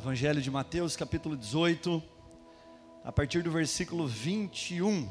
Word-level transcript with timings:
Evangelho 0.00 0.40
de 0.40 0.50
Mateus, 0.50 0.96
capítulo 0.96 1.36
18, 1.36 2.02
a 3.04 3.12
partir 3.12 3.42
do 3.42 3.50
versículo 3.50 4.06
21. 4.06 5.06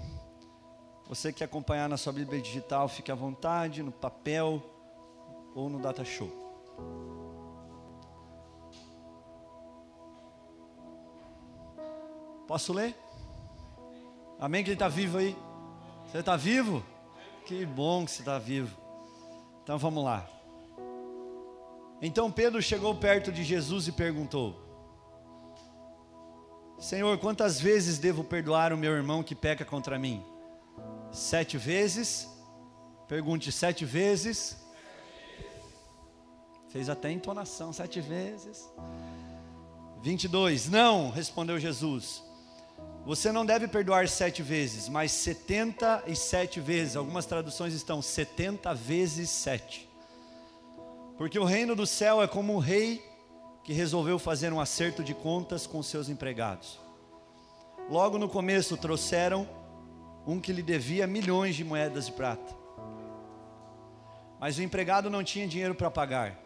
Você 1.08 1.32
que 1.32 1.44
acompanhar 1.44 1.88
na 1.88 1.96
sua 1.96 2.12
Bíblia 2.12 2.42
digital, 2.42 2.88
fique 2.90 3.12
à 3.12 3.16
vontade, 3.16 3.84
no 3.84 3.92
papel 3.92 4.64
ou 5.54 5.70
no 5.70 5.80
data 5.80 6.04
show. 6.04 6.28
Posso 12.48 12.74
ler? 12.74 12.96
Amém? 14.40 14.64
Quem 14.64 14.74
está 14.74 14.88
vivo 14.88 15.20
aí? 15.20 15.38
Você 16.08 16.18
está 16.18 16.36
vivo? 16.36 16.84
Que 17.46 17.64
bom 17.64 18.06
que 18.06 18.12
você 18.12 18.24
está 18.24 18.40
vivo. 18.40 18.76
Então 19.62 19.78
vamos 19.78 20.04
lá. 20.04 20.28
Então 22.02 22.32
Pedro 22.32 22.60
chegou 22.60 22.96
perto 22.96 23.32
de 23.32 23.44
Jesus 23.44 23.88
e 23.88 23.92
perguntou: 23.92 24.68
Senhor, 26.80 27.18
quantas 27.18 27.60
vezes 27.60 27.98
devo 27.98 28.24
perdoar 28.24 28.72
o 28.72 28.78
meu 28.78 28.94
irmão 28.94 29.22
que 29.22 29.36
peca 29.36 29.66
contra 29.66 30.00
mim? 30.00 30.24
Sete 31.12 31.58
vezes? 31.58 32.26
Pergunte 33.06 33.52
sete 33.52 33.84
vezes. 33.84 34.56
Fez 36.70 36.88
até 36.88 37.12
entonação, 37.12 37.74
sete 37.74 38.00
vezes. 38.00 38.64
22. 40.02 40.70
Não, 40.70 41.10
respondeu 41.10 41.60
Jesus. 41.60 42.24
Você 43.06 43.30
não 43.30 43.46
deve 43.46 43.68
perdoar 43.68 44.08
sete 44.08 44.42
vezes, 44.42 44.88
mas 44.88 45.12
setenta 45.12 46.02
e 46.08 46.16
sete 46.16 46.62
vezes. 46.62 46.96
Algumas 46.96 47.26
traduções 47.26 47.74
estão 47.74 48.02
setenta 48.02 48.74
vezes 48.74 49.30
sete. 49.30 49.90
Porque 51.18 51.38
o 51.38 51.44
reino 51.44 51.76
do 51.76 51.86
céu 51.86 52.24
é 52.24 52.28
como 52.28 52.54
um 52.54 52.60
rei 52.60 53.04
que 53.64 53.74
resolveu 53.74 54.18
fazer 54.18 54.52
um 54.54 54.60
acerto 54.60 55.04
de 55.04 55.14
contas 55.14 55.68
com 55.68 55.82
seus 55.84 56.10
empregados. 56.10 56.80
Logo 57.90 58.18
no 58.18 58.30
começo 58.30 58.78
trouxeram 58.78 59.48
um 60.26 60.40
que 60.40 60.54
lhe 60.54 60.62
devia 60.62 61.08
milhões 61.08 61.56
de 61.56 61.64
moedas 61.64 62.06
de 62.06 62.12
prata. 62.12 62.56
Mas 64.40 64.58
o 64.58 64.62
empregado 64.62 65.10
não 65.10 65.24
tinha 65.24 65.48
dinheiro 65.48 65.76
para 65.76 65.90
pagar. 65.92 66.40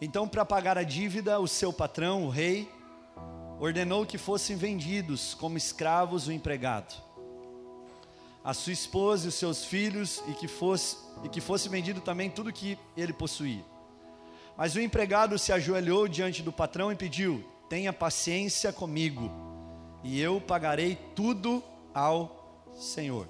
Então, 0.00 0.28
para 0.28 0.44
pagar 0.44 0.78
a 0.78 0.82
dívida, 0.82 1.40
o 1.40 1.48
seu 1.48 1.72
patrão, 1.72 2.24
o 2.24 2.28
rei, 2.28 2.70
ordenou 3.58 4.06
que 4.06 4.16
fossem 4.16 4.56
vendidos 4.56 5.34
como 5.34 5.58
escravos 5.58 6.28
o 6.28 6.32
empregado, 6.32 6.94
a 8.44 8.54
sua 8.54 8.72
esposa 8.72 9.26
e 9.26 9.28
os 9.28 9.34
seus 9.34 9.64
filhos, 9.64 10.22
e 10.28 10.34
que 10.34 10.46
fosse, 10.46 10.96
e 11.24 11.28
que 11.28 11.40
fosse 11.40 11.68
vendido 11.68 12.00
também 12.00 12.30
tudo 12.30 12.52
que 12.52 12.78
ele 12.96 13.12
possuía. 13.12 13.64
Mas 14.58 14.74
o 14.74 14.80
empregado 14.80 15.38
se 15.38 15.52
ajoelhou 15.52 16.08
diante 16.08 16.42
do 16.42 16.52
patrão 16.52 16.90
e 16.90 16.96
pediu: 16.96 17.44
Tenha 17.68 17.92
paciência 17.92 18.72
comigo, 18.72 19.30
e 20.02 20.20
eu 20.20 20.40
pagarei 20.40 20.98
tudo 21.14 21.62
ao 21.94 22.68
Senhor. 22.74 23.28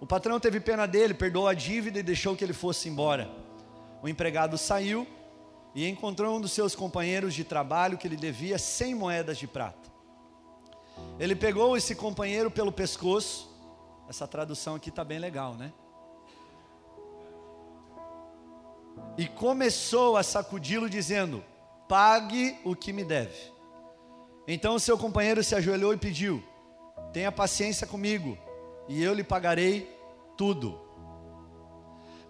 O 0.00 0.06
patrão 0.06 0.38
teve 0.38 0.60
pena 0.60 0.86
dele, 0.86 1.12
perdoou 1.12 1.48
a 1.48 1.54
dívida 1.54 1.98
e 1.98 2.04
deixou 2.04 2.36
que 2.36 2.44
ele 2.44 2.52
fosse 2.52 2.88
embora. 2.88 3.28
O 4.00 4.08
empregado 4.08 4.56
saiu 4.56 5.08
e 5.74 5.88
encontrou 5.88 6.36
um 6.36 6.40
dos 6.40 6.52
seus 6.52 6.76
companheiros 6.76 7.34
de 7.34 7.42
trabalho 7.42 7.98
que 7.98 8.06
lhe 8.06 8.16
devia 8.16 8.58
cem 8.58 8.94
moedas 8.94 9.38
de 9.38 9.48
prata. 9.48 9.90
Ele 11.18 11.34
pegou 11.34 11.76
esse 11.76 11.96
companheiro 11.96 12.48
pelo 12.48 12.70
pescoço. 12.70 13.50
Essa 14.08 14.26
tradução 14.26 14.76
aqui 14.76 14.88
está 14.88 15.02
bem 15.02 15.18
legal, 15.18 15.54
né? 15.54 15.72
E 19.16 19.26
começou 19.26 20.16
a 20.16 20.22
sacudi-lo, 20.22 20.88
dizendo: 20.88 21.44
Pague 21.88 22.58
o 22.64 22.74
que 22.76 22.92
me 22.92 23.04
deve. 23.04 23.36
Então 24.46 24.78
seu 24.78 24.96
companheiro 24.96 25.42
se 25.42 25.54
ajoelhou 25.54 25.92
e 25.92 25.98
pediu: 25.98 26.42
Tenha 27.12 27.32
paciência 27.32 27.86
comigo, 27.86 28.38
e 28.88 29.02
eu 29.02 29.14
lhe 29.14 29.24
pagarei 29.24 29.94
tudo. 30.36 30.78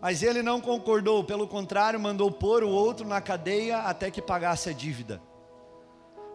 Mas 0.00 0.22
ele 0.22 0.42
não 0.42 0.60
concordou, 0.60 1.24
pelo 1.24 1.48
contrário, 1.48 1.98
mandou 1.98 2.30
pôr 2.30 2.62
o 2.62 2.68
outro 2.68 3.06
na 3.06 3.20
cadeia 3.20 3.78
até 3.78 4.10
que 4.10 4.22
pagasse 4.22 4.68
a 4.68 4.72
dívida. 4.72 5.20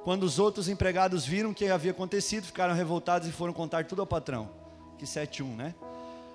Quando 0.03 0.23
os 0.23 0.37
outros 0.37 0.67
empregados 0.67 1.25
viram 1.25 1.51
o 1.51 1.53
que 1.53 1.69
havia 1.69 1.91
acontecido, 1.91 2.45
ficaram 2.45 2.73
revoltados 2.73 3.27
e 3.27 3.31
foram 3.31 3.53
contar 3.53 3.85
tudo 3.85 4.01
ao 4.01 4.07
patrão. 4.07 4.49
Que 4.97 5.05
7-1, 5.05 5.55
né? 5.55 5.75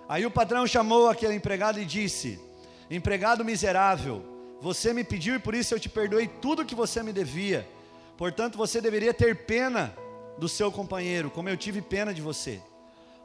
Aí 0.09 0.25
o 0.25 0.31
patrão 0.31 0.67
chamou 0.67 1.09
aquele 1.09 1.35
empregado 1.35 1.79
e 1.79 1.85
disse: 1.85 2.41
Empregado 2.91 3.45
miserável, 3.45 4.25
você 4.61 4.93
me 4.93 5.05
pediu 5.05 5.35
e 5.35 5.39
por 5.39 5.55
isso 5.55 5.75
eu 5.75 5.81
te 5.81 5.89
perdoei 5.89 6.27
tudo 6.27 6.65
que 6.65 6.75
você 6.75 7.03
me 7.03 7.13
devia. 7.13 7.69
Portanto, 8.17 8.57
você 8.57 8.81
deveria 8.81 9.13
ter 9.15 9.47
pena 9.47 9.95
do 10.39 10.49
seu 10.49 10.73
companheiro, 10.73 11.31
como 11.31 11.49
eu 11.49 11.57
tive 11.57 11.83
pena 11.83 12.15
de 12.15 12.23
você. 12.23 12.61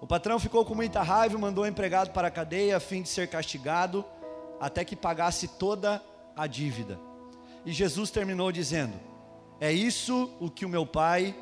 O 0.01 0.06
patrão 0.06 0.38
ficou 0.38 0.66
com 0.66 0.75
muita 0.75 1.01
raiva 1.01 1.35
e 1.35 1.40
mandou 1.40 1.63
o 1.63 1.68
empregado 1.68 2.12
para 2.12 2.28
a 2.28 2.31
cadeia 2.31 2.78
a 2.78 2.79
fim 2.79 3.01
de 3.01 3.09
ser 3.09 3.28
castigado, 3.29 4.03
até 4.59 4.84
que 4.84 4.96
pagasse 4.96 5.47
toda 5.47 6.03
a 6.35 6.45
dívida. 6.45 7.00
E 7.66 7.72
Jesus 7.72 8.12
terminou 8.12 8.51
dizendo: 8.51 8.94
É 9.62 9.72
isso 9.72 10.30
o 10.40 10.50
que 10.50 10.66
o 10.66 10.69
meu 10.69 10.85
Pai, 10.85 11.34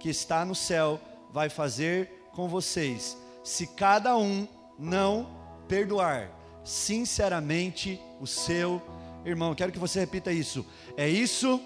que 0.00 0.10
está 0.10 0.44
no 0.44 0.54
céu, 0.54 1.00
vai 1.30 1.48
fazer 1.48 2.28
com 2.32 2.48
vocês, 2.48 3.16
se 3.44 3.66
cada 3.66 4.16
um 4.16 4.48
não 4.78 5.28
perdoar 5.68 6.37
sinceramente 6.64 8.00
o 8.20 8.26
seu 8.26 8.82
irmão. 9.24 9.54
Quero 9.54 9.72
que 9.72 9.78
você 9.78 10.00
repita 10.00 10.32
isso. 10.32 10.66
É 10.96 11.08
isso 11.08 11.60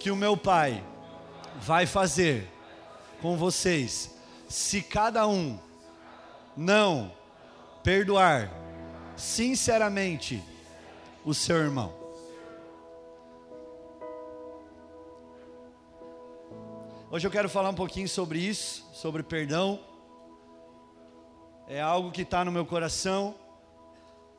que 0.00 0.10
o 0.10 0.16
meu 0.16 0.36
Pai 0.36 0.82
vai 1.60 1.86
fazer 1.86 2.48
com 3.20 3.36
vocês, 3.36 4.14
se 4.48 4.82
cada 4.82 5.26
um 5.28 5.58
não 6.56 7.12
perdoar 7.82 8.50
sinceramente 9.16 10.42
o 11.24 11.32
seu 11.32 11.56
irmão. 11.56 12.02
Hoje 17.10 17.26
eu 17.26 17.30
quero 17.30 17.48
falar 17.48 17.68
um 17.68 17.74
pouquinho 17.74 18.08
sobre 18.08 18.38
isso, 18.38 18.88
sobre 18.92 19.22
perdão. 19.22 19.78
É 21.68 21.80
algo 21.80 22.10
que 22.10 22.22
está 22.22 22.44
no 22.44 22.50
meu 22.50 22.64
coração. 22.64 23.34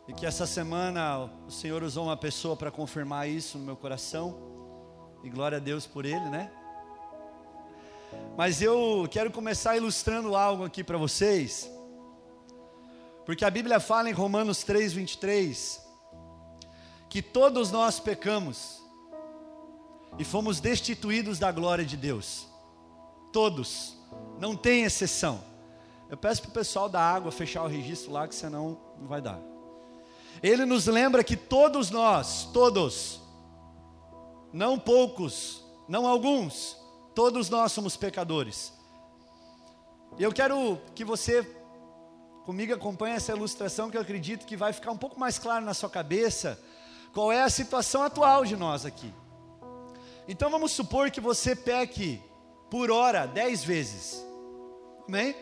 E 0.08 0.14
que 0.14 0.26
essa 0.26 0.46
semana 0.46 1.30
o 1.48 1.52
Senhor 1.52 1.82
usou 1.82 2.06
uma 2.06 2.18
pessoa 2.18 2.58
para 2.58 2.70
confirmar 2.70 3.30
isso 3.30 3.58
no 3.58 3.64
meu 3.64 3.78
coração. 3.78 4.38
E 5.24 5.30
glória 5.30 5.58
a 5.58 5.62
Deus 5.62 5.88
por 5.88 6.04
ele, 6.04 6.30
né? 6.30 6.52
Mas 8.36 8.62
eu 8.62 9.08
quero 9.10 9.32
começar 9.32 9.78
ilustrando 9.78 10.36
algo 10.36 10.66
aqui 10.66 10.84
para 10.84 10.98
vocês. 10.98 11.72
Porque 13.26 13.46
a 13.46 13.50
Bíblia 13.50 13.80
fala 13.80 14.10
em 14.10 14.14
Romanos 14.14 14.64
3:23 14.66 15.82
que 17.10 17.22
todos 17.22 17.72
nós 17.72 18.00
pecamos 18.00 18.82
e 20.18 20.24
fomos 20.26 20.60
destituídos 20.60 21.40
da 21.40 21.52
glória 21.52 21.86
de 21.86 21.96
Deus. 21.96 22.48
Todos, 23.32 23.96
não 24.40 24.56
tem 24.56 24.84
exceção. 24.84 25.42
Eu 26.10 26.18
peço 26.18 26.42
para 26.42 26.50
o 26.50 26.54
pessoal 26.54 26.90
da 26.90 27.00
água 27.00 27.32
fechar 27.32 27.64
o 27.64 27.68
registro 27.68 28.12
lá, 28.12 28.28
que 28.28 28.36
senão 28.36 28.78
não 29.00 29.08
vai 29.08 29.22
dar 29.22 29.53
ele 30.42 30.66
nos 30.66 30.88
lembra 30.88 31.24
que 31.24 31.36
todos 31.36 31.90
nós, 31.90 32.50
todos, 32.54 33.22
não 34.52 34.80
poucos, 34.80 35.64
não 35.88 36.08
alguns, 36.08 36.78
todos 37.14 37.50
nós 37.50 37.72
somos 37.72 37.96
pecadores. 37.96 38.74
E 40.18 40.24
eu 40.24 40.32
quero 40.32 40.80
que 40.96 41.04
você 41.04 41.44
comigo 42.46 42.74
acompanhe 42.74 43.16
essa 43.16 43.32
ilustração 43.32 43.90
que 43.90 43.98
eu 43.98 44.02
acredito 44.02 44.46
que 44.46 44.58
vai 44.58 44.74
ficar 44.74 44.92
um 44.92 44.98
pouco 44.98 45.20
mais 45.20 45.40
claro 45.40 45.66
na 45.66 45.74
sua 45.74 45.90
cabeça 45.90 46.60
qual 47.14 47.32
é 47.32 47.42
a 47.42 47.50
situação 47.50 48.04
atual 48.04 48.44
de 48.44 48.56
nós 48.56 48.86
aqui. 48.86 49.14
Então 50.28 50.50
vamos 50.50 50.72
supor 50.72 51.10
que 51.12 51.22
você 51.22 51.56
peque 51.56 52.22
por 52.70 52.92
hora 52.92 53.26
dez 53.26 53.64
vezes. 53.64 54.26
Amém? 55.08 55.36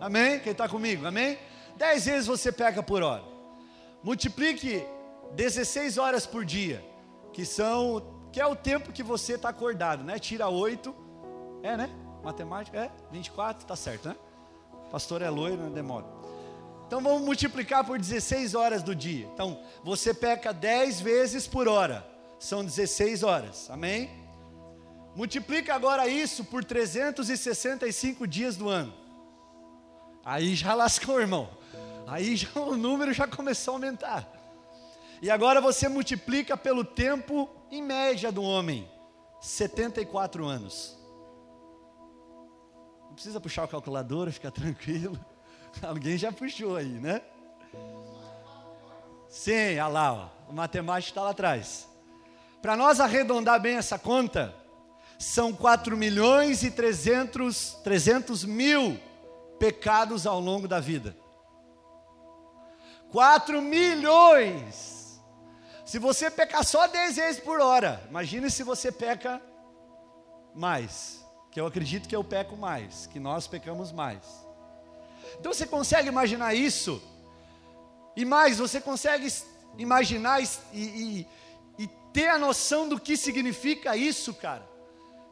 Amém? 0.00 0.40
Quem 0.40 0.52
está 0.52 0.68
comigo? 0.68 1.06
Amém? 1.06 1.38
Dez 1.76 2.06
vezes 2.06 2.26
você 2.26 2.52
peca 2.52 2.82
por 2.82 3.02
hora. 3.02 3.33
Multiplique 4.04 4.86
16 5.34 5.96
horas 5.96 6.26
por 6.26 6.44
dia, 6.44 6.84
que 7.32 7.46
são 7.46 8.12
que 8.30 8.40
é 8.40 8.46
o 8.46 8.54
tempo 8.54 8.92
que 8.92 9.02
você 9.02 9.34
está 9.34 9.48
acordado, 9.48 10.04
né? 10.04 10.18
Tira 10.18 10.48
8, 10.48 10.94
é, 11.62 11.76
né? 11.76 11.88
Matemática, 12.22 12.78
é, 12.78 12.90
24, 13.10 13.66
tá 13.66 13.74
certo, 13.74 14.08
né? 14.08 14.16
Pastor 14.90 15.22
é 15.22 15.30
loiro, 15.30 15.56
não 15.56 15.72
demora. 15.72 16.04
Então 16.86 17.00
vamos 17.00 17.22
multiplicar 17.22 17.82
por 17.84 17.98
16 17.98 18.54
horas 18.54 18.82
do 18.82 18.94
dia. 18.94 19.26
Então, 19.32 19.58
você 19.82 20.12
peca 20.12 20.52
10 20.52 21.00
vezes 21.00 21.46
por 21.46 21.66
hora. 21.66 22.06
São 22.38 22.62
16 22.62 23.22
horas. 23.22 23.70
Amém? 23.70 24.10
Multiplica 25.16 25.74
agora 25.74 26.06
isso 26.06 26.44
por 26.44 26.62
365 26.62 28.26
dias 28.26 28.56
do 28.56 28.68
ano. 28.68 28.92
Aí 30.24 30.54
já 30.54 30.74
lascou, 30.76 31.20
irmão. 31.20 31.48
Aí 32.06 32.36
já, 32.36 32.48
o 32.60 32.76
número 32.76 33.12
já 33.12 33.26
começou 33.26 33.72
a 33.72 33.76
aumentar. 33.76 34.28
E 35.22 35.30
agora 35.30 35.60
você 35.60 35.88
multiplica 35.88 36.56
pelo 36.56 36.84
tempo 36.84 37.48
em 37.70 37.82
média 37.82 38.30
do 38.30 38.42
homem: 38.42 38.88
74 39.40 40.44
anos. 40.46 40.98
Não 43.06 43.14
precisa 43.14 43.40
puxar 43.40 43.64
o 43.64 43.68
calculador, 43.68 44.30
fica 44.30 44.50
tranquilo. 44.50 45.18
Alguém 45.82 46.18
já 46.18 46.32
puxou 46.32 46.76
aí, 46.76 47.00
né? 47.00 47.22
Sim, 49.28 49.72
olha 49.72 49.86
lá, 49.88 50.12
ó, 50.12 50.50
o 50.50 50.52
matemático 50.52 51.10
está 51.10 51.22
lá 51.22 51.30
atrás. 51.30 51.88
Para 52.62 52.76
nós 52.76 53.00
arredondar 53.00 53.60
bem 53.60 53.76
essa 53.76 53.98
conta, 53.98 54.54
são 55.18 55.52
4 55.52 55.96
milhões 55.96 56.62
e 56.62 56.70
300, 56.70 57.78
300 57.82 58.44
mil 58.44 58.98
pecados 59.58 60.26
ao 60.26 60.40
longo 60.40 60.68
da 60.68 60.80
vida. 60.80 61.16
4 63.14 63.62
milhões! 63.62 65.22
Se 65.86 66.00
você 66.00 66.28
pecar 66.28 66.64
só 66.64 66.88
10 66.88 67.14
vezes 67.14 67.40
por 67.40 67.60
hora, 67.60 68.02
imagine 68.10 68.50
se 68.50 68.64
você 68.64 68.90
peca 68.90 69.40
mais. 70.52 71.24
Que 71.52 71.60
eu 71.60 71.66
acredito 71.66 72.08
que 72.08 72.16
eu 72.16 72.24
peco 72.24 72.56
mais, 72.56 73.06
que 73.06 73.20
nós 73.20 73.46
pecamos 73.46 73.92
mais. 73.92 74.18
Então 75.38 75.52
você 75.52 75.64
consegue 75.64 76.08
imaginar 76.08 76.54
isso? 76.54 77.00
E 78.16 78.24
mais, 78.24 78.58
você 78.58 78.80
consegue 78.80 79.32
imaginar 79.78 80.42
e, 80.42 80.48
e, 80.72 81.28
e 81.78 81.86
ter 82.12 82.26
a 82.30 82.36
noção 82.36 82.88
do 82.88 82.98
que 82.98 83.16
significa 83.16 83.96
isso, 83.96 84.34
cara? 84.34 84.68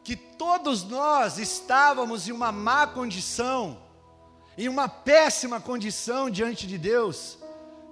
Que 0.04 0.14
todos 0.14 0.84
nós 0.84 1.36
estávamos 1.36 2.28
em 2.28 2.32
uma 2.32 2.52
má 2.52 2.86
condição, 2.86 3.76
em 4.56 4.68
uma 4.68 4.88
péssima 4.88 5.60
condição 5.60 6.30
diante 6.30 6.64
de 6.64 6.78
Deus, 6.78 7.41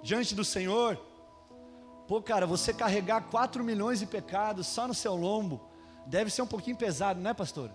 diante 0.01 0.33
do 0.35 0.43
Senhor. 0.43 0.99
Pô, 2.07 2.21
cara, 2.21 2.45
você 2.45 2.73
carregar 2.73 3.29
4 3.29 3.63
milhões 3.63 3.99
de 3.99 4.05
pecados 4.05 4.67
só 4.67 4.87
no 4.87 4.93
seu 4.93 5.15
lombo, 5.15 5.61
deve 6.05 6.29
ser 6.29 6.41
um 6.41 6.47
pouquinho 6.47 6.75
pesado, 6.75 7.19
né, 7.19 7.33
pastor? 7.33 7.71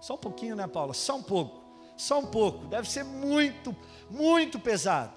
Só 0.00 0.14
um 0.14 0.18
pouquinho, 0.18 0.56
né, 0.56 0.66
Paula? 0.66 0.94
Só 0.94 1.16
um 1.16 1.22
pouco, 1.22 1.62
só 1.96 2.18
um 2.18 2.26
pouco, 2.26 2.66
deve 2.66 2.88
ser 2.88 3.04
muito, 3.04 3.76
muito 4.10 4.58
pesado. 4.58 5.12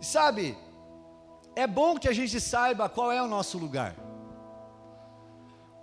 Sabe, 0.00 0.56
é 1.56 1.66
bom 1.66 1.98
que 1.98 2.08
a 2.08 2.12
gente 2.12 2.40
saiba 2.40 2.88
qual 2.88 3.10
é 3.10 3.20
o 3.22 3.26
nosso 3.26 3.58
lugar. 3.58 3.96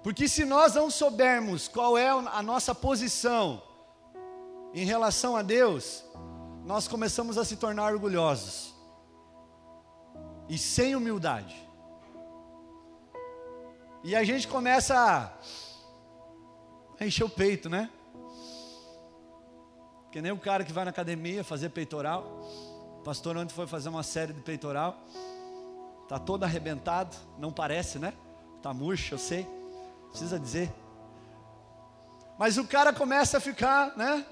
Porque 0.03 0.27
se 0.27 0.45
nós 0.45 0.75
não 0.75 0.91
soubermos 0.91 1.67
qual 1.67 1.97
é 1.97 2.09
a 2.09 2.43
nossa 2.43 2.75
posição 2.75 3.61
em 4.73 4.85
relação 4.85 5.35
a 5.35 5.41
Deus, 5.41 6.05
nós 6.63 6.87
começamos 6.87 7.37
a 7.37 7.43
se 7.43 7.55
tornar 7.55 7.91
orgulhosos 7.91 8.74
e 10.47 10.57
sem 10.57 10.95
humildade. 10.95 11.55
E 14.03 14.15
a 14.15 14.23
gente 14.23 14.47
começa 14.47 15.33
a 16.99 17.05
encher 17.05 17.23
o 17.23 17.29
peito, 17.29 17.69
né? 17.69 17.89
Que 20.11 20.21
nem 20.21 20.31
o 20.31 20.37
cara 20.37 20.63
que 20.63 20.71
vai 20.71 20.85
na 20.85 20.91
academia 20.91 21.43
fazer 21.43 21.69
peitoral. 21.69 22.23
O 22.99 23.01
pastor 23.03 23.35
ontem 23.35 23.53
foi 23.53 23.67
fazer 23.67 23.89
uma 23.89 24.03
série 24.03 24.31
de 24.31 24.41
peitoral. 24.41 25.03
Tá 26.07 26.19
todo 26.19 26.43
arrebentado, 26.43 27.17
não 27.39 27.51
parece, 27.51 27.97
né? 27.97 28.13
Tá 28.61 28.73
murcho, 28.73 29.15
eu 29.15 29.17
sei. 29.17 29.47
Precisa 30.09 30.39
dizer. 30.39 30.71
Mas 32.37 32.57
o 32.57 32.67
cara 32.67 32.93
começa 32.93 33.37
a 33.37 33.41
ficar, 33.41 33.97
né? 33.97 34.25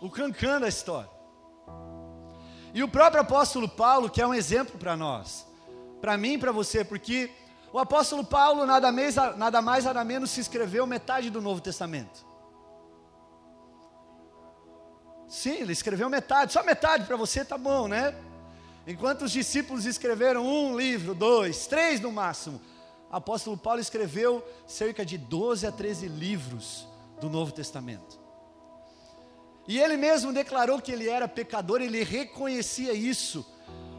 O 0.00 0.08
cancã 0.08 0.60
da 0.60 0.68
história. 0.68 1.17
E 2.74 2.82
o 2.82 2.88
próprio 2.88 3.22
apóstolo 3.22 3.68
Paulo, 3.68 4.10
que 4.10 4.20
é 4.20 4.26
um 4.26 4.34
exemplo 4.34 4.78
para 4.78 4.96
nós, 4.96 5.46
para 6.00 6.16
mim 6.16 6.34
e 6.34 6.38
para 6.38 6.52
você, 6.52 6.84
porque 6.84 7.30
o 7.72 7.78
apóstolo 7.78 8.24
Paulo 8.24 8.66
nada 8.66 8.90
mais, 8.92 9.14
nada 9.14 9.62
mais, 9.62 9.84
nada 9.84 10.04
menos 10.04 10.30
se 10.30 10.40
escreveu 10.40 10.86
metade 10.86 11.30
do 11.30 11.40
Novo 11.40 11.60
Testamento. 11.60 12.26
Sim, 15.28 15.60
ele 15.60 15.72
escreveu 15.72 16.08
metade, 16.08 16.52
só 16.52 16.62
metade 16.62 17.04
para 17.04 17.16
você 17.16 17.44
tá 17.44 17.58
bom, 17.58 17.86
né? 17.86 18.14
Enquanto 18.86 19.22
os 19.22 19.32
discípulos 19.32 19.84
escreveram 19.84 20.46
um 20.46 20.78
livro, 20.78 21.14
dois, 21.14 21.66
três 21.66 22.00
no 22.00 22.10
máximo, 22.10 22.58
o 23.10 23.16
apóstolo 23.16 23.56
Paulo 23.56 23.80
escreveu 23.80 24.42
cerca 24.66 25.04
de 25.04 25.18
12 25.18 25.66
a 25.66 25.72
13 25.72 26.08
livros 26.08 26.86
do 27.20 27.28
Novo 27.28 27.52
Testamento. 27.52 28.17
E 29.68 29.78
ele 29.78 29.98
mesmo 29.98 30.32
declarou 30.32 30.80
que 30.80 30.90
ele 30.90 31.10
era 31.10 31.28
pecador, 31.28 31.82
ele 31.82 32.02
reconhecia 32.02 32.94
isso. 32.94 33.46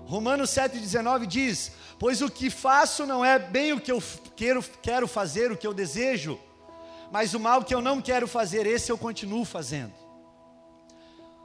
Romanos 0.07 0.49
7,19 0.49 1.27
diz: 1.27 1.71
Pois 1.99 2.23
o 2.23 2.29
que 2.29 2.49
faço 2.49 3.05
não 3.05 3.23
é 3.23 3.37
bem 3.37 3.71
o 3.71 3.79
que 3.79 3.91
eu 3.91 4.01
quero, 4.35 4.63
quero 4.81 5.07
fazer, 5.07 5.51
o 5.51 5.57
que 5.57 5.67
eu 5.67 5.73
desejo, 5.73 6.39
mas 7.11 7.35
o 7.35 7.39
mal 7.39 7.63
que 7.63 7.75
eu 7.75 7.81
não 7.81 8.01
quero 8.01 8.27
fazer, 8.27 8.65
esse 8.65 8.91
eu 8.91 8.97
continuo 8.97 9.45
fazendo. 9.45 9.93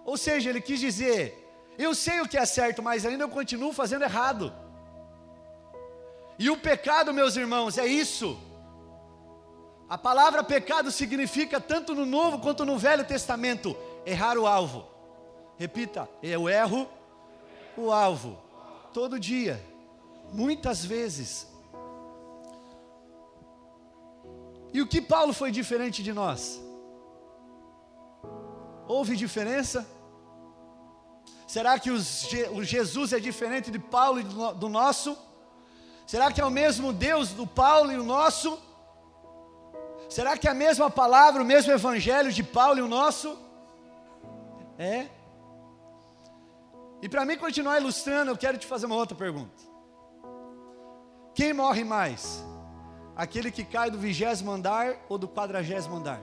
Ou 0.06 0.16
seja, 0.16 0.48
ele 0.48 0.62
quis 0.62 0.80
dizer: 0.80 1.44
eu 1.76 1.94
sei 1.94 2.22
o 2.22 2.28
que 2.28 2.38
é 2.38 2.46
certo, 2.46 2.82
mas 2.82 3.04
ainda 3.04 3.24
eu 3.24 3.28
continuo 3.28 3.74
fazendo 3.74 4.04
errado. 4.04 4.50
E 6.38 6.48
o 6.48 6.56
pecado, 6.56 7.12
meus 7.12 7.36
irmãos, 7.36 7.76
é 7.76 7.86
isso. 7.86 8.40
A 9.86 9.98
palavra 9.98 10.42
pecado 10.42 10.90
significa 10.90 11.60
tanto 11.60 11.94
no 11.94 12.06
Novo 12.06 12.38
quanto 12.38 12.64
no 12.64 12.78
Velho 12.78 13.04
Testamento 13.04 13.76
errar 14.04 14.36
o 14.38 14.46
alvo. 14.46 14.86
Repita, 15.56 16.08
eu 16.22 16.48
erro 16.48 16.88
o 17.76 17.92
alvo 17.92 18.38
todo 18.92 19.18
dia, 19.18 19.62
muitas 20.32 20.84
vezes. 20.84 21.48
E 24.72 24.80
o 24.80 24.86
que 24.86 25.00
Paulo 25.00 25.32
foi 25.32 25.50
diferente 25.50 26.02
de 26.02 26.12
nós? 26.12 26.60
Houve 28.86 29.16
diferença? 29.16 29.86
Será 31.46 31.78
que 31.78 31.90
os, 31.90 32.26
o 32.52 32.62
Jesus 32.64 33.12
é 33.12 33.20
diferente 33.20 33.70
de 33.70 33.78
Paulo 33.78 34.20
e 34.20 34.24
do, 34.24 34.68
nosso? 34.68 35.16
Será 36.06 36.32
que 36.32 36.40
é 36.40 36.44
o 36.44 36.50
mesmo 36.50 36.92
Deus 36.92 37.30
do 37.30 37.46
Paulo 37.46 37.92
e 37.92 37.98
o 37.98 38.02
nosso? 38.02 38.58
Será 40.08 40.36
que 40.36 40.48
é 40.48 40.50
a 40.50 40.54
mesma 40.54 40.90
palavra, 40.90 41.42
o 41.42 41.46
mesmo 41.46 41.72
evangelho 41.72 42.32
de 42.32 42.42
Paulo 42.42 42.78
e 42.78 42.82
o 42.82 42.88
nosso? 42.88 43.38
É. 44.78 45.06
E 47.02 47.08
para 47.08 47.24
mim 47.24 47.36
continuar 47.36 47.78
ilustrando, 47.78 48.30
eu 48.30 48.36
quero 48.36 48.58
te 48.58 48.66
fazer 48.66 48.86
uma 48.86 48.96
outra 48.96 49.16
pergunta. 49.16 49.62
Quem 51.34 51.52
morre 51.52 51.84
mais? 51.84 52.44
Aquele 53.16 53.50
que 53.50 53.64
cai 53.64 53.90
do 53.90 53.98
vigésimo 53.98 54.50
andar 54.50 54.96
ou 55.08 55.18
do 55.18 55.28
quadragésimo 55.28 55.96
andar? 55.96 56.20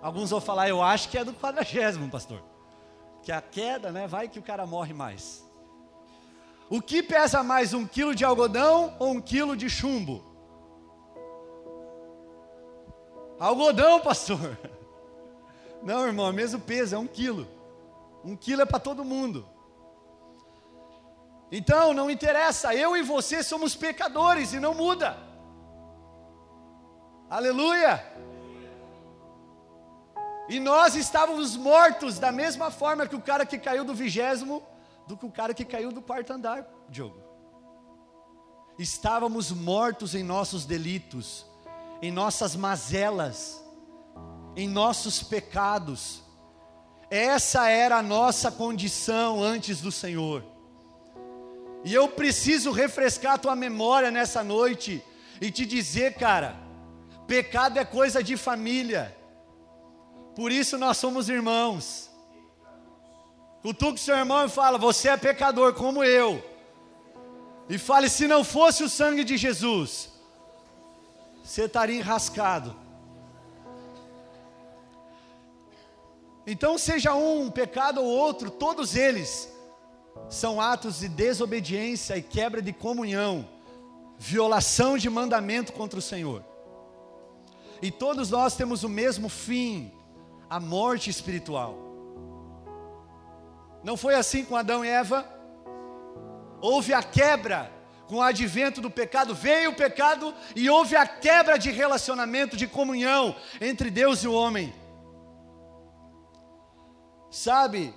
Alguns 0.00 0.30
vão 0.30 0.40
falar, 0.40 0.68
eu 0.68 0.82
acho 0.82 1.08
que 1.08 1.18
é 1.18 1.24
do 1.24 1.34
quadragésimo, 1.34 2.08
pastor. 2.08 2.42
Que 3.22 3.32
a 3.32 3.40
queda, 3.40 3.90
né? 3.90 4.06
Vai 4.06 4.28
que 4.28 4.38
o 4.38 4.42
cara 4.42 4.64
morre 4.64 4.94
mais. 4.94 5.44
O 6.68 6.80
que 6.80 7.02
pesa 7.02 7.42
mais, 7.42 7.74
um 7.74 7.86
quilo 7.86 8.14
de 8.14 8.24
algodão 8.24 8.94
ou 8.98 9.12
um 9.12 9.20
quilo 9.20 9.56
de 9.56 9.68
chumbo? 9.68 10.35
Algodão, 13.38 14.00
pastor. 14.00 14.58
Não, 15.82 16.06
irmão, 16.06 16.26
é 16.26 16.30
o 16.30 16.34
mesmo 16.34 16.60
peso, 16.60 16.94
é 16.94 16.98
um 16.98 17.06
quilo. 17.06 17.46
Um 18.24 18.34
quilo 18.34 18.62
é 18.62 18.66
para 18.66 18.80
todo 18.80 19.04
mundo. 19.04 19.46
Então, 21.50 21.94
não 21.94 22.10
interessa, 22.10 22.74
eu 22.74 22.96
e 22.96 23.02
você 23.02 23.40
somos 23.40 23.76
pecadores 23.76 24.52
e 24.52 24.58
não 24.58 24.74
muda. 24.74 25.16
Aleluia! 27.30 28.04
E 30.48 30.58
nós 30.58 30.94
estávamos 30.94 31.56
mortos 31.56 32.18
da 32.18 32.32
mesma 32.32 32.70
forma 32.70 33.06
que 33.06 33.16
o 33.16 33.20
cara 33.20 33.46
que 33.46 33.58
caiu 33.58 33.84
do 33.84 33.94
vigésimo, 33.94 34.62
do 35.06 35.16
que 35.16 35.26
o 35.26 35.30
cara 35.30 35.54
que 35.54 35.64
caiu 35.64 35.92
do 35.92 36.02
quarto 36.02 36.32
andar, 36.32 36.66
Diogo. 36.88 37.20
Estávamos 38.78 39.50
mortos 39.50 40.14
em 40.14 40.22
nossos 40.22 40.64
delitos, 40.64 41.46
em 42.00 42.10
nossas 42.10 42.54
mazelas, 42.54 43.62
em 44.54 44.68
nossos 44.68 45.22
pecados. 45.22 46.22
Essa 47.10 47.68
era 47.68 47.98
a 47.98 48.02
nossa 48.02 48.50
condição 48.50 49.42
antes 49.42 49.80
do 49.80 49.92
Senhor. 49.92 50.44
E 51.84 51.94
eu 51.94 52.08
preciso 52.08 52.72
refrescar 52.72 53.34
a 53.34 53.38
tua 53.38 53.54
memória 53.54 54.10
nessa 54.10 54.42
noite 54.42 55.02
e 55.40 55.50
te 55.50 55.64
dizer, 55.64 56.14
cara, 56.14 56.56
pecado 57.26 57.78
é 57.78 57.84
coisa 57.84 58.22
de 58.22 58.36
família. 58.36 59.16
Por 60.34 60.50
isso 60.50 60.76
nós 60.76 60.96
somos 60.96 61.28
irmãos. 61.28 62.10
Cutuque 63.62 63.98
seu 63.98 64.16
irmão 64.16 64.44
e 64.44 64.48
fala: 64.48 64.78
Você 64.78 65.08
é 65.08 65.16
pecador 65.16 65.74
como 65.74 66.04
eu. 66.04 66.44
E 67.68 67.78
fale: 67.78 68.08
Se 68.08 68.28
não 68.28 68.44
fosse 68.44 68.84
o 68.84 68.88
sangue 68.88 69.24
de 69.24 69.36
Jesus, 69.36 70.10
você 71.46 71.62
estaria 71.62 71.96
enrascado. 71.96 72.74
Então, 76.44 76.76
seja 76.76 77.14
um 77.14 77.50
pecado 77.50 78.02
ou 78.02 78.06
outro, 78.06 78.50
todos 78.50 78.96
eles 78.96 79.48
são 80.28 80.60
atos 80.60 80.98
de 81.00 81.08
desobediência 81.08 82.16
e 82.16 82.22
quebra 82.22 82.60
de 82.60 82.72
comunhão 82.72 83.48
violação 84.18 84.96
de 84.96 85.08
mandamento 85.10 85.72
contra 85.72 85.98
o 85.98 86.02
Senhor. 86.02 86.42
E 87.82 87.90
todos 87.90 88.30
nós 88.30 88.56
temos 88.56 88.82
o 88.82 88.88
mesmo 88.88 89.28
fim, 89.28 89.92
a 90.48 90.58
morte 90.58 91.10
espiritual. 91.10 91.76
Não 93.84 93.96
foi 93.96 94.14
assim 94.14 94.44
com 94.44 94.56
Adão 94.56 94.84
e 94.84 94.88
Eva? 94.88 95.24
Houve 96.60 96.94
a 96.94 97.02
quebra 97.02 97.70
com 98.06 98.16
o 98.16 98.22
advento 98.22 98.80
do 98.80 98.90
pecado, 98.90 99.34
veio 99.34 99.70
o 99.70 99.76
pecado 99.76 100.34
e 100.54 100.70
houve 100.70 100.94
a 100.96 101.06
quebra 101.06 101.58
de 101.58 101.70
relacionamento, 101.70 102.56
de 102.56 102.66
comunhão 102.66 103.34
entre 103.60 103.90
Deus 103.90 104.22
e 104.22 104.28
o 104.28 104.32
homem. 104.32 104.72
Sabe, 107.30 107.92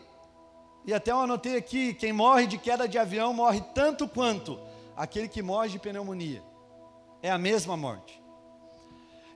e 0.85 0.93
até 0.93 1.11
eu 1.11 1.19
anotei 1.19 1.55
aqui: 1.55 1.93
quem 1.93 2.11
morre 2.11 2.47
de 2.47 2.57
queda 2.57 2.87
de 2.87 2.97
avião 2.97 3.33
morre 3.33 3.61
tanto 3.73 4.07
quanto 4.07 4.59
aquele 4.95 5.27
que 5.27 5.41
morre 5.41 5.69
de 5.69 5.79
pneumonia. 5.79 6.43
É 7.21 7.29
a 7.29 7.37
mesma 7.37 7.77
morte. 7.77 8.21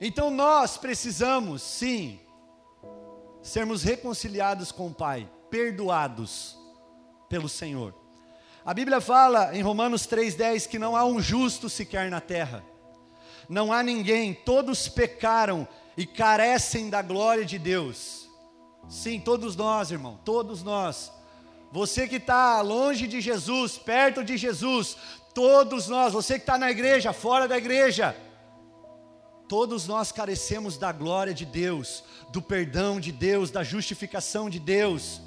Então 0.02 0.30
nós 0.30 0.78
precisamos, 0.78 1.62
sim, 1.62 2.20
sermos 3.42 3.84
reconciliados 3.84 4.72
com 4.72 4.88
o 4.88 4.94
Pai, 4.94 5.30
perdoados 5.50 6.58
pelo 7.30 7.48
Senhor. 7.48 8.03
A 8.66 8.74
Bíblia 8.74 9.02
fala 9.02 9.54
em 9.54 9.62
Romanos 9.62 10.08
3,10 10.08 10.70
que 10.70 10.80
não 10.80 10.96
há 10.96 11.04
um 11.04 11.20
justo 11.20 11.70
sequer 11.70 12.10
na 12.10 12.22
terra, 12.22 12.64
não 13.50 13.74
há 13.74 13.84
ninguém, 13.84 14.34
todos 14.34 14.88
pecaram 14.88 15.68
e 15.98 16.06
carecem 16.06 16.90
da 16.90 17.02
glória 17.02 17.44
de 17.44 17.60
Deus. 17.60 18.30
Sim, 18.88 19.20
todos 19.20 19.58
nós, 19.58 19.92
irmão, 19.92 20.18
todos 20.24 20.64
nós. 20.64 21.12
Você 21.74 22.08
que 22.08 22.16
está 22.16 22.62
longe 22.62 23.06
de 23.06 23.20
Jesus, 23.20 23.78
perto 23.78 24.24
de 24.24 24.38
Jesus, 24.38 24.96
todos 25.34 25.90
nós, 25.90 26.14
você 26.14 26.36
que 26.36 26.44
está 26.44 26.58
na 26.58 26.72
igreja, 26.72 27.12
fora 27.12 27.50
da 27.50 27.58
igreja, 27.58 28.16
todos 29.50 29.88
nós 29.88 30.10
carecemos 30.10 30.78
da 30.78 30.94
glória 30.94 31.34
de 31.34 31.46
Deus, 31.46 32.02
do 32.30 32.42
perdão 32.42 32.98
de 32.98 33.12
Deus, 33.12 33.52
da 33.52 33.62
justificação 33.62 34.50
de 34.50 34.60
Deus 34.60 35.22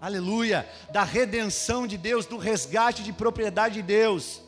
aleluia, 0.00 0.68
da 0.90 1.02
redenção 1.04 1.86
de 1.86 1.96
Deus, 1.96 2.26
do 2.26 2.36
resgate 2.36 3.02
de 3.02 3.12
propriedade 3.12 3.76
de 3.76 3.82
Deus. 3.82 4.40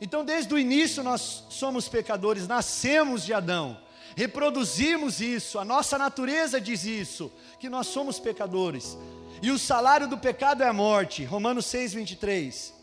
Então, 0.00 0.24
desde 0.24 0.52
o 0.52 0.58
início 0.58 1.02
nós 1.02 1.44
somos 1.48 1.88
pecadores, 1.88 2.48
nascemos 2.48 3.24
de 3.24 3.32
Adão, 3.32 3.80
reproduzimos 4.16 5.20
isso, 5.20 5.58
a 5.58 5.64
nossa 5.64 5.96
natureza 5.96 6.60
diz 6.60 6.84
isso, 6.84 7.32
que 7.58 7.68
nós 7.68 7.86
somos 7.86 8.18
pecadores, 8.18 8.98
e 9.40 9.50
o 9.50 9.58
salário 9.58 10.08
do 10.08 10.18
pecado 10.18 10.62
é 10.62 10.68
a 10.68 10.72
morte, 10.72 11.24
Romanos 11.24 11.66
6, 11.66 11.94
23. 11.94 12.74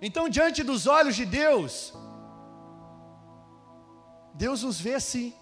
Então, 0.00 0.28
diante 0.28 0.62
dos 0.62 0.86
olhos 0.86 1.16
de 1.16 1.24
Deus, 1.24 1.92
Deus 4.34 4.62
nos 4.62 4.80
vê 4.80 4.94
assim, 4.94 5.32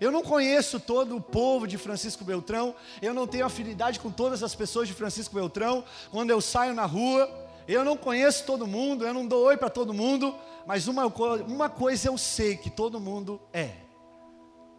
eu 0.00 0.10
não 0.10 0.22
conheço 0.22 0.78
todo 0.78 1.16
o 1.16 1.20
povo 1.20 1.66
de 1.66 1.76
Francisco 1.76 2.24
Beltrão, 2.24 2.74
eu 3.02 3.12
não 3.12 3.26
tenho 3.26 3.46
afinidade 3.46 4.00
com 4.00 4.10
todas 4.10 4.42
as 4.42 4.54
pessoas 4.54 4.88
de 4.88 4.94
Francisco 4.94 5.34
Beltrão. 5.34 5.84
Quando 6.10 6.30
eu 6.30 6.40
saio 6.40 6.74
na 6.74 6.86
rua, 6.86 7.28
eu 7.66 7.84
não 7.84 7.96
conheço 7.96 8.44
todo 8.44 8.66
mundo, 8.66 9.04
eu 9.04 9.12
não 9.12 9.26
dou 9.26 9.44
oi 9.44 9.56
para 9.56 9.68
todo 9.68 9.92
mundo, 9.92 10.34
mas 10.66 10.88
uma, 10.88 11.06
uma 11.46 11.68
coisa 11.68 12.08
eu 12.08 12.16
sei 12.16 12.56
que 12.56 12.70
todo 12.70 13.00
mundo 13.00 13.40
é: 13.52 13.72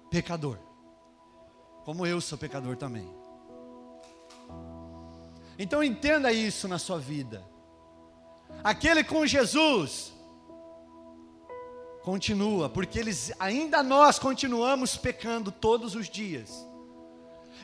pecador. 0.10 0.58
Como 1.84 2.06
eu 2.06 2.22
sou 2.22 2.38
pecador 2.38 2.78
também. 2.78 3.10
Então 5.58 5.84
entenda 5.84 6.32
isso 6.32 6.68
na 6.68 6.80
sua 6.80 6.98
vida. 7.00 7.44
Aquele 8.64 9.04
com 9.04 9.26
Jesus, 9.26 10.14
Continua, 12.04 12.70
porque 12.70 12.98
eles 12.98 13.32
ainda 13.40 13.84
nós 13.84 14.18
continuamos 14.18 14.96
pecando 14.96 15.52
todos 15.52 15.96
os 15.96 16.10
dias. 16.10 16.66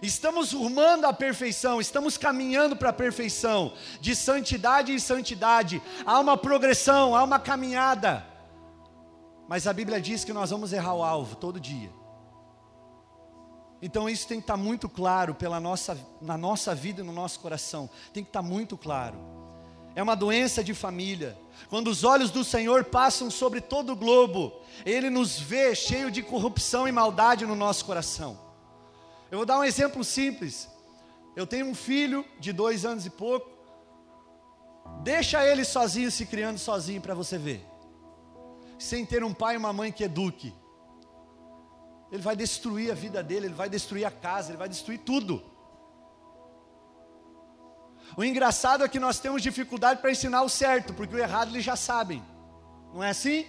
Estamos 0.02 0.52
rumando 0.52 1.08
à 1.08 1.14
perfeição, 1.14 1.80
estamos 1.80 2.18
caminhando 2.18 2.76
para 2.76 2.90
a 2.90 2.94
perfeição, 2.94 3.74
de 4.02 4.14
santidade 4.16 4.92
em 4.92 5.00
santidade. 5.00 5.82
Há 6.06 6.20
uma 6.20 6.38
progressão, 6.38 7.16
há 7.16 7.24
uma 7.24 7.40
caminhada. 7.40 8.26
Mas 9.48 9.68
a 9.68 9.74
Bíblia 9.74 10.02
diz 10.02 10.24
que 10.24 10.34
nós 10.34 10.50
vamos 10.50 10.74
errar 10.74 10.96
o 10.96 11.04
alvo 11.04 11.36
todo 11.38 11.60
dia. 11.60 11.90
Então 13.82 14.10
isso 14.10 14.28
tem 14.28 14.40
que 14.40 14.44
estar 14.44 14.58
muito 14.58 14.90
claro 14.90 15.34
pela 15.34 15.60
nossa, 15.60 15.98
na 16.22 16.38
nossa 16.38 16.76
vida 16.76 17.02
e 17.02 17.04
no 17.04 17.14
nosso 17.14 17.40
coração. 17.40 17.90
Tem 18.12 18.24
que 18.24 18.30
estar 18.30 18.42
muito 18.42 18.78
claro 18.78 19.45
é 19.96 20.04
uma 20.04 20.16
doença 20.16 20.64
de 20.64 20.74
família. 20.74 21.38
Quando 21.70 21.88
os 21.88 22.04
olhos 22.04 22.30
do 22.30 22.44
Senhor 22.44 22.84
passam 22.84 23.32
sobre 23.32 23.62
todo 23.62 23.94
o 23.94 23.96
globo, 23.96 24.54
Ele 24.86 25.10
nos 25.10 25.40
vê 25.40 25.74
cheio 25.74 26.12
de 26.12 26.22
corrupção 26.22 26.88
e 26.88 26.92
maldade 26.92 27.46
no 27.46 27.56
nosso 27.56 27.86
coração. 27.86 28.38
Eu 29.32 29.40
vou 29.40 29.46
dar 29.46 29.58
um 29.58 29.64
exemplo 29.64 30.04
simples. 30.04 30.70
Eu 31.36 31.48
tenho 31.48 31.66
um 31.66 31.74
filho 31.76 32.26
de 32.40 32.52
dois 32.52 32.86
anos 32.86 33.06
e 33.06 33.10
pouco. 33.10 33.50
Deixa 35.02 35.46
ele 35.46 35.64
sozinho, 35.64 36.12
se 36.12 36.26
criando 36.26 36.60
sozinho, 36.60 37.02
para 37.02 37.16
você 37.16 37.38
ver. 37.38 37.66
Sem 38.78 39.06
ter 39.06 39.24
um 39.24 39.34
pai 39.34 39.56
e 39.56 39.58
uma 39.58 39.74
mãe 39.74 39.92
que 39.92 40.04
eduque. 40.04 40.54
Ele 42.12 42.22
vai 42.22 42.36
destruir 42.36 42.92
a 42.92 42.96
vida 42.96 43.24
dele, 43.24 43.48
ele 43.48 43.54
vai 43.54 43.70
destruir 43.70 44.06
a 44.06 44.12
casa, 44.12 44.52
ele 44.52 44.58
vai 44.58 44.70
destruir 44.70 45.00
tudo. 45.00 45.44
O 48.18 48.24
engraçado 48.24 48.84
é 48.84 48.88
que 48.88 49.00
nós 49.00 49.20
temos 49.20 49.42
dificuldade 49.42 50.00
para 50.02 50.12
ensinar 50.12 50.42
o 50.44 50.50
certo, 50.50 50.94
porque 50.94 51.16
o 51.16 51.20
errado 51.20 51.50
eles 51.50 51.64
já 51.64 51.76
sabem. 51.76 52.24
Não 52.94 53.04
é 53.04 53.10
assim? 53.10 53.46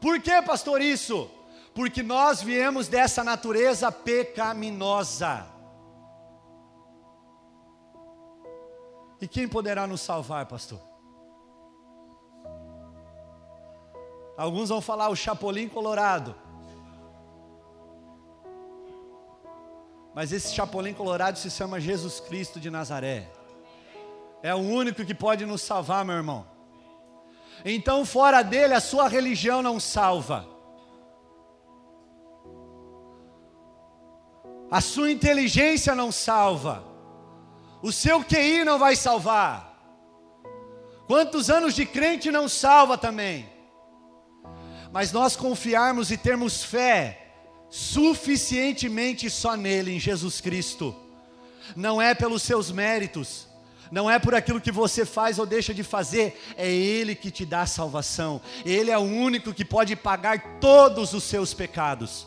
Por 0.00 0.20
que, 0.20 0.42
pastor, 0.42 0.80
isso? 0.80 1.30
Porque 1.74 2.02
nós 2.02 2.42
viemos 2.42 2.88
dessa 2.88 3.24
natureza 3.24 3.90
pecaminosa. 3.90 5.46
E 9.20 9.26
quem 9.26 9.48
poderá 9.48 9.86
nos 9.86 10.00
salvar, 10.00 10.46
pastor? 10.46 10.80
Alguns 14.36 14.68
vão 14.68 14.80
falar 14.80 15.08
o 15.08 15.16
Chapolin 15.16 15.68
Colorado. 15.68 16.34
Mas 20.14 20.32
esse 20.32 20.52
Chapolin 20.54 20.92
Colorado 20.92 21.38
se 21.38 21.50
chama 21.50 21.80
Jesus 21.80 22.20
Cristo 22.20 22.60
de 22.60 22.70
Nazaré. 22.70 23.32
É 24.44 24.54
o 24.54 24.58
único 24.58 25.06
que 25.06 25.14
pode 25.14 25.46
nos 25.46 25.62
salvar, 25.62 26.04
meu 26.04 26.16
irmão. 26.16 26.46
Então, 27.64 28.04
fora 28.04 28.42
dele, 28.42 28.74
a 28.74 28.80
sua 28.80 29.08
religião 29.08 29.62
não 29.62 29.80
salva. 29.80 30.46
A 34.70 34.82
sua 34.82 35.10
inteligência 35.10 35.94
não 35.94 36.12
salva. 36.12 36.84
O 37.80 37.90
seu 37.90 38.22
QI 38.22 38.64
não 38.66 38.78
vai 38.78 38.94
salvar. 38.96 39.80
Quantos 41.06 41.48
anos 41.48 41.74
de 41.74 41.86
crente 41.86 42.30
não 42.30 42.46
salva 42.46 42.98
também? 42.98 43.48
Mas 44.92 45.10
nós 45.10 45.34
confiarmos 45.34 46.10
e 46.10 46.18
termos 46.18 46.62
fé 46.62 47.32
suficientemente 47.70 49.30
só 49.30 49.56
nele, 49.56 49.92
em 49.96 49.98
Jesus 49.98 50.42
Cristo. 50.42 50.94
Não 51.74 52.00
é 52.00 52.14
pelos 52.14 52.42
seus 52.42 52.70
méritos, 52.70 53.48
não 53.90 54.10
é 54.10 54.18
por 54.18 54.34
aquilo 54.34 54.60
que 54.60 54.72
você 54.72 55.04
faz 55.04 55.38
ou 55.38 55.46
deixa 55.46 55.74
de 55.74 55.82
fazer, 55.82 56.40
é 56.56 56.70
Ele 56.70 57.14
que 57.14 57.30
te 57.30 57.44
dá 57.44 57.62
a 57.62 57.66
salvação. 57.66 58.40
Ele 58.64 58.90
é 58.90 58.98
o 58.98 59.02
único 59.02 59.52
que 59.52 59.64
pode 59.64 59.94
pagar 59.96 60.58
todos 60.60 61.12
os 61.12 61.24
seus 61.24 61.52
pecados. 61.52 62.26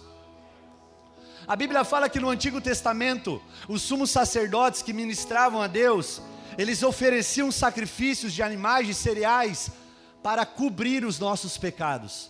A 1.47 1.55
Bíblia 1.55 1.83
fala 1.83 2.09
que 2.09 2.19
no 2.19 2.29
Antigo 2.29 2.59
Testamento, 2.59 3.41
os 3.69 3.81
sumos 3.81 4.11
sacerdotes 4.11 4.81
que 4.81 4.91
ministravam 4.91 5.61
a 5.61 5.67
Deus, 5.67 6.21
eles 6.57 6.83
ofereciam 6.83 7.51
sacrifícios 7.51 8.33
de 8.33 8.43
animais, 8.43 8.87
de 8.87 8.93
cereais, 8.93 9.71
para 10.21 10.45
cobrir 10.45 11.05
os 11.05 11.19
nossos 11.19 11.57
pecados. 11.57 12.29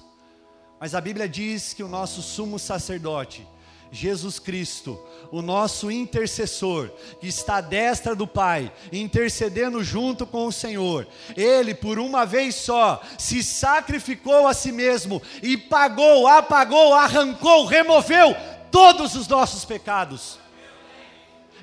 Mas 0.79 0.93
a 0.93 1.01
Bíblia 1.01 1.27
diz 1.27 1.73
que 1.73 1.81
o 1.81 1.87
nosso 1.87 2.21
sumo 2.21 2.59
sacerdote, 2.59 3.47
Jesus 3.91 4.39
Cristo, 4.39 4.99
o 5.31 5.41
nosso 5.41 5.89
intercessor, 5.89 6.89
que 7.19 7.27
está 7.27 7.57
à 7.57 7.61
destra 7.61 8.15
do 8.15 8.27
Pai, 8.27 8.71
intercedendo 8.91 9.83
junto 9.83 10.25
com 10.25 10.45
o 10.45 10.51
Senhor, 10.51 11.07
ele 11.35 11.73
por 11.73 11.99
uma 11.99 12.25
vez 12.25 12.55
só 12.55 13.01
se 13.17 13.43
sacrificou 13.43 14.47
a 14.47 14.53
si 14.53 14.71
mesmo 14.71 15.21
e 15.41 15.57
pagou, 15.57 16.27
apagou, 16.27 16.93
arrancou, 16.93 17.65
removeu 17.65 18.35
todos 18.71 19.15
os 19.15 19.27
nossos 19.27 19.63
pecados. 19.65 20.39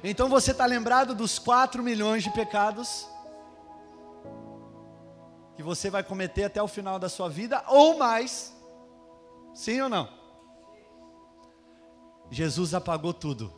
Então 0.02 0.28
você 0.28 0.50
está 0.50 0.66
lembrado 0.66 1.14
dos 1.14 1.38
4 1.38 1.82
milhões 1.82 2.22
de 2.22 2.30
pecados 2.30 3.08
que 5.56 5.62
você 5.62 5.88
vai 5.88 6.02
cometer 6.02 6.44
até 6.44 6.62
o 6.62 6.68
final 6.68 6.98
da 6.98 7.08
sua 7.08 7.28
vida 7.28 7.62
ou 7.68 7.96
mais? 7.96 8.54
Sim 9.54 9.82
ou 9.82 9.88
não? 9.88 10.23
Jesus 12.34 12.74
apagou 12.74 13.14
tudo. 13.14 13.52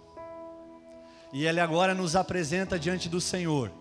E 1.33 1.47
Ele 1.47 1.61
agora 1.61 1.95
nos 1.95 2.14
apresenta 2.14 2.78
diante 2.78 3.09
do 3.09 3.23
Senhor 3.23 3.73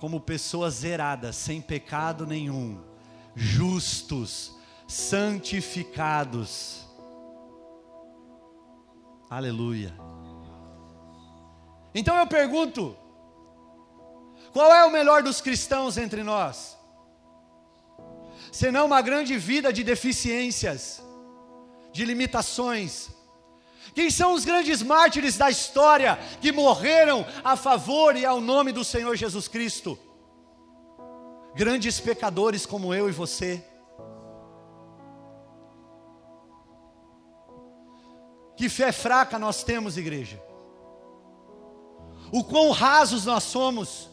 como 0.00 0.18
pessoas 0.18 0.72
zeradas, 0.74 1.36
sem 1.36 1.60
pecado 1.60 2.26
nenhum, 2.26 2.82
justos, 3.36 4.56
santificados. 4.86 6.86
Aleluia. 9.28 9.94
Então 11.94 12.16
eu 12.16 12.26
pergunto: 12.26 12.96
qual 14.54 14.74
é 14.74 14.86
o 14.86 14.90
melhor 14.90 15.22
dos 15.22 15.42
cristãos 15.42 15.98
entre 15.98 16.22
nós? 16.22 16.78
Senão 18.50 18.86
uma 18.86 19.02
grande 19.02 19.36
vida 19.36 19.70
de 19.70 19.84
deficiências, 19.84 21.02
de 21.92 22.06
limitações. 22.06 23.17
Quem 23.94 24.10
são 24.10 24.34
os 24.34 24.44
grandes 24.44 24.82
mártires 24.82 25.36
da 25.36 25.50
história 25.50 26.18
que 26.40 26.52
morreram 26.52 27.26
a 27.42 27.56
favor 27.56 28.16
e 28.16 28.24
ao 28.24 28.40
nome 28.40 28.72
do 28.72 28.84
Senhor 28.84 29.16
Jesus 29.16 29.48
Cristo? 29.48 29.98
Grandes 31.54 31.98
pecadores 31.98 32.64
como 32.64 32.94
eu 32.94 33.08
e 33.08 33.12
você. 33.12 33.64
Que 38.56 38.68
fé 38.68 38.90
fraca 38.90 39.38
nós 39.38 39.62
temos, 39.62 39.96
igreja. 39.96 40.42
O 42.32 42.44
quão 42.44 42.70
rasos 42.70 43.24
nós 43.24 43.44
somos. 43.44 44.10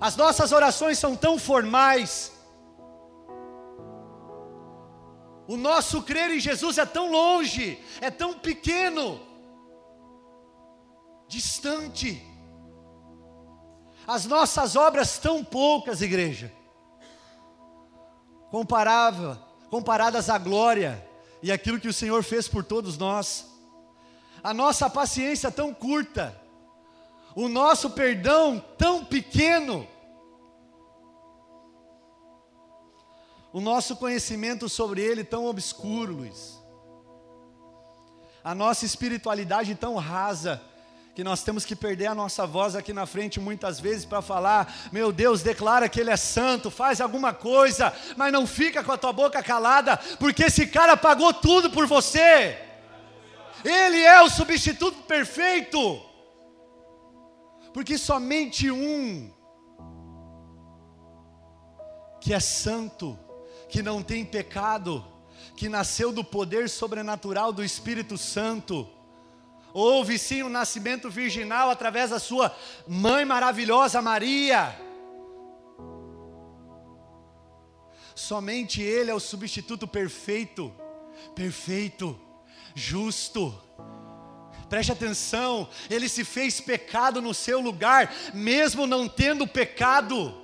As 0.00 0.16
nossas 0.16 0.52
orações 0.52 0.98
são 0.98 1.16
tão 1.16 1.38
formais. 1.38 2.32
O 5.48 5.56
nosso 5.56 6.02
crer 6.02 6.30
em 6.30 6.38
Jesus 6.38 6.76
é 6.76 6.84
tão 6.84 7.10
longe, 7.10 7.82
é 8.02 8.10
tão 8.10 8.34
pequeno, 8.34 9.18
distante. 11.26 12.22
As 14.06 14.26
nossas 14.26 14.76
obras 14.76 15.18
tão 15.18 15.42
poucas, 15.42 16.02
igreja, 16.02 16.52
comparável, 18.50 19.38
comparadas 19.70 20.28
à 20.28 20.36
glória 20.36 21.02
e 21.42 21.50
aquilo 21.50 21.80
que 21.80 21.88
o 21.88 21.94
Senhor 21.94 22.22
fez 22.22 22.46
por 22.46 22.62
todos 22.62 22.98
nós. 22.98 23.46
A 24.44 24.52
nossa 24.52 24.90
paciência 24.90 25.50
tão 25.50 25.72
curta, 25.72 26.38
o 27.34 27.48
nosso 27.48 27.88
perdão 27.88 28.62
tão 28.76 29.02
pequeno, 29.02 29.88
o 33.58 33.60
nosso 33.60 33.96
conhecimento 33.96 34.68
sobre 34.68 35.02
Ele 35.02 35.24
tão 35.24 35.44
obscuro, 35.46 36.14
Luiz, 36.14 36.62
a 38.44 38.54
nossa 38.54 38.86
espiritualidade 38.86 39.74
tão 39.74 39.96
rasa, 39.96 40.62
que 41.12 41.24
nós 41.24 41.42
temos 41.42 41.64
que 41.64 41.74
perder 41.74 42.06
a 42.06 42.14
nossa 42.14 42.46
voz 42.46 42.76
aqui 42.76 42.92
na 42.92 43.04
frente 43.04 43.40
muitas 43.40 43.80
vezes 43.80 44.04
para 44.04 44.22
falar: 44.22 44.72
meu 44.92 45.10
Deus, 45.10 45.42
declara 45.42 45.88
que 45.88 45.98
Ele 45.98 46.12
é 46.12 46.16
santo, 46.16 46.70
faz 46.70 47.00
alguma 47.00 47.34
coisa, 47.34 47.92
mas 48.16 48.32
não 48.32 48.46
fica 48.46 48.84
com 48.84 48.92
a 48.92 48.96
tua 48.96 49.12
boca 49.12 49.42
calada, 49.42 49.96
porque 50.20 50.44
esse 50.44 50.68
cara 50.68 50.96
pagou 50.96 51.34
tudo 51.34 51.68
por 51.68 51.84
você, 51.84 52.56
Ele 53.64 54.00
é 54.00 54.22
o 54.22 54.30
substituto 54.30 55.02
perfeito, 55.02 56.00
porque 57.74 57.98
somente 57.98 58.70
um 58.70 59.36
que 62.20 62.32
é 62.32 62.38
santo, 62.38 63.18
que 63.68 63.82
não 63.82 64.02
tem 64.02 64.24
pecado, 64.24 65.04
que 65.56 65.68
nasceu 65.68 66.12
do 66.12 66.24
poder 66.24 66.68
sobrenatural 66.68 67.52
do 67.52 67.64
Espírito 67.64 68.16
Santo, 68.16 68.88
Houve 69.72 70.18
sim 70.18 70.42
o 70.42 70.46
um 70.46 70.48
nascimento 70.48 71.10
virginal 71.10 71.70
através 71.70 72.10
da 72.10 72.18
sua 72.18 72.54
mãe 72.86 73.24
maravilhosa 73.24 74.00
Maria. 74.00 74.74
Somente 78.14 78.82
Ele 78.82 79.10
é 79.10 79.14
o 79.14 79.20
substituto 79.20 79.86
perfeito, 79.86 80.72
perfeito, 81.34 82.18
justo. 82.74 83.56
Preste 84.68 84.90
atenção, 84.90 85.68
Ele 85.88 86.08
se 86.08 86.24
fez 86.24 86.60
pecado 86.60 87.22
no 87.22 87.32
seu 87.32 87.60
lugar, 87.60 88.12
mesmo 88.34 88.86
não 88.86 89.06
tendo 89.06 89.46
pecado. 89.46 90.34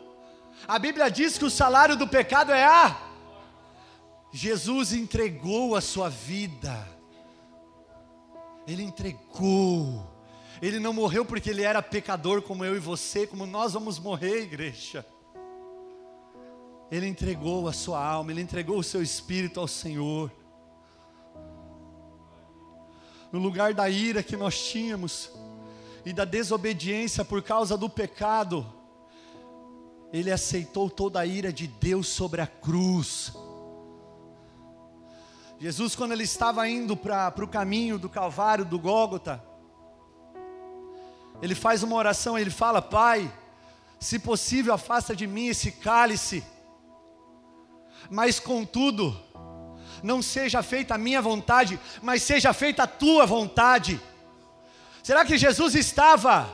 A 0.68 0.78
Bíblia 0.78 1.10
diz 1.10 1.36
que 1.36 1.44
o 1.44 1.50
salário 1.50 1.96
do 1.96 2.06
pecado 2.06 2.52
é 2.52 2.64
a. 2.64 3.03
Jesus 4.34 4.92
entregou 4.92 5.74
a 5.76 5.80
sua 5.80 6.10
vida 6.10 6.94
ele 8.66 8.82
entregou. 8.82 10.06
Ele 10.62 10.78
não 10.78 10.92
morreu 10.92 11.24
porque 11.24 11.50
ele 11.50 11.62
era 11.62 11.82
pecador 11.82 12.42
como 12.42 12.64
eu 12.64 12.76
e 12.76 12.78
você, 12.78 13.26
como 13.26 13.46
nós 13.46 13.72
vamos 13.72 13.98
morrer, 13.98 14.42
igreja. 14.42 15.04
Ele 16.90 17.06
entregou 17.06 17.68
a 17.68 17.72
sua 17.72 18.04
alma, 18.04 18.30
ele 18.30 18.40
entregou 18.40 18.78
o 18.78 18.84
seu 18.84 19.02
espírito 19.02 19.60
ao 19.60 19.68
Senhor. 19.68 20.30
No 23.32 23.38
lugar 23.38 23.74
da 23.74 23.90
ira 23.90 24.22
que 24.22 24.36
nós 24.36 24.58
tínhamos 24.68 25.30
e 26.04 26.12
da 26.12 26.24
desobediência 26.24 27.24
por 27.24 27.42
causa 27.42 27.76
do 27.76 27.90
pecado, 27.90 28.64
ele 30.12 30.30
aceitou 30.30 30.88
toda 30.88 31.18
a 31.18 31.26
ira 31.26 31.52
de 31.52 31.66
Deus 31.66 32.06
sobre 32.06 32.40
a 32.40 32.46
cruz 32.46 33.32
Jesus, 35.64 35.96
quando 35.96 36.12
ele 36.12 36.24
estava 36.24 36.68
indo 36.68 36.94
para 36.94 37.42
o 37.42 37.48
caminho 37.48 37.98
do 37.98 38.06
Calvário, 38.06 38.66
do 38.66 38.78
Gólgota, 38.78 39.42
ele 41.40 41.54
faz 41.54 41.82
uma 41.82 41.96
oração, 41.96 42.38
ele 42.38 42.50
fala: 42.50 42.82
Pai, 42.82 43.32
se 43.98 44.18
possível, 44.18 44.74
afasta 44.74 45.16
de 45.16 45.26
mim 45.26 45.46
esse 45.46 45.72
cálice, 45.72 46.44
mas 48.10 48.38
contudo, 48.38 49.18
não 50.02 50.20
seja 50.20 50.62
feita 50.62 50.96
a 50.96 50.98
minha 50.98 51.22
vontade, 51.22 51.80
mas 52.02 52.22
seja 52.22 52.52
feita 52.52 52.82
a 52.82 52.86
tua 52.86 53.24
vontade. 53.24 53.98
Será 55.02 55.24
que 55.24 55.38
Jesus 55.38 55.74
estava 55.74 56.46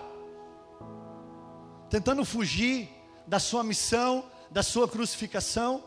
tentando 1.89 2.25
fugir 2.25 2.89
da 3.27 3.41
sua 3.41 3.65
missão, 3.65 4.25
da 4.53 4.63
sua 4.63 4.87
crucificação? 4.87 5.83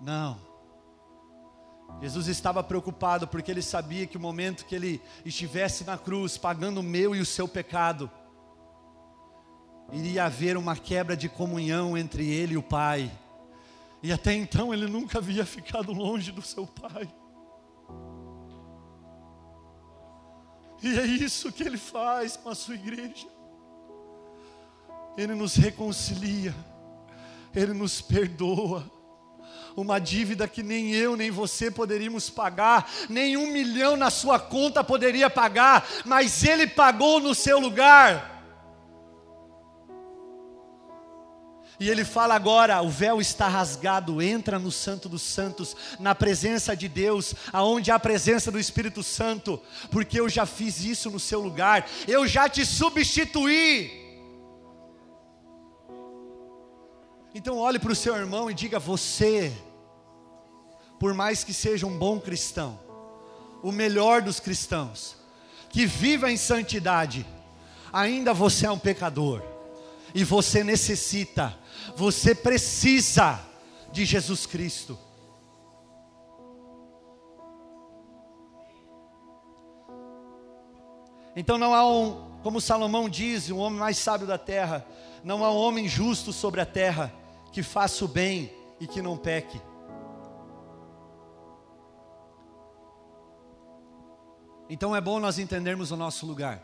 Não. 0.00 0.47
Jesus 2.00 2.28
estava 2.28 2.62
preocupado 2.62 3.26
porque 3.26 3.50
ele 3.50 3.62
sabia 3.62 4.06
que 4.06 4.16
o 4.16 4.20
momento 4.20 4.64
que 4.64 4.74
ele 4.74 5.02
estivesse 5.24 5.84
na 5.84 5.98
cruz, 5.98 6.38
pagando 6.38 6.78
o 6.78 6.82
meu 6.82 7.14
e 7.14 7.20
o 7.20 7.26
seu 7.26 7.48
pecado, 7.48 8.08
iria 9.92 10.24
haver 10.24 10.56
uma 10.56 10.76
quebra 10.76 11.16
de 11.16 11.28
comunhão 11.28 11.98
entre 11.98 12.28
ele 12.28 12.54
e 12.54 12.56
o 12.56 12.62
Pai. 12.62 13.10
E 14.00 14.12
até 14.12 14.32
então 14.32 14.72
ele 14.72 14.86
nunca 14.86 15.18
havia 15.18 15.44
ficado 15.44 15.92
longe 15.92 16.30
do 16.30 16.42
seu 16.42 16.66
Pai. 16.66 17.12
E 20.80 20.96
é 20.96 21.04
isso 21.04 21.50
que 21.50 21.64
ele 21.64 21.78
faz 21.78 22.36
com 22.36 22.48
a 22.48 22.54
sua 22.54 22.76
igreja. 22.76 23.26
Ele 25.16 25.34
nos 25.34 25.56
reconcilia, 25.56 26.54
ele 27.52 27.72
nos 27.72 28.00
perdoa 28.00 28.88
uma 29.80 30.00
dívida 30.00 30.48
que 30.48 30.62
nem 30.62 30.92
eu 30.92 31.16
nem 31.16 31.30
você 31.30 31.70
poderíamos 31.70 32.28
pagar, 32.28 32.90
nem 33.08 33.36
um 33.36 33.52
milhão 33.52 33.96
na 33.96 34.10
sua 34.10 34.38
conta 34.38 34.82
poderia 34.82 35.30
pagar, 35.30 35.86
mas 36.04 36.42
Ele 36.42 36.66
pagou 36.66 37.20
no 37.20 37.34
seu 37.34 37.60
lugar. 37.60 38.38
E 41.80 41.88
ele 41.88 42.04
fala 42.04 42.34
agora: 42.34 42.82
o 42.82 42.90
véu 42.90 43.20
está 43.20 43.46
rasgado, 43.46 44.20
entra 44.20 44.58
no 44.58 44.72
Santo 44.72 45.08
dos 45.08 45.22
Santos, 45.22 45.76
na 46.00 46.12
presença 46.12 46.76
de 46.76 46.88
Deus, 46.88 47.34
aonde 47.52 47.92
há 47.92 47.94
a 47.94 48.00
presença 48.00 48.50
do 48.50 48.58
Espírito 48.58 49.02
Santo, 49.02 49.62
porque 49.90 50.18
eu 50.18 50.28
já 50.28 50.44
fiz 50.44 50.80
isso 50.84 51.08
no 51.08 51.20
seu 51.20 51.40
lugar, 51.40 51.88
eu 52.08 52.26
já 52.26 52.48
te 52.48 52.66
substituí. 52.66 54.08
Então 57.32 57.58
olhe 57.58 57.78
para 57.78 57.92
o 57.92 57.96
seu 57.96 58.16
irmão 58.16 58.50
e 58.50 58.54
diga: 58.54 58.80
Você, 58.80 59.52
por 60.98 61.14
mais 61.14 61.44
que 61.44 61.54
seja 61.54 61.86
um 61.86 61.96
bom 61.96 62.18
cristão, 62.18 62.78
o 63.62 63.70
melhor 63.70 64.22
dos 64.22 64.40
cristãos, 64.40 65.16
que 65.70 65.86
viva 65.86 66.30
em 66.30 66.36
santidade, 66.36 67.26
ainda 67.92 68.34
você 68.34 68.66
é 68.66 68.70
um 68.70 68.78
pecador, 68.78 69.42
e 70.14 70.24
você 70.24 70.64
necessita, 70.64 71.56
você 71.96 72.34
precisa 72.34 73.40
de 73.92 74.04
Jesus 74.04 74.46
Cristo. 74.46 74.98
Então 81.36 81.56
não 81.56 81.72
há 81.72 81.88
um, 81.88 82.40
como 82.42 82.60
Salomão 82.60 83.08
diz, 83.08 83.48
o 83.48 83.58
homem 83.58 83.78
mais 83.78 83.96
sábio 83.98 84.26
da 84.26 84.36
terra, 84.36 84.84
não 85.22 85.44
há 85.44 85.52
um 85.52 85.56
homem 85.56 85.86
justo 85.86 86.32
sobre 86.32 86.60
a 86.60 86.66
terra 86.66 87.12
que 87.52 87.62
faça 87.62 88.04
o 88.04 88.08
bem 88.08 88.52
e 88.80 88.86
que 88.86 89.00
não 89.00 89.16
peque. 89.16 89.60
Então 94.68 94.94
é 94.94 95.00
bom 95.00 95.18
nós 95.18 95.38
entendermos 95.38 95.90
o 95.90 95.96
nosso 95.96 96.26
lugar, 96.26 96.62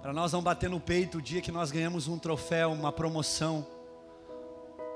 Para 0.00 0.12
nós 0.12 0.32
não 0.32 0.42
bater 0.42 0.70
no 0.70 0.80
peito 0.80 1.18
o 1.18 1.22
dia 1.22 1.42
que 1.42 1.52
nós 1.52 1.70
ganhamos 1.70 2.08
um 2.08 2.18
troféu, 2.18 2.72
uma 2.72 2.90
promoção, 2.90 3.66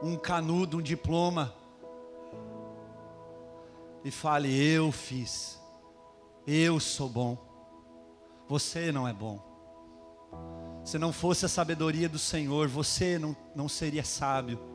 um 0.02 0.16
canudo, 0.16 0.78
um 0.78 0.82
diploma. 0.82 1.52
E 4.02 4.10
fale: 4.10 4.48
Eu 4.58 4.90
fiz, 4.90 5.60
eu 6.46 6.80
sou 6.80 7.10
bom, 7.10 7.36
você 8.48 8.90
não 8.90 9.06
é 9.06 9.12
bom. 9.12 9.38
Se 10.82 10.98
não 10.98 11.12
fosse 11.12 11.44
a 11.44 11.48
sabedoria 11.48 12.08
do 12.08 12.18
Senhor, 12.18 12.68
você 12.68 13.18
não, 13.18 13.36
não 13.54 13.68
seria 13.68 14.02
sábio. 14.02 14.71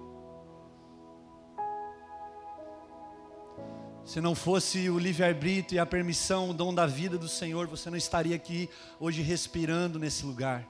Se 4.08 4.22
não 4.22 4.34
fosse 4.34 4.90
o 4.90 4.98
livre-arbítrio 4.98 5.76
e 5.76 5.80
a 5.80 5.86
permissão, 5.86 6.50
o 6.50 6.54
dom 6.54 6.74
da 6.74 6.88
vida 6.88 7.18
do 7.18 7.28
Senhor, 7.28 7.68
você 7.68 7.90
não 7.90 7.98
estaria 7.98 8.38
aqui 8.38 8.70
hoje 9.02 9.22
respirando 9.22 10.00
nesse 10.00 10.26
lugar. 10.26 10.66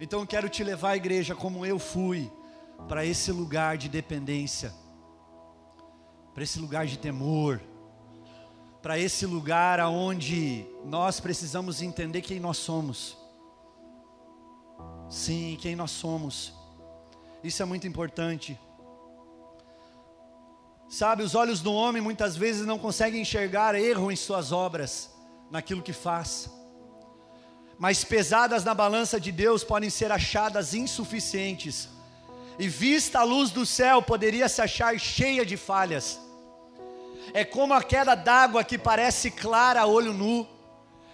Então 0.00 0.20
eu 0.20 0.26
quero 0.26 0.48
te 0.48 0.64
levar, 0.64 0.96
igreja, 0.96 1.34
como 1.34 1.66
eu 1.66 1.78
fui, 1.78 2.32
para 2.88 3.04
esse 3.04 3.30
lugar 3.30 3.76
de 3.76 3.90
dependência, 3.90 4.72
para 6.32 6.44
esse 6.44 6.58
lugar 6.58 6.86
de 6.86 6.98
temor, 6.98 7.60
para 8.80 8.98
esse 8.98 9.26
lugar 9.26 9.80
aonde 9.80 10.64
nós 10.86 11.20
precisamos 11.20 11.82
entender 11.82 12.22
quem 12.22 12.40
nós 12.40 12.56
somos. 12.56 13.18
Sim, 15.10 15.58
quem 15.60 15.76
nós 15.76 15.90
somos. 15.90 16.54
Isso 17.44 17.62
é 17.62 17.66
muito 17.66 17.86
importante. 17.86 18.58
Sabe, 20.88 21.22
os 21.22 21.34
olhos 21.34 21.60
do 21.60 21.72
homem 21.72 22.00
muitas 22.00 22.34
vezes 22.34 22.66
não 22.66 22.78
conseguem 22.78 23.20
enxergar 23.20 23.74
erro 23.74 24.10
em 24.10 24.16
suas 24.16 24.52
obras, 24.52 25.10
naquilo 25.50 25.82
que 25.82 25.92
faz. 25.92 26.50
Mas 27.78 28.04
pesadas 28.04 28.64
na 28.64 28.72
balança 28.72 29.20
de 29.20 29.30
Deus 29.30 29.62
podem 29.62 29.90
ser 29.90 30.10
achadas 30.10 30.72
insuficientes. 30.72 31.90
E 32.58 32.68
vista 32.68 33.20
a 33.20 33.22
luz 33.22 33.50
do 33.50 33.66
céu, 33.66 34.00
poderia 34.00 34.48
se 34.48 34.62
achar 34.62 34.98
cheia 34.98 35.44
de 35.44 35.58
falhas. 35.58 36.18
É 37.34 37.44
como 37.44 37.74
a 37.74 37.82
queda 37.82 38.14
d'água 38.14 38.64
que 38.64 38.78
parece 38.78 39.30
clara 39.30 39.82
a 39.82 39.86
olho 39.86 40.14
nu. 40.14 40.48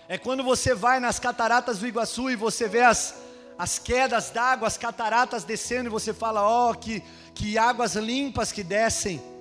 É 0.07 0.17
quando 0.17 0.45
você 0.45 0.73
vai 0.73 1.01
nas 1.01 1.19
cataratas 1.19 1.81
do 1.81 1.89
Iguaçu 1.89 2.31
e 2.31 2.37
você 2.37 2.69
vê 2.69 2.83
as, 2.83 3.17
as 3.59 3.81
quedas 3.81 4.31
d'água, 4.31 4.69
as 4.69 4.79
cataratas 4.79 5.43
descendo, 5.43 5.89
e 5.89 5.91
você 5.91 6.15
fala: 6.15 6.43
ó, 6.43 6.71
oh, 6.71 6.75
que, 6.75 7.03
que 7.35 7.59
águas 7.59 7.97
limpas 7.97 8.53
que 8.53 8.63
descem 8.63 9.34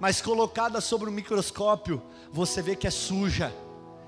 mas 0.00 0.20
colocada 0.20 0.80
sobre 0.80 1.08
o 1.08 1.12
microscópio, 1.12 2.02
você 2.30 2.60
vê 2.60 2.76
que 2.76 2.86
é 2.86 2.90
suja, 2.90 3.54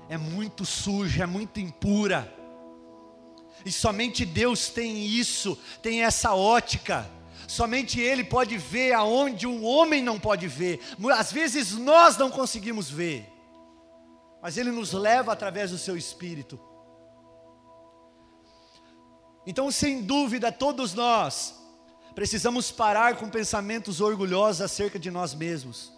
é 0.09 0.17
muito 0.17 0.65
suja, 0.65 1.23
é 1.23 1.25
muito 1.25 1.59
impura. 1.59 2.33
E 3.65 3.71
somente 3.71 4.25
Deus 4.25 4.69
tem 4.69 5.05
isso, 5.05 5.57
tem 5.81 6.03
essa 6.03 6.33
ótica. 6.33 7.09
Somente 7.47 7.99
Ele 7.99 8.23
pode 8.23 8.57
ver 8.57 8.93
aonde 8.93 9.47
um 9.47 9.65
homem 9.65 10.01
não 10.01 10.19
pode 10.19 10.47
ver. 10.47 10.81
Às 11.17 11.31
vezes 11.31 11.73
nós 11.73 12.17
não 12.17 12.29
conseguimos 12.29 12.89
ver, 12.89 13.27
mas 14.41 14.57
Ele 14.57 14.71
nos 14.71 14.91
leva 14.91 15.31
através 15.31 15.71
do 15.71 15.77
Seu 15.77 15.97
Espírito. 15.97 16.59
Então, 19.45 19.71
sem 19.71 20.01
dúvida, 20.01 20.51
todos 20.51 20.93
nós 20.93 21.56
Precisamos 22.17 22.71
parar 22.71 23.15
com 23.17 23.29
pensamentos 23.29 24.01
orgulhosos 24.01 24.63
acerca 24.63 24.97
de 24.97 25.11
nós 25.11 25.35
mesmos. 25.35 25.93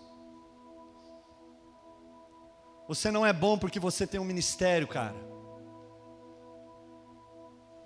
Você 2.90 3.10
não 3.10 3.26
é 3.26 3.32
bom 3.32 3.58
porque 3.58 3.80
você 3.80 4.06
tem 4.06 4.20
um 4.20 4.26
ministério, 4.26 4.86
cara. 4.86 5.16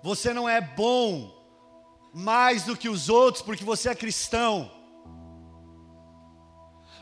Você 0.02 0.34
não 0.34 0.48
é 0.48 0.60
bom 0.60 1.32
mais 2.12 2.64
do 2.64 2.76
que 2.76 2.88
os 2.88 3.08
outros 3.08 3.40
porque 3.40 3.62
você 3.62 3.90
é 3.90 3.94
cristão. 3.94 4.68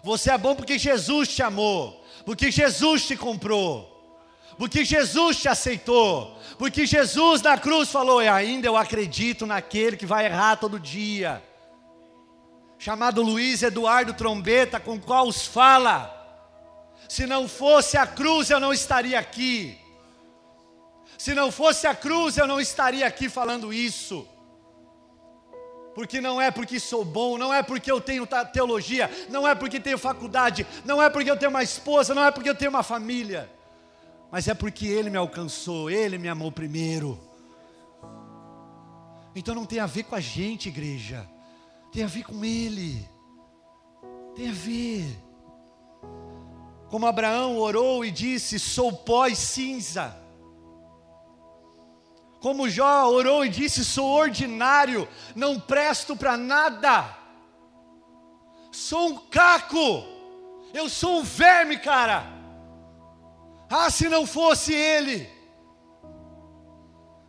Você 0.04 0.30
é 0.30 0.36
bom 0.36 0.54
porque 0.54 0.78
Jesus 0.78 1.34
te 1.34 1.42
amou, 1.42 2.04
porque 2.26 2.50
Jesus 2.50 3.06
te 3.06 3.16
comprou, 3.16 3.88
porque 4.62 4.84
Jesus 4.84 5.38
te 5.38 5.48
aceitou, 5.48 6.38
porque 6.56 6.86
Jesus 6.86 7.42
na 7.42 7.58
cruz 7.58 7.90
falou: 7.90 8.22
e 8.22 8.28
ainda 8.28 8.68
eu 8.68 8.76
acredito 8.76 9.44
naquele 9.44 9.96
que 9.96 10.06
vai 10.06 10.26
errar 10.26 10.54
todo 10.54 10.78
dia, 10.78 11.42
chamado 12.78 13.22
Luiz 13.22 13.64
Eduardo 13.64 14.14
Trombeta, 14.14 14.78
com 14.78 15.00
qual 15.00 15.26
os 15.26 15.44
fala. 15.44 16.16
Se 17.08 17.26
não 17.26 17.48
fosse 17.48 17.96
a 17.96 18.06
cruz, 18.06 18.50
eu 18.50 18.60
não 18.60 18.72
estaria 18.72 19.18
aqui. 19.18 19.76
Se 21.18 21.34
não 21.34 21.50
fosse 21.50 21.88
a 21.88 21.94
cruz, 21.96 22.36
eu 22.36 22.46
não 22.46 22.60
estaria 22.60 23.04
aqui 23.04 23.28
falando 23.28 23.74
isso. 23.74 24.24
Porque 25.92 26.20
não 26.20 26.40
é 26.40 26.52
porque 26.52 26.78
sou 26.78 27.04
bom, 27.04 27.36
não 27.36 27.52
é 27.52 27.64
porque 27.64 27.90
eu 27.90 28.00
tenho 28.00 28.28
teologia, 28.52 29.10
não 29.28 29.46
é 29.46 29.56
porque 29.56 29.80
tenho 29.80 29.98
faculdade, 29.98 30.64
não 30.84 31.02
é 31.02 31.10
porque 31.10 31.32
eu 31.32 31.36
tenho 31.36 31.50
uma 31.50 31.64
esposa, 31.64 32.14
não 32.14 32.24
é 32.24 32.30
porque 32.30 32.48
eu 32.48 32.54
tenho 32.54 32.70
uma 32.70 32.84
família 32.84 33.50
mas 34.32 34.48
é 34.48 34.54
porque 34.54 34.86
Ele 34.86 35.10
me 35.10 35.18
alcançou, 35.18 35.90
Ele 35.90 36.16
me 36.16 36.26
amou 36.26 36.50
primeiro. 36.50 37.20
Então 39.36 39.54
não 39.54 39.66
tem 39.66 39.78
a 39.78 39.84
ver 39.84 40.04
com 40.04 40.14
a 40.14 40.20
gente, 40.20 40.70
igreja, 40.70 41.28
tem 41.92 42.02
a 42.02 42.06
ver 42.06 42.24
com 42.24 42.42
Ele, 42.42 43.06
tem 44.34 44.48
a 44.48 44.52
ver. 44.52 45.18
Como 46.88 47.06
Abraão 47.06 47.58
orou 47.58 48.06
e 48.06 48.10
disse: 48.10 48.58
Sou 48.58 48.90
pó 48.90 49.26
e 49.26 49.36
cinza. 49.36 50.16
Como 52.40 52.70
Jó 52.70 53.10
orou 53.10 53.44
e 53.44 53.50
disse: 53.50 53.84
Sou 53.84 54.08
ordinário, 54.08 55.06
não 55.36 55.60
presto 55.60 56.16
para 56.16 56.38
nada. 56.38 57.18
Sou 58.70 59.08
um 59.08 59.18
caco, 59.28 60.06
eu 60.72 60.88
sou 60.88 61.18
um 61.18 61.22
verme, 61.22 61.76
cara. 61.76 62.31
Ah, 63.74 63.88
se 63.88 64.06
não 64.06 64.26
fosse 64.26 64.74
Ele. 64.74 65.26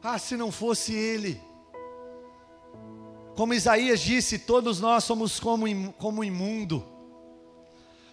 Ah, 0.03 0.19
se 0.19 0.35
não 0.35 0.51
fosse 0.51 0.93
Ele. 0.93 1.41
Como 3.33 3.53
Isaías 3.53 4.01
disse, 4.01 4.37
todos 4.37 4.81
nós 4.81 5.05
somos 5.05 5.39
como, 5.39 5.93
como 5.93 6.21
imundo. 6.21 6.85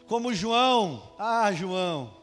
Como 0.06 0.32
João, 0.32 1.02
ah, 1.18 1.52
João, 1.52 2.14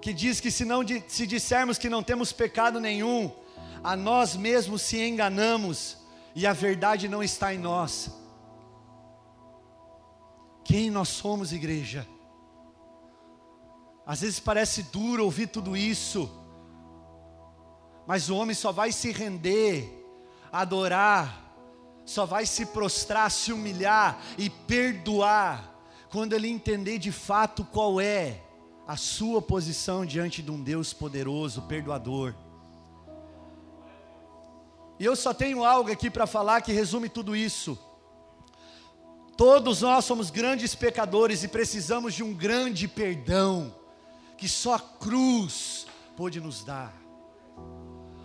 que 0.00 0.12
diz 0.12 0.38
que 0.38 0.48
se, 0.48 0.64
não, 0.64 0.82
se 1.08 1.26
dissermos 1.26 1.76
que 1.76 1.88
não 1.88 2.04
temos 2.04 2.30
pecado 2.30 2.78
nenhum, 2.78 3.28
a 3.82 3.96
nós 3.96 4.36
mesmos 4.36 4.82
se 4.82 5.04
enganamos 5.04 5.96
e 6.36 6.46
a 6.46 6.52
verdade 6.52 7.08
não 7.08 7.20
está 7.20 7.52
em 7.52 7.58
nós. 7.58 8.12
Quem 10.62 10.88
nós 10.88 11.08
somos, 11.08 11.52
igreja? 11.52 12.06
Às 14.06 14.20
vezes 14.20 14.38
parece 14.38 14.84
duro 14.84 15.24
ouvir 15.24 15.48
tudo 15.48 15.76
isso, 15.76 16.30
mas 18.06 18.30
o 18.30 18.36
homem 18.36 18.54
só 18.54 18.70
vai 18.70 18.92
se 18.92 19.10
render, 19.10 20.06
adorar, 20.52 21.42
só 22.04 22.24
vai 22.24 22.46
se 22.46 22.66
prostrar, 22.66 23.28
se 23.32 23.52
humilhar 23.52 24.22
e 24.38 24.48
perdoar, 24.48 25.74
quando 26.08 26.34
ele 26.34 26.46
entender 26.46 26.98
de 26.98 27.10
fato 27.10 27.64
qual 27.64 28.00
é 28.00 28.42
a 28.86 28.96
sua 28.96 29.42
posição 29.42 30.06
diante 30.06 30.40
de 30.40 30.52
um 30.52 30.62
Deus 30.62 30.92
poderoso, 30.92 31.62
perdoador. 31.62 32.32
E 35.00 35.04
eu 35.04 35.16
só 35.16 35.34
tenho 35.34 35.64
algo 35.64 35.90
aqui 35.90 36.08
para 36.08 36.28
falar 36.28 36.60
que 36.60 36.72
resume 36.72 37.08
tudo 37.08 37.34
isso. 37.34 37.76
Todos 39.36 39.82
nós 39.82 40.04
somos 40.04 40.30
grandes 40.30 40.76
pecadores 40.76 41.42
e 41.42 41.48
precisamos 41.48 42.14
de 42.14 42.22
um 42.22 42.32
grande 42.32 42.86
perdão 42.86 43.74
que 44.36 44.48
só 44.48 44.74
a 44.74 44.80
cruz 44.80 45.86
pôde 46.16 46.40
nos 46.40 46.64
dar. 46.64 46.92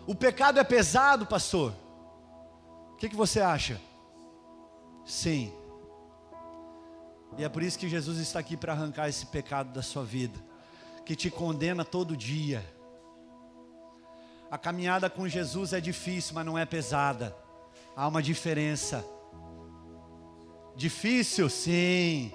O 0.06 0.14
pecado 0.14 0.60
é 0.60 0.64
pesado, 0.64 1.26
pastor. 1.26 1.74
O 2.94 2.96
que, 2.98 3.10
que 3.10 3.16
você 3.16 3.40
acha? 3.40 3.80
Sim. 5.06 5.54
E 7.38 7.44
é 7.44 7.50
por 7.50 7.64
isso 7.64 7.80
que 7.80 7.88
Jesus 7.88 8.20
está 8.20 8.40
aqui 8.40 8.58
para 8.58 8.74
arrancar 8.74 9.08
esse 9.08 9.26
pecado 9.26 9.72
da 9.72 9.82
sua 9.82 10.04
vida, 10.04 10.38
que 11.06 11.16
te 11.16 11.30
condena 11.30 11.86
todo 11.86 12.18
dia. 12.18 12.66
A 14.50 14.58
caminhada 14.58 15.10
com 15.10 15.28
Jesus 15.28 15.72
é 15.72 15.80
difícil, 15.80 16.36
mas 16.36 16.46
não 16.46 16.58
é 16.58 16.66
pesada. 16.66 17.36
Há 17.96 18.08
uma 18.08 18.22
diferença. 18.22 19.06
Difícil, 20.76 21.50
sim 21.50 22.34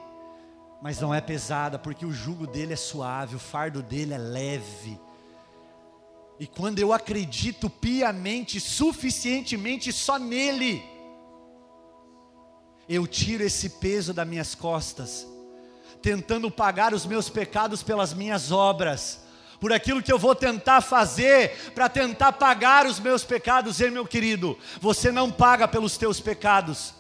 mas 0.80 1.00
não 1.00 1.14
é 1.14 1.20
pesada, 1.20 1.78
porque 1.78 2.04
o 2.04 2.12
jugo 2.12 2.46
dele 2.46 2.74
é 2.74 2.76
suave, 2.76 3.36
o 3.36 3.40
fardo 3.40 3.82
dele 3.82 4.14
é 4.14 4.18
leve. 4.18 5.00
E 6.38 6.46
quando 6.46 6.78
eu 6.78 6.92
acredito 6.92 7.70
piamente, 7.70 8.60
suficientemente 8.60 9.92
só 9.92 10.18
nele, 10.18 10.84
eu 12.88 13.06
tiro 13.06 13.42
esse 13.42 13.70
peso 13.70 14.12
das 14.12 14.28
minhas 14.28 14.54
costas, 14.54 15.26
tentando 16.02 16.50
pagar 16.50 16.92
os 16.92 17.06
meus 17.06 17.28
pecados 17.28 17.82
pelas 17.82 18.12
minhas 18.12 18.52
obras, 18.52 19.24
por 19.58 19.72
aquilo 19.72 20.02
que 20.02 20.12
eu 20.12 20.18
vou 20.18 20.34
tentar 20.34 20.82
fazer 20.82 21.72
para 21.74 21.88
tentar 21.88 22.32
pagar 22.32 22.86
os 22.86 23.00
meus 23.00 23.24
pecados, 23.24 23.80
e 23.80 23.90
meu 23.90 24.06
querido, 24.06 24.58
você 24.80 25.10
não 25.10 25.32
paga 25.32 25.66
pelos 25.66 25.96
teus 25.96 26.20
pecados. 26.20 26.94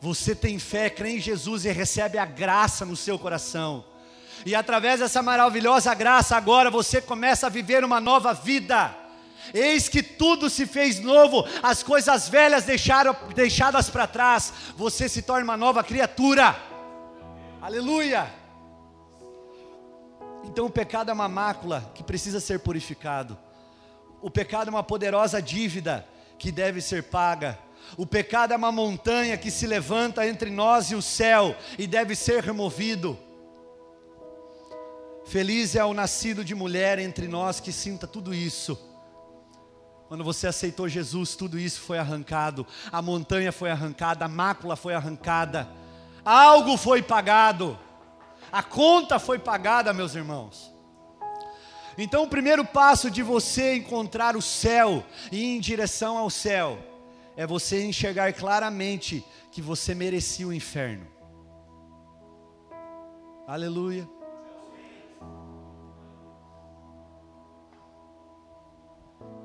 Você 0.00 0.34
tem 0.34 0.58
fé, 0.58 0.88
crê 0.88 1.16
em 1.16 1.20
Jesus 1.20 1.64
e 1.64 1.72
recebe 1.72 2.18
a 2.18 2.24
graça 2.24 2.86
no 2.86 2.96
seu 2.96 3.18
coração. 3.18 3.84
E 4.46 4.54
através 4.54 5.00
dessa 5.00 5.22
maravilhosa 5.22 5.92
graça, 5.94 6.36
agora 6.36 6.70
você 6.70 7.00
começa 7.00 7.46
a 7.46 7.50
viver 7.50 7.84
uma 7.84 8.00
nova 8.00 8.32
vida. 8.32 8.96
Eis 9.52 9.88
que 9.88 10.02
tudo 10.02 10.48
se 10.48 10.66
fez 10.66 11.00
novo, 11.00 11.44
as 11.62 11.82
coisas 11.82 12.28
velhas 12.28 12.64
deixaram 12.64 13.14
deixadas 13.34 13.90
para 13.90 14.06
trás, 14.06 14.52
você 14.76 15.08
se 15.08 15.22
torna 15.22 15.44
uma 15.44 15.56
nova 15.56 15.82
criatura. 15.82 16.56
Aleluia! 17.60 18.30
Então 20.44 20.66
o 20.66 20.70
pecado 20.70 21.10
é 21.10 21.14
uma 21.14 21.28
mácula 21.28 21.90
que 21.94 22.02
precisa 22.02 22.40
ser 22.40 22.60
purificado. 22.60 23.36
O 24.22 24.30
pecado 24.30 24.68
é 24.68 24.70
uma 24.70 24.82
poderosa 24.82 25.40
dívida 25.40 26.06
que 26.38 26.50
deve 26.50 26.80
ser 26.80 27.04
paga. 27.04 27.58
O 27.96 28.06
pecado 28.06 28.52
é 28.52 28.56
uma 28.56 28.72
montanha 28.72 29.36
que 29.36 29.50
se 29.50 29.66
levanta 29.66 30.26
entre 30.26 30.50
nós 30.50 30.90
e 30.90 30.94
o 30.94 31.02
céu 31.02 31.56
e 31.78 31.86
deve 31.86 32.14
ser 32.14 32.42
removido. 32.42 33.18
Feliz 35.24 35.76
é 35.76 35.84
o 35.84 35.94
nascido 35.94 36.44
de 36.44 36.54
mulher 36.54 36.98
entre 36.98 37.28
nós 37.28 37.60
que 37.60 37.72
sinta 37.72 38.06
tudo 38.06 38.34
isso. 38.34 38.78
Quando 40.08 40.24
você 40.24 40.48
aceitou 40.48 40.88
Jesus, 40.88 41.36
tudo 41.36 41.58
isso 41.58 41.80
foi 41.80 41.98
arrancado, 41.98 42.66
a 42.90 43.00
montanha 43.00 43.52
foi 43.52 43.70
arrancada, 43.70 44.24
a 44.24 44.28
mácula 44.28 44.74
foi 44.74 44.92
arrancada, 44.92 45.68
algo 46.24 46.76
foi 46.76 47.00
pagado. 47.00 47.78
A 48.50 48.60
conta 48.60 49.20
foi 49.20 49.38
pagada, 49.38 49.92
meus 49.92 50.16
irmãos. 50.16 50.74
Então, 51.96 52.24
o 52.24 52.28
primeiro 52.28 52.64
passo 52.64 53.08
de 53.08 53.22
você 53.22 53.76
encontrar 53.76 54.36
o 54.36 54.42
céu 54.42 55.04
e 55.30 55.36
ir 55.36 55.56
em 55.56 55.60
direção 55.60 56.18
ao 56.18 56.28
céu 56.28 56.89
é 57.36 57.46
você 57.46 57.84
enxergar 57.84 58.32
claramente 58.32 59.24
que 59.50 59.62
você 59.62 59.94
merecia 59.94 60.46
o 60.46 60.52
inferno. 60.52 61.06
Aleluia. 63.46 64.08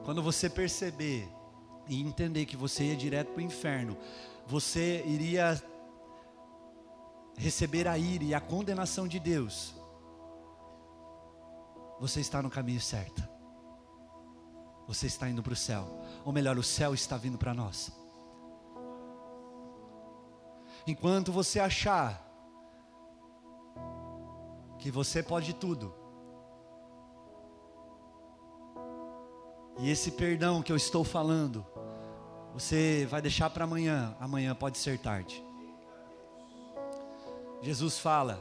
Quando 0.04 0.22
você 0.22 0.50
perceber 0.50 1.28
e 1.88 2.02
entender 2.02 2.46
que 2.46 2.56
você 2.56 2.86
ia 2.86 2.96
direto 2.96 3.32
para 3.32 3.40
o 3.40 3.42
inferno, 3.42 3.98
você 4.46 5.04
iria 5.06 5.60
receber 7.38 7.88
a 7.88 7.98
ira 7.98 8.24
e 8.24 8.34
a 8.34 8.40
condenação 8.40 9.08
de 9.08 9.20
Deus, 9.20 9.76
você 12.00 12.20
está 12.20 12.42
no 12.42 12.50
caminho 12.50 12.80
certo. 12.80 13.28
Você 14.88 15.08
está 15.08 15.28
indo 15.28 15.42
para 15.42 15.54
o 15.54 15.56
céu. 15.56 16.05
Ou 16.26 16.34
melhor, 16.34 16.58
o 16.58 16.64
céu 16.64 16.94
está 16.94 17.16
vindo 17.16 17.38
para 17.38 17.54
nós. 17.54 17.92
Enquanto 20.88 21.32
você 21.32 21.60
achar 21.60 22.22
que 24.80 24.90
você 24.90 25.22
pode 25.22 25.54
tudo, 25.54 25.94
e 29.78 29.90
esse 29.90 30.12
perdão 30.12 30.64
que 30.64 30.72
eu 30.72 30.76
estou 30.76 31.04
falando, 31.04 31.66
você 32.54 33.06
vai 33.10 33.22
deixar 33.22 33.50
para 33.52 33.66
amanhã, 33.66 34.16
amanhã 34.20 34.56
pode 34.56 34.80
ser 34.80 34.98
tarde. 34.98 35.44
Jesus 37.62 38.00
fala 38.00 38.40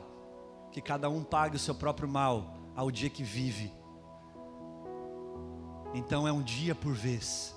que 0.71 0.81
cada 0.81 1.11
um 1.11 1.23
pague 1.23 1.57
o 1.57 1.59
seu 1.59 1.75
próprio 1.75 2.09
mal 2.09 2.55
ao 2.75 2.91
dia 2.91 3.11
que 3.11 3.23
vive. 3.23 3.73
Então 5.93 6.27
é 6.27 6.33
um 6.33 6.43
dia 6.43 6.75
por 6.75 6.95
vez. 6.95 7.55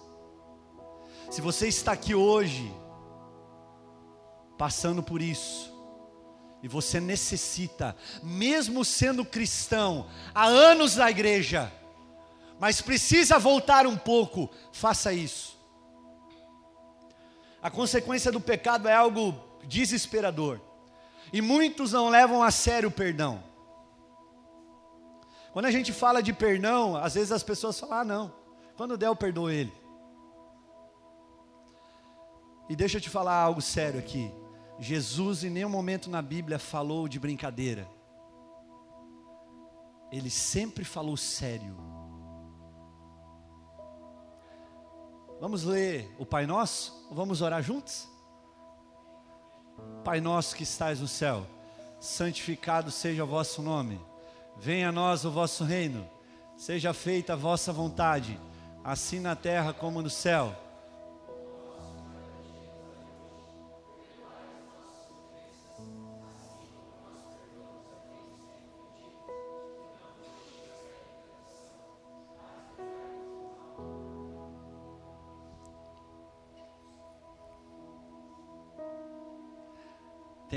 Se 1.29 1.41
você 1.41 1.67
está 1.67 1.91
aqui 1.91 2.15
hoje, 2.15 2.71
passando 4.57 5.03
por 5.03 5.21
isso, 5.21 5.73
e 6.63 6.67
você 6.67 6.99
necessita, 6.99 7.95
mesmo 8.23 8.83
sendo 8.83 9.23
cristão, 9.23 10.07
há 10.33 10.45
anos 10.45 10.95
na 10.95 11.11
igreja, 11.11 11.71
mas 12.59 12.81
precisa 12.81 13.37
voltar 13.37 13.85
um 13.85 13.97
pouco, 13.97 14.49
faça 14.71 15.13
isso. 15.13 15.57
A 17.61 17.69
consequência 17.69 18.31
do 18.31 18.39
pecado 18.39 18.87
é 18.87 18.93
algo 18.93 19.35
desesperador. 19.65 20.59
E 21.31 21.41
muitos 21.41 21.91
não 21.91 22.09
levam 22.09 22.41
a 22.41 22.49
sério 22.49 22.89
o 22.89 22.91
perdão. 22.91 23.43
Quando 25.51 25.65
a 25.65 25.71
gente 25.71 25.91
fala 25.91 26.21
de 26.21 26.31
perdão, 26.31 26.95
às 26.95 27.15
vezes 27.15 27.31
as 27.31 27.43
pessoas 27.43 27.79
falam: 27.79 27.97
ah, 27.97 28.03
não, 28.05 28.33
quando 28.75 28.97
der 28.97 29.07
eu 29.07 29.15
perdoo 29.15 29.49
ele. 29.49 29.73
E 32.69 32.75
deixa 32.75 32.97
eu 32.97 33.01
te 33.01 33.10
falar 33.10 33.36
algo 33.36 33.62
sério 33.62 33.99
aqui. 33.99 34.32
Jesus 34.80 35.43
em 35.43 35.49
nenhum 35.49 35.69
momento 35.69 36.10
na 36.10 36.21
Bíblia 36.21 36.60
falou 36.60 37.08
de 37.08 37.19
brincadeira. 37.19 37.88
Ele 40.12 40.30
sempre 40.30 40.84
falou 40.84 41.17
sério. 41.17 41.75
Vamos 45.39 45.63
ler 45.63 46.13
o 46.17 46.25
Pai 46.25 46.45
Nosso? 46.45 47.08
Vamos 47.12 47.41
orar 47.41 47.62
juntos? 47.62 48.08
Pai 50.03 50.21
nosso 50.21 50.56
que 50.56 50.63
estais 50.63 50.99
no 50.99 51.08
céu, 51.08 51.45
santificado 51.99 52.89
seja 52.89 53.23
o 53.23 53.27
vosso 53.27 53.62
nome. 53.62 53.99
Venha 54.58 54.89
a 54.89 54.91
nós 54.91 55.25
o 55.25 55.32
vosso 55.32 55.63
reino. 55.63 56.08
Seja 56.56 56.93
feita 56.93 57.34
a 57.34 57.36
vossa 57.36 57.71
vontade, 57.71 58.39
assim 58.84 59.19
na 59.19 59.36
terra 59.36 59.73
como 59.73 60.01
no 60.01 60.10
céu. 60.10 60.56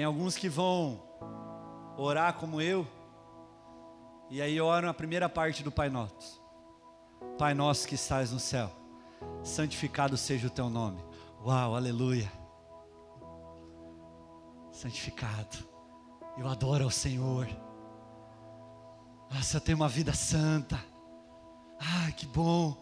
Tem 0.00 0.06
alguns 0.06 0.34
que 0.34 0.48
vão 0.48 0.98
orar 1.94 2.32
como 2.32 2.58
eu, 2.58 2.88
e 4.30 4.40
aí 4.40 4.58
oram 4.58 4.88
a 4.88 4.94
primeira 4.94 5.28
parte 5.28 5.62
do 5.62 5.70
Pai 5.70 5.90
Nosso. 5.90 6.42
Pai 7.36 7.52
nosso 7.52 7.86
que 7.86 7.96
estás 7.96 8.32
no 8.32 8.40
céu, 8.40 8.70
santificado 9.42 10.16
seja 10.16 10.46
o 10.46 10.50
teu 10.50 10.70
nome. 10.70 11.04
Uau, 11.44 11.76
aleluia. 11.76 12.32
Santificado. 14.72 15.68
Eu 16.38 16.48
adoro 16.48 16.84
ao 16.84 16.90
Senhor. 16.90 17.46
Nossa, 19.30 19.58
eu 19.58 19.60
tenho 19.60 19.76
uma 19.76 19.88
vida 19.90 20.14
santa. 20.14 20.82
Ai, 21.78 22.12
que 22.12 22.24
bom. 22.24 22.74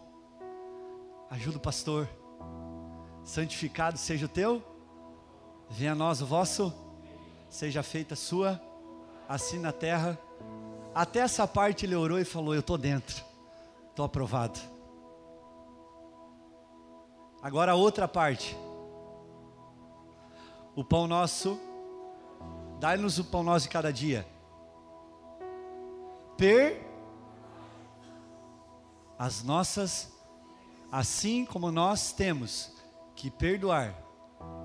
Ajuda 1.29 1.57
o 1.57 1.61
pastor. 1.61 2.07
Santificado 3.25 3.97
seja 3.97 4.25
o 4.25 4.29
teu. 4.29 4.63
Venha 5.69 5.91
a 5.91 5.95
nós 5.95 6.21
o 6.21 6.25
vosso 6.25 6.87
seja 7.49 7.81
feita 7.81 8.15
sua, 8.15 8.61
assim 9.27 9.59
na 9.59 9.71
terra. 9.71 10.17
Até 10.93 11.19
essa 11.19 11.47
parte 11.47 11.85
ele 11.85 11.95
orou 11.95 12.19
e 12.19 12.25
falou: 12.25 12.53
Eu 12.53 12.61
estou 12.61 12.77
dentro, 12.77 13.23
estou 13.89 14.05
aprovado. 14.05 14.59
Agora 17.41 17.71
a 17.71 17.75
outra 17.75 18.07
parte. 18.07 18.57
O 20.75 20.83
pão 20.83 21.07
nosso, 21.07 21.59
dai-nos 22.79 23.19
o 23.19 23.23
pão 23.25 23.43
nosso 23.43 23.65
de 23.65 23.69
cada 23.69 23.91
dia. 23.91 24.25
Per 26.37 26.87
as 29.17 29.43
nossas, 29.43 30.13
assim 30.89 31.43
como 31.43 31.69
nós 31.71 32.13
temos 32.13 32.71
que 33.13 33.29
perdoar 33.29 33.93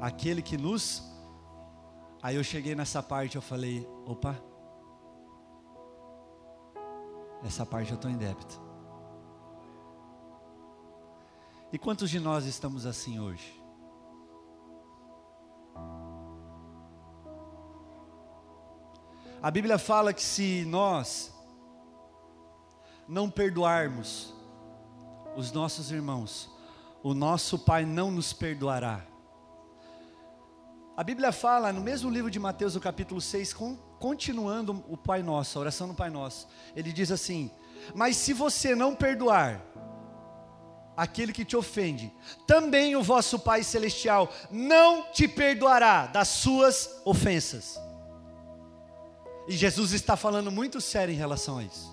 aquele 0.00 0.40
que 0.40 0.56
nos 0.56 1.02
Aí 2.24 2.36
eu 2.36 2.42
cheguei 2.42 2.74
nessa 2.74 3.02
parte, 3.02 3.36
eu 3.36 3.42
falei, 3.42 3.86
opa, 4.06 4.34
essa 7.44 7.66
parte 7.66 7.90
eu 7.90 7.96
estou 7.96 8.10
em 8.10 8.16
débito. 8.16 8.58
E 11.70 11.76
quantos 11.76 12.08
de 12.08 12.18
nós 12.18 12.46
estamos 12.46 12.86
assim 12.86 13.20
hoje? 13.20 13.62
A 19.42 19.50
Bíblia 19.50 19.76
fala 19.76 20.14
que 20.14 20.22
se 20.22 20.64
nós 20.64 21.30
não 23.06 23.28
perdoarmos 23.28 24.32
os 25.36 25.52
nossos 25.52 25.90
irmãos, 25.90 26.50
o 27.02 27.12
nosso 27.12 27.58
Pai 27.58 27.84
não 27.84 28.10
nos 28.10 28.32
perdoará. 28.32 29.12
A 30.96 31.02
Bíblia 31.02 31.32
fala 31.32 31.72
no 31.72 31.80
mesmo 31.80 32.08
livro 32.08 32.30
de 32.30 32.38
Mateus, 32.38 32.76
no 32.76 32.80
capítulo 32.80 33.20
6, 33.20 33.52
com, 33.52 33.74
continuando 33.98 34.84
o 34.88 34.96
Pai 34.96 35.24
Nosso, 35.24 35.58
a 35.58 35.62
oração 35.62 35.88
do 35.88 35.94
Pai 35.94 36.08
Nosso. 36.08 36.46
Ele 36.76 36.92
diz 36.92 37.10
assim: 37.10 37.50
Mas 37.92 38.16
se 38.16 38.32
você 38.32 38.76
não 38.76 38.94
perdoar 38.94 39.60
aquele 40.96 41.32
que 41.32 41.44
te 41.44 41.56
ofende, 41.56 42.12
também 42.46 42.94
o 42.94 43.02
vosso 43.02 43.40
Pai 43.40 43.64
Celestial 43.64 44.32
não 44.52 45.10
te 45.10 45.26
perdoará 45.26 46.06
das 46.06 46.28
suas 46.28 47.00
ofensas. 47.04 47.76
E 49.48 49.56
Jesus 49.56 49.92
está 49.92 50.16
falando 50.16 50.50
muito 50.52 50.80
sério 50.80 51.12
em 51.12 51.18
relação 51.18 51.58
a 51.58 51.64
isso. 51.64 51.92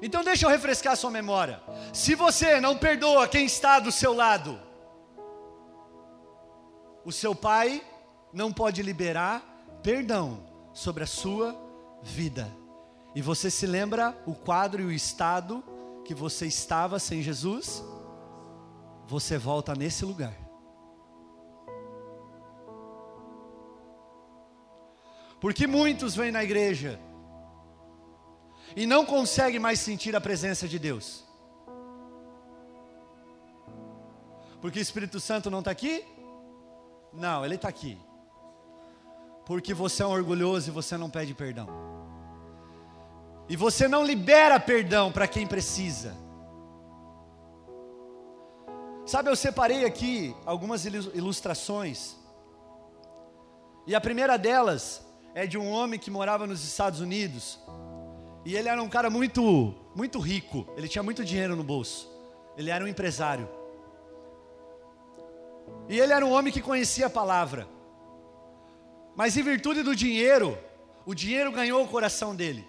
Então 0.00 0.22
deixa 0.22 0.46
eu 0.46 0.50
refrescar 0.50 0.96
sua 0.96 1.10
memória. 1.10 1.60
Se 1.92 2.14
você 2.14 2.60
não 2.60 2.76
perdoa 2.76 3.26
quem 3.26 3.44
está 3.44 3.80
do 3.80 3.90
seu 3.90 4.14
lado, 4.14 4.65
o 7.06 7.12
seu 7.12 7.36
pai 7.36 7.86
não 8.32 8.52
pode 8.52 8.82
liberar 8.82 9.40
perdão 9.80 10.44
sobre 10.72 11.04
a 11.04 11.06
sua 11.06 11.56
vida. 12.02 12.52
E 13.14 13.22
você 13.22 13.48
se 13.48 13.64
lembra 13.64 14.20
o 14.26 14.34
quadro 14.34 14.82
e 14.82 14.86
o 14.86 14.90
estado 14.90 15.62
que 16.04 16.12
você 16.12 16.46
estava 16.46 16.98
sem 16.98 17.22
Jesus? 17.22 17.80
Você 19.06 19.38
volta 19.38 19.72
nesse 19.72 20.04
lugar. 20.04 20.34
Porque 25.40 25.64
muitos 25.68 26.16
vêm 26.16 26.32
na 26.32 26.42
igreja 26.42 26.98
e 28.74 28.84
não 28.84 29.06
conseguem 29.06 29.60
mais 29.60 29.78
sentir 29.78 30.16
a 30.16 30.20
presença 30.20 30.66
de 30.66 30.76
Deus. 30.76 31.24
Porque 34.60 34.80
o 34.80 34.82
Espírito 34.82 35.20
Santo 35.20 35.48
não 35.48 35.60
está 35.60 35.70
aqui? 35.70 36.15
Não, 37.16 37.44
ele 37.44 37.54
está 37.54 37.68
aqui. 37.68 37.98
Porque 39.44 39.72
você 39.72 40.02
é 40.02 40.06
um 40.06 40.10
orgulhoso 40.10 40.68
e 40.68 40.72
você 40.72 40.96
não 40.96 41.08
pede 41.08 41.32
perdão. 41.34 41.68
E 43.48 43.56
você 43.56 43.88
não 43.88 44.04
libera 44.04 44.58
perdão 44.58 45.10
para 45.10 45.26
quem 45.26 45.46
precisa. 45.46 46.14
Sabe, 49.06 49.30
eu 49.30 49.36
separei 49.36 49.84
aqui 49.84 50.34
algumas 50.44 50.84
ilustrações. 50.84 52.16
E 53.86 53.94
a 53.94 54.00
primeira 54.00 54.36
delas 54.36 55.06
é 55.32 55.46
de 55.46 55.56
um 55.56 55.70
homem 55.70 55.98
que 55.98 56.10
morava 56.10 56.44
nos 56.44 56.64
Estados 56.64 57.00
Unidos. 57.00 57.60
E 58.44 58.56
ele 58.56 58.68
era 58.68 58.82
um 58.82 58.88
cara 58.88 59.08
muito, 59.08 59.74
muito 59.94 60.18
rico. 60.18 60.66
Ele 60.76 60.88
tinha 60.88 61.04
muito 61.04 61.24
dinheiro 61.24 61.54
no 61.54 61.62
bolso. 61.62 62.10
Ele 62.56 62.70
era 62.70 62.84
um 62.84 62.88
empresário. 62.88 63.48
E 65.88 65.98
ele 65.98 66.12
era 66.12 66.24
um 66.24 66.32
homem 66.32 66.52
que 66.52 66.60
conhecia 66.60 67.06
a 67.06 67.10
palavra. 67.10 67.68
Mas 69.14 69.36
em 69.36 69.42
virtude 69.42 69.82
do 69.82 69.94
dinheiro, 69.94 70.58
o 71.04 71.14
dinheiro 71.14 71.52
ganhou 71.52 71.82
o 71.82 71.88
coração 71.88 72.34
dele. 72.34 72.66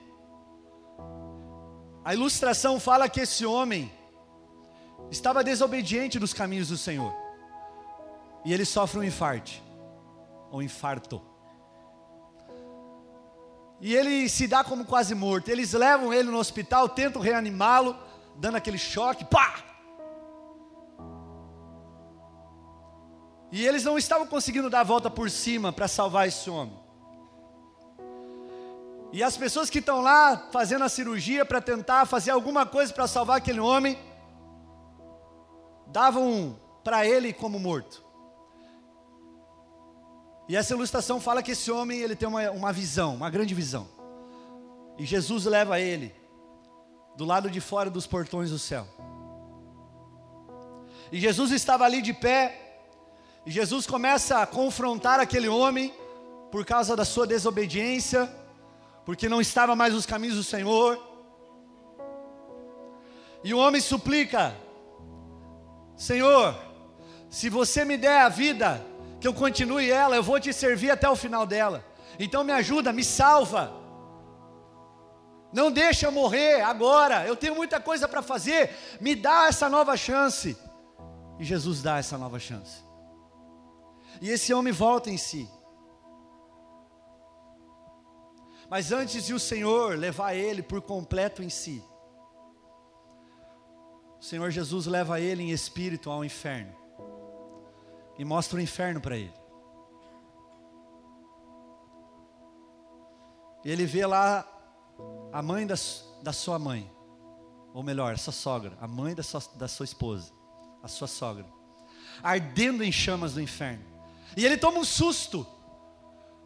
A 2.06 2.14
ilustração 2.14 2.80
fala 2.80 3.10
que 3.10 3.20
esse 3.20 3.46
homem 3.46 3.92
estava 5.12 5.44
desobediente 5.44 6.20
dos 6.20 6.34
caminhos 6.34 6.70
do 6.70 6.78
Senhor. 6.78 7.14
E 8.46 8.54
ele 8.54 8.64
sofre 8.64 9.00
um 9.00 9.04
infarto, 9.04 9.52
um 10.52 10.62
infarto. 10.62 11.22
E 13.82 13.94
ele 13.94 14.30
se 14.30 14.48
dá 14.48 14.64
como 14.64 14.86
quase 14.86 15.14
morto. 15.14 15.50
Eles 15.50 15.74
levam 15.74 16.14
ele 16.14 16.30
no 16.30 16.38
hospital, 16.38 16.88
tentam 16.88 17.22
reanimá-lo, 17.22 17.96
dando 18.38 18.56
aquele 18.56 18.78
choque, 18.78 19.26
pá! 19.26 19.67
E 23.58 23.66
eles 23.66 23.84
não 23.84 23.98
estavam 23.98 24.28
conseguindo 24.28 24.70
dar 24.70 24.82
a 24.82 24.84
volta 24.84 25.10
por 25.10 25.32
cima 25.32 25.74
para 25.74 25.88
salvar 25.88 26.28
esse 26.28 26.48
homem. 26.48 26.78
E 29.12 29.24
as 29.24 29.36
pessoas 29.36 29.68
que 29.68 29.80
estão 29.80 30.00
lá 30.00 30.48
fazendo 30.52 30.84
a 30.84 30.90
cirurgia 30.90 31.44
para 31.44 31.60
tentar 31.60 32.06
fazer 32.06 32.30
alguma 32.30 32.68
coisa 32.68 32.94
para 32.94 33.08
salvar 33.08 33.38
aquele 33.38 33.60
homem, 33.60 33.98
davam 35.88 36.56
para 36.84 37.04
ele 37.08 37.34
como 37.34 37.58
morto. 37.58 38.06
E 40.48 40.56
essa 40.56 40.76
ilustração 40.76 41.20
fala 41.20 41.42
que 41.42 41.54
esse 41.54 41.72
homem 41.72 41.98
ele 41.98 42.16
tem 42.16 42.30
uma, 42.30 42.52
uma 42.52 42.72
visão, 42.72 43.16
uma 43.16 43.32
grande 43.32 43.56
visão. 43.56 43.88
E 45.00 45.04
Jesus 45.04 45.46
leva 45.46 45.80
ele 45.80 46.14
do 47.16 47.26
lado 47.26 47.50
de 47.50 47.60
fora 47.60 47.90
dos 47.90 48.06
portões 48.06 48.52
do 48.52 48.60
céu. 48.60 48.88
E 51.12 51.20
Jesus 51.20 51.50
estava 51.50 51.86
ali 51.86 52.04
de 52.04 52.14
pé, 52.14 52.67
e 53.48 53.50
Jesus 53.50 53.88
começa 53.88 54.42
a 54.42 54.46
confrontar 54.46 55.22
aquele 55.22 55.48
homem 55.48 55.94
por 56.52 56.66
causa 56.66 56.98
da 56.98 57.06
sua 57.06 57.26
desobediência, 57.26 58.30
porque 59.06 59.30
não 59.30 59.40
estava 59.40 59.74
mais 59.74 59.94
nos 59.94 60.06
caminhos 60.06 60.36
do 60.36 60.44
Senhor. 60.44 61.02
E 63.46 63.54
o 63.54 63.58
homem 63.58 63.80
suplica: 63.80 64.54
Senhor, 65.96 66.60
se 67.30 67.50
você 67.50 67.86
me 67.86 67.96
der 67.96 68.20
a 68.20 68.28
vida, 68.28 68.86
que 69.22 69.26
eu 69.26 69.34
continue 69.34 69.90
ela, 69.90 70.18
eu 70.18 70.24
vou 70.24 70.42
te 70.42 70.52
servir 70.52 70.92
até 70.92 71.10
o 71.10 71.16
final 71.16 71.46
dela. 71.46 71.86
Então 72.20 72.44
me 72.44 72.52
ajuda, 72.52 72.92
me 72.92 73.02
salva. 73.02 73.72
Não 75.54 75.72
deixa 75.72 76.08
eu 76.08 76.12
morrer 76.12 76.64
agora. 76.64 77.26
Eu 77.26 77.38
tenho 77.38 77.56
muita 77.56 77.80
coisa 77.80 78.10
para 78.10 78.22
fazer. 78.22 78.76
Me 79.00 79.16
dá 79.16 79.48
essa 79.48 79.70
nova 79.70 79.96
chance. 79.96 80.58
E 81.40 81.46
Jesus 81.46 81.82
dá 81.82 81.98
essa 81.98 82.18
nova 82.18 82.40
chance. 82.40 82.87
E 84.22 84.30
esse 84.30 84.54
homem 84.54 84.74
volta 84.74 85.10
em 85.10 85.18
si. 85.18 85.50
Mas 88.70 88.92
antes 88.92 89.26
de 89.26 89.34
o 89.34 89.40
Senhor 89.40 89.98
levar 89.98 90.34
ele 90.34 90.62
por 90.62 90.82
completo 90.82 91.42
em 91.42 91.50
si, 91.50 91.84
o 94.20 94.24
Senhor 94.24 94.50
Jesus 94.52 94.88
leva 94.88 95.22
ele 95.22 95.44
em 95.44 95.52
espírito 95.52 96.10
ao 96.10 96.26
inferno 96.26 96.76
e 98.18 98.26
mostra 98.26 98.58
o 98.58 98.62
inferno 98.62 99.00
para 99.00 99.16
ele. 99.16 99.34
E 103.64 103.70
ele 103.70 103.86
vê 103.86 104.06
lá 104.06 104.46
a 105.32 105.42
mãe 105.42 105.68
da, 105.68 105.76
da 106.22 106.34
sua 106.34 106.58
mãe, 106.58 106.92
ou 107.74 107.84
melhor, 107.84 108.14
a 108.14 108.18
sua 108.18 108.34
sogra, 108.34 108.78
a 108.82 108.88
mãe 108.88 109.14
da 109.14 109.24
sua, 109.24 109.42
da 109.56 109.68
sua 109.68 109.84
esposa, 109.84 110.32
a 110.82 110.88
sua 110.88 111.08
sogra, 111.08 111.46
ardendo 112.24 112.84
em 112.84 112.92
chamas 112.92 113.34
do 113.34 113.42
inferno. 113.42 113.97
E 114.36 114.46
ele 114.46 114.58
toma 114.58 114.80
um 114.80 114.84
susto, 114.84 115.46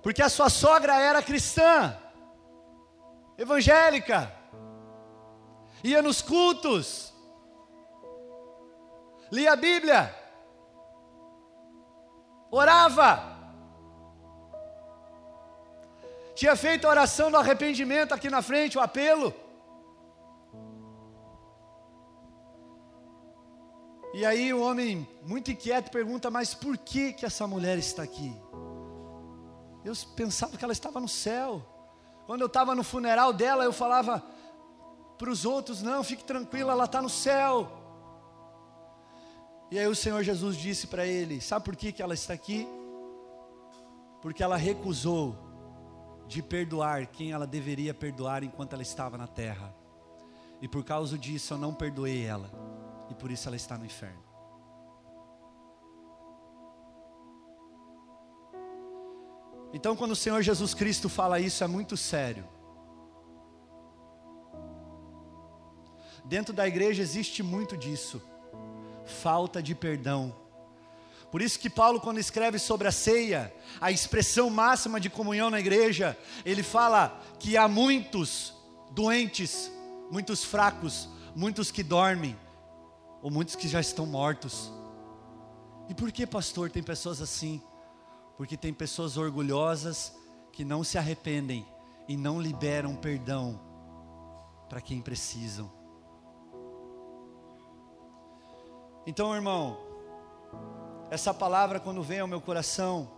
porque 0.01 0.21
a 0.21 0.29
sua 0.29 0.49
sogra 0.49 0.97
era 0.99 1.21
cristã, 1.21 1.97
evangélica, 3.37 4.31
ia 5.83 6.01
nos 6.01 6.21
cultos, 6.21 7.13
lia 9.31 9.53
a 9.53 9.55
Bíblia, 9.55 10.15
orava, 12.51 13.31
tinha 16.35 16.55
feito 16.55 16.87
a 16.87 16.89
oração 16.89 17.29
do 17.29 17.37
arrependimento 17.37 18.13
aqui 18.13 18.29
na 18.29 18.41
frente, 18.41 18.77
o 18.77 18.81
apelo. 18.81 19.33
E 24.13 24.25
aí 24.25 24.53
o 24.53 24.61
homem, 24.61 25.07
muito 25.25 25.51
inquieto, 25.51 25.89
pergunta: 25.89 26.29
Mas 26.29 26.53
por 26.53 26.77
que 26.77 27.13
que 27.13 27.25
essa 27.25 27.47
mulher 27.47 27.77
está 27.77 28.03
aqui? 28.03 28.35
Eu 29.85 29.93
pensava 30.15 30.57
que 30.57 30.63
ela 30.63 30.73
estava 30.73 30.99
no 30.99 31.07
céu. 31.07 31.65
Quando 32.25 32.41
eu 32.41 32.47
estava 32.47 32.75
no 32.75 32.83
funeral 32.83 33.31
dela, 33.31 33.63
eu 33.63 33.71
falava 33.71 34.21
para 35.17 35.29
os 35.29 35.45
outros: 35.45 35.81
Não, 35.81 36.03
fique 36.03 36.25
tranquila, 36.25 36.73
ela 36.73 36.85
está 36.85 37.01
no 37.01 37.09
céu. 37.09 37.71
E 39.71 39.79
aí 39.79 39.87
o 39.87 39.95
Senhor 39.95 40.21
Jesus 40.23 40.57
disse 40.57 40.87
para 40.87 41.05
ele: 41.05 41.39
Sabe 41.39 41.63
por 41.63 41.75
que, 41.77 41.93
que 41.93 42.01
ela 42.01 42.13
está 42.13 42.33
aqui? 42.33 42.67
Porque 44.21 44.43
ela 44.43 44.57
recusou 44.57 45.37
de 46.27 46.43
perdoar 46.43 47.07
quem 47.07 47.31
ela 47.31 47.47
deveria 47.47 47.93
perdoar 47.93 48.43
enquanto 48.43 48.73
ela 48.73 48.81
estava 48.81 49.17
na 49.17 49.27
terra. 49.27 49.73
E 50.61 50.67
por 50.67 50.83
causa 50.83 51.17
disso 51.17 51.53
eu 51.53 51.57
não 51.57 51.73
perdoei 51.73 52.23
ela 52.23 52.60
e 53.11 53.13
por 53.13 53.29
isso 53.29 53.47
ela 53.47 53.57
está 53.57 53.77
no 53.77 53.85
inferno. 53.85 54.23
Então, 59.73 59.95
quando 59.95 60.11
o 60.11 60.15
Senhor 60.15 60.41
Jesus 60.41 60.73
Cristo 60.73 61.07
fala 61.07 61.39
isso, 61.39 61.63
é 61.63 61.67
muito 61.67 61.95
sério. 61.95 62.45
Dentro 66.23 66.53
da 66.53 66.67
igreja 66.67 67.01
existe 67.01 67.43
muito 67.43 67.75
disso, 67.75 68.21
falta 69.05 69.61
de 69.61 69.75
perdão. 69.75 70.35
Por 71.29 71.41
isso 71.41 71.59
que 71.59 71.69
Paulo, 71.69 71.99
quando 71.99 72.19
escreve 72.19 72.59
sobre 72.59 72.87
a 72.87 72.91
ceia, 72.91 73.53
a 73.79 73.91
expressão 73.91 74.49
máxima 74.49 74.99
de 74.99 75.09
comunhão 75.09 75.49
na 75.49 75.59
igreja, 75.59 76.17
ele 76.45 76.63
fala 76.63 77.21
que 77.39 77.55
há 77.55 77.67
muitos 77.67 78.53
doentes, 78.91 79.71
muitos 80.09 80.43
fracos, 80.43 81.07
muitos 81.33 81.71
que 81.71 81.83
dormem, 81.83 82.37
ou 83.21 83.29
muitos 83.29 83.55
que 83.55 83.67
já 83.67 83.79
estão 83.79 84.05
mortos. 84.05 84.71
E 85.87 85.93
por 85.93 86.11
que, 86.11 86.25
pastor, 86.25 86.69
tem 86.71 86.81
pessoas 86.81 87.21
assim? 87.21 87.61
Porque 88.37 88.57
tem 88.57 88.73
pessoas 88.73 89.17
orgulhosas 89.17 90.15
que 90.51 90.65
não 90.65 90.83
se 90.83 90.97
arrependem 90.97 91.65
e 92.07 92.17
não 92.17 92.41
liberam 92.41 92.95
perdão 92.95 93.59
para 94.67 94.81
quem 94.81 95.01
precisam. 95.01 95.71
Então, 99.05 99.35
irmão, 99.35 99.77
essa 101.09 101.33
palavra 101.33 101.79
quando 101.79 102.01
vem 102.01 102.19
ao 102.19 102.27
meu 102.27 102.39
coração, 102.39 103.11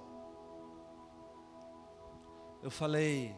eu 2.62 2.72
falei, 2.72 3.36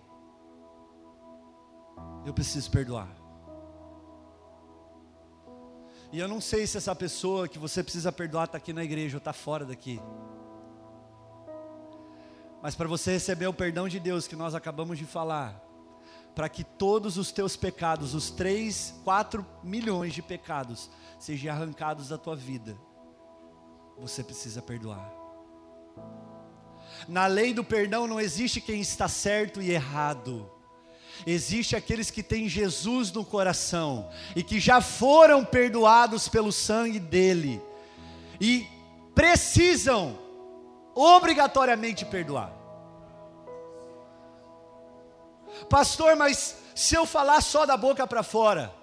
eu 2.25 2.33
preciso 2.33 2.69
perdoar. 2.71 3.24
E 6.11 6.19
eu 6.19 6.27
não 6.27 6.39
sei 6.39 6.65
se 6.65 6.77
essa 6.77 6.95
pessoa 6.95 7.47
que 7.47 7.59
você 7.59 7.83
precisa 7.83 8.11
perdoar 8.11 8.45
está 8.45 8.57
aqui 8.57 8.71
na 8.71 8.83
igreja 8.83 9.17
ou 9.17 9.19
está 9.19 9.33
fora 9.33 9.65
daqui. 9.65 9.99
Mas 12.61 12.75
para 12.75 12.87
você 12.87 13.11
receber 13.11 13.47
o 13.47 13.53
perdão 13.53 13.87
de 13.87 13.99
Deus 13.99 14.27
que 14.27 14.35
nós 14.35 14.55
acabamos 14.55 14.97
de 14.97 15.05
falar, 15.05 15.61
para 16.33 16.49
que 16.49 16.63
todos 16.63 17.17
os 17.17 17.31
teus 17.31 17.55
pecados, 17.55 18.13
os 18.13 18.31
3, 18.31 19.01
4 19.03 19.45
milhões 19.63 20.13
de 20.13 20.21
pecados, 20.21 20.89
sejam 21.19 21.53
arrancados 21.53 22.09
da 22.09 22.17
tua 22.17 22.35
vida, 22.35 22.77
você 23.97 24.23
precisa 24.23 24.61
perdoar. 24.61 25.13
Na 27.07 27.27
lei 27.27 27.53
do 27.53 27.63
perdão 27.63 28.07
não 28.07 28.19
existe 28.19 28.59
quem 28.59 28.81
está 28.81 29.07
certo 29.07 29.61
e 29.61 29.71
errado. 29.71 30.51
Existe 31.25 31.75
aqueles 31.75 32.09
que 32.11 32.23
têm 32.23 32.49
Jesus 32.49 33.11
no 33.11 33.23
coração 33.23 34.09
e 34.35 34.43
que 34.43 34.59
já 34.59 34.81
foram 34.81 35.43
perdoados 35.45 36.27
pelo 36.27 36.51
sangue 36.51 36.99
dele 36.99 37.61
e 38.39 38.67
precisam 39.13 40.17
obrigatoriamente 40.93 42.05
perdoar. 42.05 42.53
Pastor, 45.69 46.15
mas 46.15 46.57
se 46.75 46.95
eu 46.95 47.05
falar 47.05 47.41
só 47.41 47.65
da 47.65 47.77
boca 47.77 48.05
para 48.05 48.23
fora, 48.23 48.73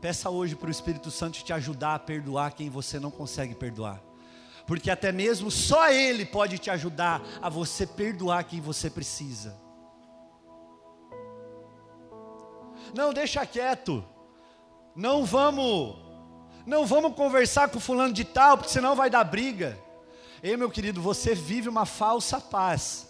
peça 0.00 0.30
hoje 0.30 0.54
para 0.54 0.68
o 0.68 0.70
Espírito 0.70 1.10
Santo 1.10 1.42
te 1.42 1.52
ajudar 1.52 1.94
a 1.94 1.98
perdoar 1.98 2.54
quem 2.54 2.70
você 2.70 2.98
não 2.98 3.10
consegue 3.10 3.54
perdoar. 3.54 4.00
Porque 4.66 4.90
até 4.90 5.10
mesmo 5.10 5.50
só 5.50 5.90
Ele 5.90 6.24
pode 6.24 6.58
te 6.58 6.70
ajudar 6.70 7.20
a 7.42 7.48
você 7.48 7.86
perdoar 7.86 8.44
quem 8.44 8.60
você 8.60 8.88
precisa. 8.88 9.69
Não, 12.94 13.12
deixa 13.12 13.46
quieto. 13.46 14.04
Não 14.94 15.24
vamos, 15.24 15.96
não 16.66 16.84
vamos 16.84 17.14
conversar 17.14 17.68
com 17.68 17.80
fulano 17.80 18.12
de 18.12 18.24
tal, 18.24 18.58
porque 18.58 18.72
senão 18.72 18.96
vai 18.96 19.08
dar 19.08 19.24
briga. 19.24 19.78
Ei, 20.42 20.56
meu 20.56 20.70
querido, 20.70 21.00
você 21.00 21.34
vive 21.34 21.68
uma 21.68 21.86
falsa 21.86 22.40
paz. 22.40 23.08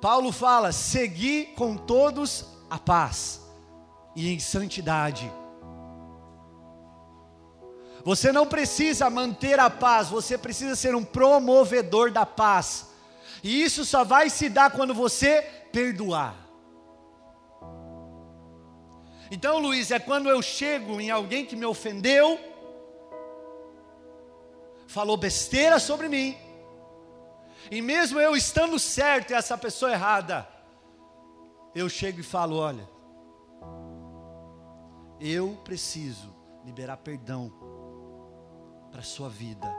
Paulo 0.00 0.32
fala: 0.32 0.72
seguir 0.72 1.54
com 1.54 1.76
todos 1.76 2.46
a 2.68 2.78
paz 2.78 3.40
e 4.16 4.32
em 4.32 4.38
santidade. 4.38 5.30
Você 8.02 8.32
não 8.32 8.46
precisa 8.46 9.10
manter 9.10 9.60
a 9.60 9.68
paz, 9.68 10.08
você 10.08 10.38
precisa 10.38 10.74
ser 10.74 10.94
um 10.94 11.04
promovedor 11.04 12.10
da 12.10 12.24
paz. 12.24 12.89
E 13.42 13.62
isso 13.62 13.84
só 13.84 14.04
vai 14.04 14.28
se 14.30 14.48
dar 14.48 14.70
quando 14.70 14.94
você 14.94 15.42
perdoar. 15.72 16.34
Então, 19.30 19.58
Luiz, 19.58 19.90
é 19.90 19.98
quando 19.98 20.28
eu 20.28 20.42
chego 20.42 21.00
em 21.00 21.10
alguém 21.10 21.46
que 21.46 21.54
me 21.54 21.64
ofendeu, 21.64 22.38
falou 24.88 25.16
besteira 25.16 25.78
sobre 25.78 26.08
mim, 26.08 26.36
e 27.70 27.80
mesmo 27.80 28.18
eu 28.18 28.34
estando 28.34 28.78
certo 28.78 29.30
e 29.30 29.34
essa 29.34 29.56
pessoa 29.56 29.92
errada, 29.92 30.48
eu 31.74 31.88
chego 31.88 32.20
e 32.20 32.24
falo: 32.24 32.56
olha, 32.56 32.88
eu 35.20 35.60
preciso 35.62 36.34
liberar 36.64 36.96
perdão 36.96 37.52
para 38.90 39.00
a 39.00 39.04
sua 39.04 39.28
vida. 39.28 39.72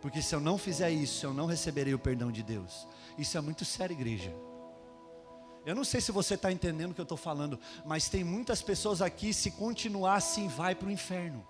Porque 0.00 0.22
se 0.22 0.34
eu 0.34 0.40
não 0.40 0.56
fizer 0.56 0.90
isso, 0.90 1.26
eu 1.26 1.34
não 1.34 1.46
receberei 1.46 1.92
o 1.94 1.98
perdão 1.98 2.30
de 2.30 2.42
Deus. 2.42 2.86
Isso 3.16 3.36
é 3.36 3.40
muito 3.40 3.64
sério, 3.64 3.94
igreja. 3.94 4.34
Eu 5.66 5.74
não 5.74 5.84
sei 5.84 6.00
se 6.00 6.12
você 6.12 6.34
está 6.34 6.50
entendendo 6.50 6.92
o 6.92 6.94
que 6.94 7.00
eu 7.00 7.04
estou 7.04 7.18
falando, 7.18 7.58
mas 7.84 8.08
tem 8.08 8.24
muitas 8.24 8.62
pessoas 8.62 9.02
aqui, 9.02 9.34
se 9.34 9.50
continuar 9.50 10.14
assim, 10.14 10.48
vai 10.48 10.74
para 10.74 10.88
o 10.88 10.90
inferno. 10.90 11.46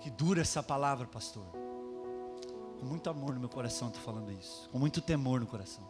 Que 0.00 0.10
dura 0.10 0.40
essa 0.40 0.62
palavra, 0.62 1.06
pastor. 1.06 1.44
Com 2.80 2.86
muito 2.86 3.10
amor 3.10 3.34
no 3.34 3.40
meu 3.40 3.48
coração 3.48 3.88
estou 3.88 4.02
falando 4.02 4.32
isso. 4.32 4.68
Com 4.70 4.78
muito 4.78 5.00
temor 5.00 5.38
no 5.38 5.46
coração. 5.46 5.88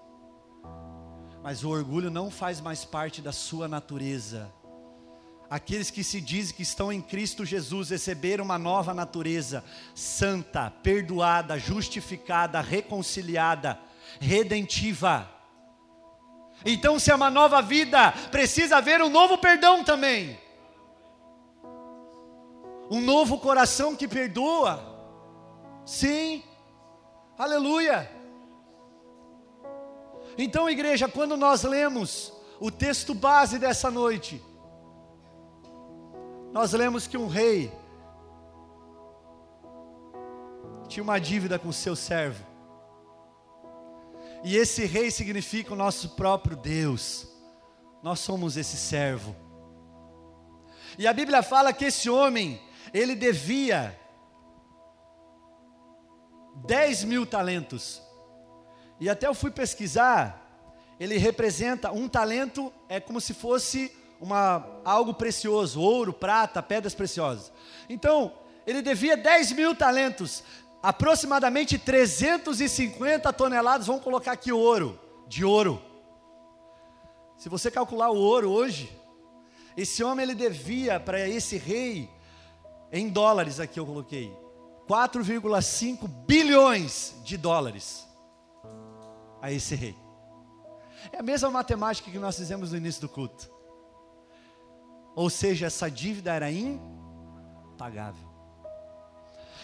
Mas 1.43 1.65
o 1.65 1.71
orgulho 1.71 2.11
não 2.11 2.31
faz 2.31 2.61
mais 2.61 2.85
parte 2.85 3.23
da 3.23 3.33
sua 3.33 3.67
natureza. 3.67 4.53
Aqueles 5.53 5.91
que 5.91 6.03
se 6.03 6.19
dizem 6.19 6.57
que 6.57 6.63
estão 6.63 6.91
em 6.91 7.03
Cristo 7.03 7.45
Jesus 7.45 7.91
receberam 7.91 8.43
uma 8.43 8.59
nova 8.59 8.95
natureza, 8.95 9.63
santa, 9.95 10.71
perdoada, 10.83 11.59
justificada, 11.59 12.59
reconciliada, 12.63 13.79
redentiva. 14.19 15.29
Então, 16.65 16.99
se 16.99 17.11
é 17.11 17.15
uma 17.15 17.29
nova 17.29 17.61
vida, 17.61 18.13
precisa 18.31 18.79
haver 18.79 19.03
um 19.03 19.11
novo 19.11 19.37
perdão 19.37 19.85
também 19.85 20.41
um 22.91 23.03
novo 23.03 23.39
coração 23.39 23.95
que 23.95 24.09
perdoa. 24.09 24.83
Sim, 25.85 26.43
aleluia. 27.39 28.11
Então, 30.39 30.69
igreja, 30.71 31.09
quando 31.09 31.37
nós 31.37 31.63
lemos 31.63 32.33
o 32.59 32.71
texto 32.71 33.13
base 33.13 33.59
dessa 33.59 33.91
noite, 33.91 34.43
nós 36.53 36.73
lemos 36.73 37.07
que 37.07 37.17
um 37.17 37.27
rei 37.27 37.73
tinha 40.87 41.03
uma 41.03 41.19
dívida 41.19 41.59
com 41.59 41.73
seu 41.73 41.97
servo, 41.97 42.45
e 44.45 44.57
esse 44.57 44.85
rei 44.85 45.11
significa 45.11 45.73
o 45.73 45.77
nosso 45.77 46.11
próprio 46.11 46.57
Deus, 46.57 47.27
nós 48.03 48.21
somos 48.21 48.57
esse 48.57 48.77
servo. 48.77 49.35
E 50.99 51.07
a 51.07 51.13
Bíblia 51.13 51.43
fala 51.43 51.73
que 51.73 51.87
esse 51.87 52.11
homem, 52.11 52.61
ele 52.93 53.15
devia 53.15 53.99
10 56.67 57.05
mil 57.05 57.25
talentos. 57.25 58.03
E 59.01 59.09
até 59.09 59.27
eu 59.27 59.35
fui 59.35 59.51
pesquisar, 59.51 60.39
ele 61.01 61.17
representa 61.17 61.91
um 61.91 62.09
talento, 62.09 62.71
é 62.89 63.01
como 63.01 63.21
se 63.21 63.33
fosse 63.33 63.91
uma, 64.23 64.65
algo 64.85 65.13
precioso, 65.13 65.81
ouro, 65.81 66.13
prata, 66.13 66.63
pedras 66.63 66.95
preciosas. 66.95 67.53
Então, 67.89 68.33
ele 68.65 68.81
devia 68.81 69.17
10 69.17 69.51
mil 69.53 69.75
talentos, 69.75 70.45
aproximadamente 70.81 71.77
350 71.77 73.33
toneladas, 73.33 73.89
vamos 73.89 74.05
colocar 74.05 74.31
aqui 74.31 74.53
ouro, 74.53 74.99
de 75.27 75.45
ouro. 75.45 75.83
Se 77.37 77.49
você 77.49 77.69
calcular 77.69 78.11
o 78.11 78.17
ouro 78.17 78.49
hoje, 78.49 78.97
esse 79.77 80.05
homem 80.05 80.23
ele 80.23 80.37
devia 80.37 81.01
para 81.01 81.29
esse 81.29 81.57
rei 81.57 82.09
em 82.93 83.09
dólares 83.09 83.59
aqui 83.59 83.81
eu 83.81 83.87
coloquei, 83.87 84.33
4,5 84.89 86.07
bilhões 86.07 87.17
de 87.25 87.37
dólares 87.37 88.07
a 89.41 89.51
esse 89.51 89.75
rei. 89.75 89.97
É 91.11 91.19
a 91.19 91.23
mesma 91.23 91.51
matemática 91.51 92.09
que 92.09 92.19
nós 92.21 92.37
fizemos 92.37 92.71
no 92.71 92.77
início 92.77 93.01
do 93.01 93.09
culto. 93.09 93.52
Ou 95.15 95.29
seja, 95.29 95.67
essa 95.67 95.91
dívida 95.91 96.33
era 96.33 96.51
impagável. 96.51 98.29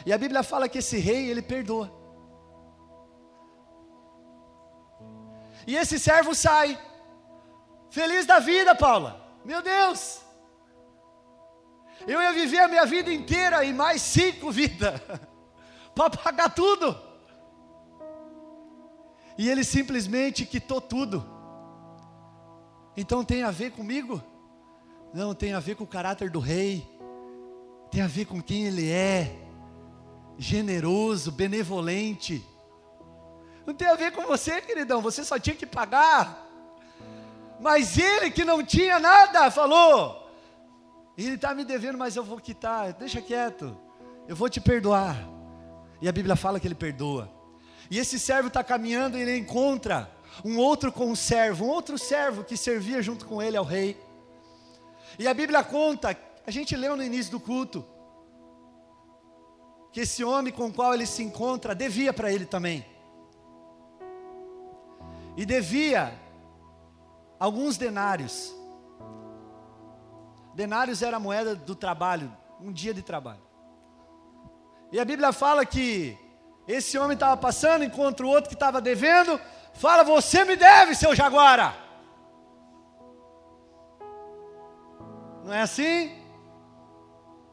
E 0.05 0.13
a 0.13 0.19
Bíblia 0.19 0.43
fala 0.43 0.69
que 0.69 0.79
esse 0.79 0.99
rei, 0.99 1.31
ele 1.31 1.43
perdoa. 1.43 1.93
E 5.67 5.77
esse 5.77 5.99
servo 5.99 6.35
sai, 6.35 6.79
feliz 7.91 8.25
da 8.27 8.39
vida, 8.39 8.75
Paula. 8.75 9.21
Meu 9.45 9.63
Deus, 9.63 10.23
eu 12.07 12.21
ia 12.21 12.33
viver 12.33 12.61
a 12.61 12.69
minha 12.69 12.87
vida 12.87 13.13
inteira 13.13 13.65
e 13.65 13.73
mais 13.73 14.03
cinco 14.03 14.51
vidas 14.51 15.01
para 15.95 16.11
pagar 16.11 16.55
tudo. 16.55 16.99
E 19.37 19.49
ele 19.49 19.63
simplesmente 19.63 20.45
quitou 20.45 20.81
tudo. 20.81 21.25
Então 22.97 23.25
tem 23.25 23.43
a 23.43 23.51
ver 23.51 23.71
comigo? 23.73 24.23
Não, 25.13 25.35
tem 25.35 25.55
a 25.55 25.61
ver 25.61 25.77
com 25.77 25.85
o 25.85 25.87
caráter 25.87 26.31
do 26.31 26.39
rei. 26.39 26.87
Tem 27.91 28.03
a 28.03 28.07
ver 28.07 28.27
com 28.27 28.43
quem 28.43 28.67
ele 28.67 28.91
é. 28.91 29.35
Generoso, 30.37 31.33
benevolente. 31.33 32.45
Não 33.67 33.75
tem 33.75 33.89
a 33.89 33.95
ver 33.95 34.13
com 34.13 34.23
você, 34.27 34.61
queridão. 34.61 35.01
Você 35.03 35.25
só 35.25 35.39
tinha 35.39 35.57
que 35.57 35.67
pagar. 35.67 36.47
Mas 37.61 37.99
ele 37.99 38.31
que 38.31 38.45
não 38.45 38.65
tinha 38.65 38.99
nada, 38.99 39.51
falou: 39.51 40.31
Ele 41.17 41.35
está 41.35 41.55
me 41.55 41.65
devendo, 41.65 41.99
mas 41.99 42.15
eu 42.15 42.23
vou 42.23 42.39
quitar. 42.39 42.93
Deixa 42.93 43.21
quieto. 43.21 43.77
Eu 44.27 44.37
vou 44.37 44.49
te 44.49 44.61
perdoar. 44.61 45.17
E 46.01 46.09
a 46.09 46.13
Bíblia 46.13 46.37
fala 46.37 46.61
que 46.61 46.69
ele 46.69 46.75
perdoa. 46.75 47.31
E 47.91 47.99
esse 47.99 48.19
servo 48.19 48.49
está 48.49 48.63
caminhando 48.63 49.17
e 49.17 49.23
ele 49.23 49.37
encontra 49.37 50.11
um 50.45 50.59
outro 50.59 50.93
conservo, 50.93 51.65
um 51.65 51.69
outro 51.69 51.99
servo 51.99 52.45
que 52.45 52.57
servia 52.57 53.03
junto 53.03 53.27
com 53.27 53.43
ele 53.43 53.57
ao 53.57 53.65
rei. 53.65 53.97
E 55.17 55.29
a 55.29 55.35
Bíblia 55.35 55.63
conta, 55.63 56.17
a 56.47 56.51
gente 56.51 56.75
leu 56.75 56.97
no 56.97 57.03
início 57.03 57.31
do 57.31 57.39
culto, 57.39 57.85
que 59.93 60.01
esse 60.01 60.25
homem 60.25 60.53
com 60.53 60.67
o 60.67 60.73
qual 60.73 60.93
ele 60.95 61.07
se 61.07 61.23
encontra 61.23 61.75
devia 61.75 62.13
para 62.13 62.33
ele 62.33 62.47
também. 62.47 62.85
E 65.37 65.47
devia 65.47 66.13
alguns 67.39 67.77
denários. 67.77 68.55
Denários 70.55 71.03
era 71.03 71.17
a 71.17 71.21
moeda 71.21 71.55
do 71.55 71.75
trabalho, 71.75 72.37
um 72.61 72.73
dia 72.73 72.93
de 72.93 73.03
trabalho. 73.03 73.43
E 74.91 74.99
a 74.99 75.05
Bíblia 75.05 75.33
fala 75.33 75.65
que 75.65 76.19
esse 76.67 76.99
homem 76.99 77.15
estava 77.15 77.37
passando, 77.37 77.85
encontra 77.85 78.27
o 78.27 78.29
outro 78.29 78.49
que 78.49 78.55
estava 78.55 78.81
devendo, 78.81 79.41
fala: 79.75 80.03
Você 80.03 80.45
me 80.45 80.57
deve, 80.57 80.95
seu 80.95 81.15
jaguara. 81.15 81.88
Não 85.49 85.55
é 85.55 85.63
assim? 85.63 86.15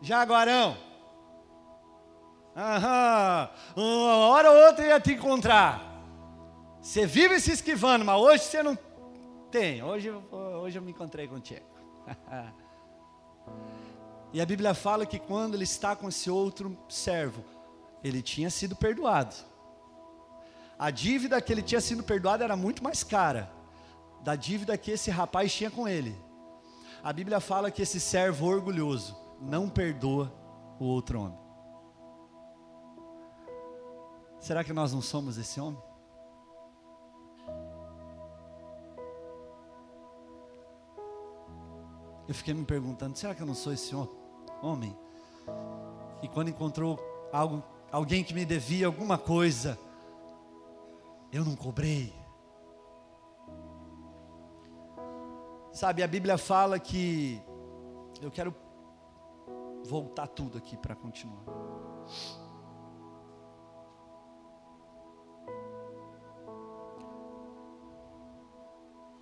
Jaguarão. 0.02 0.76
Aham, 2.54 3.50
uma 3.74 4.18
hora 4.18 4.52
ou 4.52 4.68
outra 4.68 4.86
ia 4.86 5.00
te 5.00 5.14
encontrar. 5.14 5.82
Você 6.82 7.06
vive 7.06 7.40
se 7.40 7.54
esquivando, 7.54 8.04
mas 8.04 8.20
hoje 8.20 8.44
você 8.44 8.62
não 8.62 8.78
tem. 9.50 9.82
Hoje, 9.82 10.12
hoje 10.12 10.78
eu 10.78 10.82
me 10.82 10.92
encontrei 10.92 11.26
contigo. 11.26 11.66
e 14.34 14.42
a 14.42 14.46
Bíblia 14.46 14.74
fala 14.74 15.06
que 15.06 15.18
quando 15.18 15.54
ele 15.54 15.64
está 15.64 15.96
com 15.96 16.10
esse 16.10 16.30
outro 16.30 16.78
servo, 16.90 17.46
ele 18.04 18.22
tinha 18.22 18.50
sido 18.50 18.76
perdoado. 18.76 19.34
A 20.78 20.92
dívida 20.92 21.42
que 21.42 21.54
ele 21.54 21.62
tinha 21.62 21.80
sido 21.80 22.04
perdoado 22.04 22.44
era 22.44 22.58
muito 22.58 22.84
mais 22.84 23.06
cara 23.06 23.50
da 24.22 24.36
dívida 24.36 24.78
que 24.78 24.92
esse 24.92 25.10
rapaz 25.10 25.54
tinha 25.54 25.72
com 25.72 25.88
ele. 25.88 26.25
A 27.06 27.14
Bíblia 27.14 27.40
fala 27.40 27.70
que 27.70 27.84
esse 27.84 28.00
servo 28.00 28.48
orgulhoso 28.48 29.16
não 29.40 29.70
perdoa 29.70 30.34
o 30.80 30.86
outro 30.86 31.22
homem. 31.22 31.38
Será 34.40 34.64
que 34.64 34.74
nós 34.74 34.92
não 34.92 35.04
somos 35.04 35.38
esse 35.38 35.62
homem? 35.62 35.80
Eu 42.28 42.34
fiquei 42.34 42.56
me 42.56 42.66
perguntando: 42.66 43.16
será 43.16 43.36
que 43.36 43.42
eu 43.44 43.46
não 43.46 43.54
sou 43.54 43.72
esse 43.72 43.94
homem? 44.64 44.98
E 46.24 46.28
quando 46.28 46.50
encontrou 46.50 47.00
algo 47.32 47.64
alguém 47.92 48.24
que 48.24 48.34
me 48.34 48.46
devia 48.46 48.88
alguma 48.88 49.20
coisa, 49.20 49.78
eu 51.32 51.46
não 51.46 51.56
cobrei. 51.56 52.25
Sabe, 55.76 56.02
a 56.02 56.08
Bíblia 56.08 56.38
fala 56.38 56.80
que 56.80 57.44
eu 58.22 58.32
quero 58.32 58.56
voltar 59.84 60.26
tudo 60.26 60.58
aqui 60.58 60.78
para 60.78 60.96
continuar. 60.96 61.44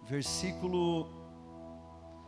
Versículo 0.04 1.10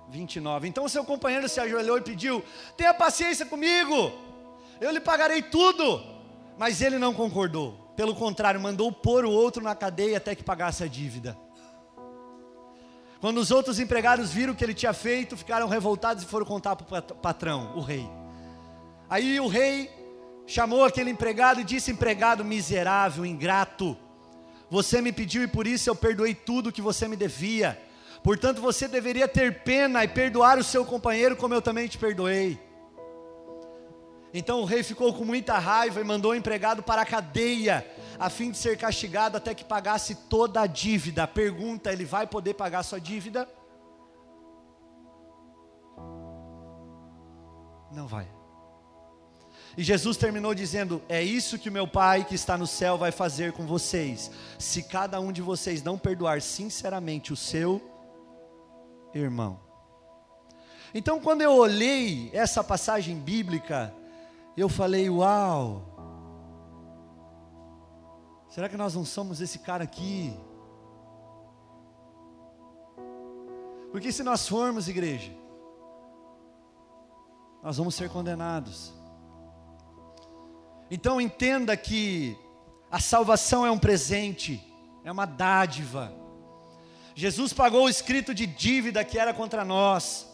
29. 0.09 0.69
Então 0.69 0.89
seu 0.89 1.05
companheiro 1.05 1.47
se 1.47 1.59
ajoelhou 1.59 1.99
e 1.99 2.01
pediu: 2.01 2.43
Tenha 2.75 2.95
paciência 2.95 3.45
comigo, 3.45 4.11
eu 4.81 4.89
lhe 4.89 4.99
pagarei 4.99 5.43
tudo. 5.43 6.01
Mas 6.57 6.81
ele 6.81 6.97
não 6.97 7.13
concordou. 7.13 7.93
Pelo 7.95 8.15
contrário, 8.15 8.59
mandou 8.59 8.91
pôr 8.91 9.23
o 9.23 9.29
outro 9.29 9.63
na 9.63 9.75
cadeia 9.75 10.17
até 10.17 10.33
que 10.33 10.43
pagasse 10.43 10.83
a 10.83 10.87
dívida. 10.87 11.44
Quando 13.25 13.39
os 13.39 13.49
outros 13.49 13.79
empregados 13.79 14.31
viram 14.31 14.53
o 14.53 14.55
que 14.55 14.63
ele 14.63 14.75
tinha 14.75 14.93
feito, 14.93 15.35
ficaram 15.35 15.67
revoltados 15.67 16.21
e 16.21 16.27
foram 16.27 16.45
contar 16.45 16.75
para 16.75 16.99
o 16.99 17.15
patrão, 17.15 17.75
o 17.75 17.81
rei. 17.81 18.07
Aí 19.09 19.39
o 19.39 19.47
rei 19.47 19.89
chamou 20.45 20.85
aquele 20.85 21.09
empregado 21.09 21.59
e 21.59 21.63
disse: 21.63 21.89
Empregado 21.89 22.45
miserável, 22.45 23.25
ingrato, 23.25 23.97
você 24.69 25.01
me 25.01 25.11
pediu 25.11 25.41
e 25.41 25.47
por 25.47 25.65
isso 25.65 25.89
eu 25.89 25.95
perdoei 25.95 26.35
tudo 26.35 26.71
que 26.71 26.83
você 26.83 27.07
me 27.07 27.15
devia. 27.15 27.81
Portanto, 28.23 28.61
você 28.61 28.87
deveria 28.87 29.27
ter 29.27 29.63
pena 29.63 30.03
e 30.03 30.07
perdoar 30.07 30.59
o 30.59 30.63
seu 30.63 30.85
companheiro 30.85 31.35
como 31.35 31.55
eu 31.55 31.63
também 31.63 31.87
te 31.87 31.97
perdoei. 31.97 32.59
Então 34.31 34.61
o 34.61 34.65
rei 34.65 34.83
ficou 34.83 35.11
com 35.15 35.25
muita 35.25 35.57
raiva 35.57 35.99
e 35.99 36.03
mandou 36.03 36.33
o 36.33 36.35
empregado 36.35 36.83
para 36.83 37.01
a 37.01 37.05
cadeia, 37.07 37.87
a 38.19 38.29
fim 38.29 38.51
de 38.51 38.57
ser 38.57 38.77
castigado 38.77 39.37
até 39.37 39.53
que 39.53 39.63
pagasse 39.63 40.15
toda 40.29 40.61
a 40.61 40.67
dívida. 40.67 41.27
Pergunta: 41.27 41.91
ele 41.91 42.05
vai 42.05 42.27
poder 42.27 42.53
pagar 42.53 42.83
sua 42.83 42.99
dívida? 42.99 43.47
Não 47.91 48.07
vai. 48.07 48.27
E 49.77 49.83
Jesus 49.83 50.17
terminou 50.17 50.53
dizendo: 50.53 51.01
É 51.09 51.21
isso 51.21 51.59
que 51.59 51.69
meu 51.69 51.87
Pai 51.87 52.23
que 52.23 52.35
está 52.35 52.57
no 52.57 52.67
céu 52.67 52.97
vai 52.97 53.11
fazer 53.11 53.51
com 53.51 53.65
vocês, 53.65 54.31
se 54.57 54.83
cada 54.83 55.19
um 55.19 55.31
de 55.31 55.41
vocês 55.41 55.83
não 55.83 55.97
perdoar 55.97 56.41
sinceramente 56.41 57.33
o 57.33 57.35
seu 57.35 57.81
irmão. 59.13 59.59
Então, 60.93 61.19
quando 61.19 61.41
eu 61.41 61.51
olhei 61.53 62.29
essa 62.33 62.63
passagem 62.63 63.19
bíblica, 63.19 63.93
eu 64.55 64.69
falei: 64.69 65.09
Uau! 65.09 65.94
Será 68.55 68.69
que 68.69 68.77
nós 68.77 68.95
não 68.95 69.03
somos 69.03 69.41
esse 69.41 69.59
cara 69.59 69.83
aqui? 69.83 70.33
Porque 73.91 74.13
se 74.13 74.23
nós 74.23 74.47
formos 74.47 74.87
igreja, 74.87 75.29
nós 77.61 77.75
vamos 77.75 77.95
ser 77.95 78.09
condenados. 78.09 78.93
Então 80.89 81.19
entenda 81.19 81.75
que 81.75 82.37
a 82.89 82.97
salvação 82.97 83.65
é 83.65 83.71
um 83.71 83.77
presente, 83.77 84.65
é 85.03 85.11
uma 85.11 85.25
dádiva. 85.25 86.13
Jesus 87.13 87.51
pagou 87.51 87.83
o 87.83 87.89
escrito 87.89 88.33
de 88.33 88.47
dívida 88.47 89.03
que 89.03 89.19
era 89.19 89.33
contra 89.33 89.65
nós. 89.65 90.25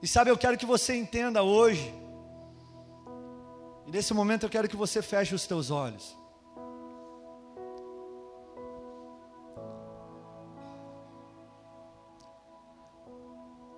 E 0.00 0.06
sabe, 0.06 0.30
eu 0.30 0.38
quero 0.38 0.56
que 0.56 0.64
você 0.64 0.94
entenda 0.94 1.42
hoje 1.42 1.92
e 3.86 3.90
nesse 3.90 4.14
momento 4.14 4.44
eu 4.44 4.50
quero 4.50 4.68
que 4.68 4.76
você 4.76 5.02
feche 5.02 5.34
os 5.34 5.46
teus 5.46 5.70
olhos. 5.70 6.16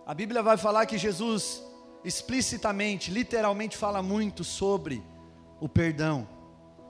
A 0.07 0.15
Bíblia 0.15 0.41
vai 0.43 0.57
falar 0.57 0.87
que 0.87 0.97
Jesus 0.97 1.63
explicitamente, 2.05 3.11
literalmente 3.11 3.77
fala 3.77 4.01
muito 4.01 4.45
sobre 4.45 5.03
o 5.61 5.69
perdão, 5.69 6.29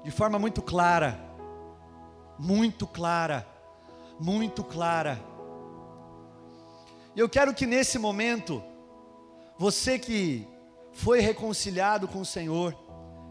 de 0.05 0.11
forma 0.11 0.39
muito 0.39 0.61
clara, 0.61 1.19
muito 2.39 2.87
clara, 2.87 3.49
muito 4.21 4.63
clara. 4.63 5.19
E 7.15 7.21
eu 7.21 7.31
quero 7.31 7.55
que 7.55 7.65
nesse 7.65 7.99
momento, 7.99 8.63
você 9.59 9.99
que 9.99 10.47
foi 10.93 11.21
reconciliado 11.21 12.07
com 12.07 12.21
o 12.21 12.27
Senhor, 12.27 12.77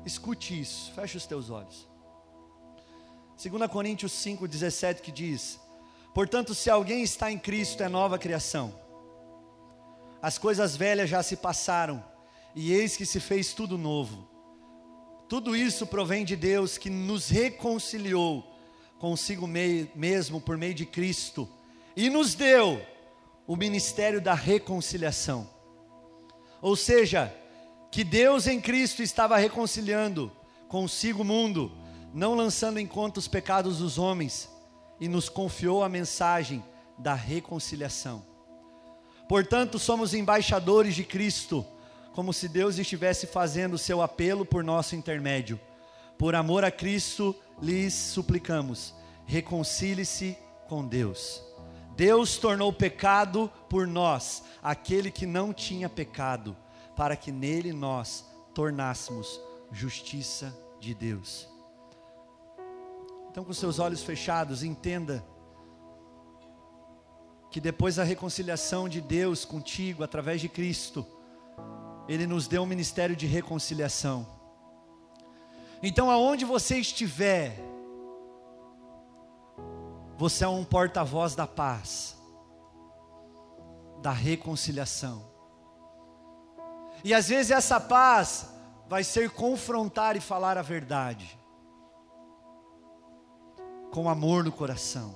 Escute 0.05 0.59
isso, 0.59 0.91
feche 0.93 1.17
os 1.17 1.25
teus 1.25 1.49
olhos. 1.49 1.87
2 3.41 3.69
Coríntios 3.69 4.11
5,17 4.13 5.01
que 5.01 5.11
diz: 5.11 5.59
Portanto, 6.13 6.53
se 6.53 6.69
alguém 6.69 7.03
está 7.03 7.31
em 7.31 7.39
Cristo, 7.39 7.81
é 7.83 7.89
nova 7.89 8.17
criação. 8.17 8.73
As 10.21 10.37
coisas 10.37 10.75
velhas 10.75 11.09
já 11.09 11.21
se 11.21 11.35
passaram, 11.35 12.03
e 12.55 12.71
eis 12.71 12.95
que 12.95 13.05
se 13.05 13.19
fez 13.19 13.53
tudo 13.53 13.77
novo. 13.77 14.27
Tudo 15.27 15.55
isso 15.55 15.87
provém 15.87 16.23
de 16.23 16.35
Deus 16.35 16.77
que 16.77 16.89
nos 16.89 17.29
reconciliou 17.29 18.55
consigo 18.99 19.47
mesmo 19.47 20.39
por 20.39 20.57
meio 20.57 20.73
de 20.73 20.85
Cristo 20.85 21.49
e 21.95 22.09
nos 22.09 22.33
deu 22.33 22.81
o 23.45 23.55
ministério 23.55 24.21
da 24.21 24.33
reconciliação. 24.33 25.49
Ou 26.61 26.75
seja, 26.75 27.33
que 27.95 28.03
Deus 28.03 28.45
em 28.45 28.59
Cristo 28.59 29.01
estava 29.01 29.37
reconciliando 29.37 30.29
consigo 30.67 31.21
o 31.21 31.25
mundo, 31.25 31.71
não 32.13 32.35
lançando 32.35 32.77
em 32.77 32.85
conta 32.85 33.19
os 33.19 33.27
pecados 33.29 33.77
dos 33.77 33.97
homens, 33.97 34.49
e 34.99 35.07
nos 35.07 35.29
confiou 35.29 35.81
a 35.81 35.87
mensagem 35.87 36.61
da 36.97 37.13
reconciliação. 37.13 38.21
Portanto, 39.29 39.79
somos 39.79 40.13
embaixadores 40.13 40.93
de 40.93 41.05
Cristo, 41.05 41.65
como 42.11 42.33
se 42.33 42.49
Deus 42.49 42.77
estivesse 42.77 43.27
fazendo 43.27 43.75
o 43.75 43.77
seu 43.77 44.01
apelo 44.01 44.45
por 44.45 44.61
nosso 44.61 44.93
intermédio. 44.93 45.57
Por 46.17 46.35
amor 46.35 46.65
a 46.65 46.71
Cristo, 46.71 47.33
lhes 47.61 47.93
suplicamos: 47.93 48.93
reconcilie-se 49.25 50.37
com 50.67 50.85
Deus. 50.85 51.41
Deus 51.95 52.35
tornou 52.35 52.73
pecado 52.73 53.49
por 53.69 53.87
nós, 53.87 54.43
aquele 54.61 55.09
que 55.09 55.25
não 55.25 55.53
tinha 55.53 55.87
pecado, 55.87 56.57
para 56.95 57.15
que 57.15 57.31
nele 57.31 57.73
nós 57.73 58.25
tornássemos 58.53 59.39
justiça 59.71 60.55
de 60.79 60.93
Deus. 60.93 61.47
Então, 63.29 63.43
com 63.43 63.51
seus 63.51 63.79
olhos 63.79 64.01
fechados, 64.01 64.63
entenda 64.63 65.25
que 67.51 67.59
depois 67.59 67.97
da 67.97 68.03
reconciliação 68.03 68.87
de 68.87 69.01
Deus 69.01 69.43
contigo 69.43 70.03
através 70.03 70.39
de 70.39 70.47
Cristo, 70.47 71.05
Ele 72.07 72.25
nos 72.25 72.47
deu 72.47 72.63
um 72.63 72.65
ministério 72.65 73.15
de 73.15 73.25
reconciliação. 73.25 74.25
Então, 75.83 76.09
aonde 76.09 76.45
você 76.45 76.77
estiver, 76.77 77.59
você 80.17 80.45
é 80.45 80.47
um 80.47 80.63
porta-voz 80.63 81.35
da 81.35 81.45
paz, 81.45 82.15
da 84.01 84.11
reconciliação. 84.11 85.34
E 87.05 87.13
às 87.13 87.29
vezes 87.29 87.51
essa 87.51 87.79
paz 87.79 88.49
vai 88.87 89.03
ser 89.03 89.29
confrontar 89.29 90.17
e 90.17 90.19
falar 90.19 90.57
a 90.57 90.63
verdade, 90.63 91.39
com 93.91 94.09
amor 94.09 94.43
no 94.43 94.51
coração. 94.51 95.15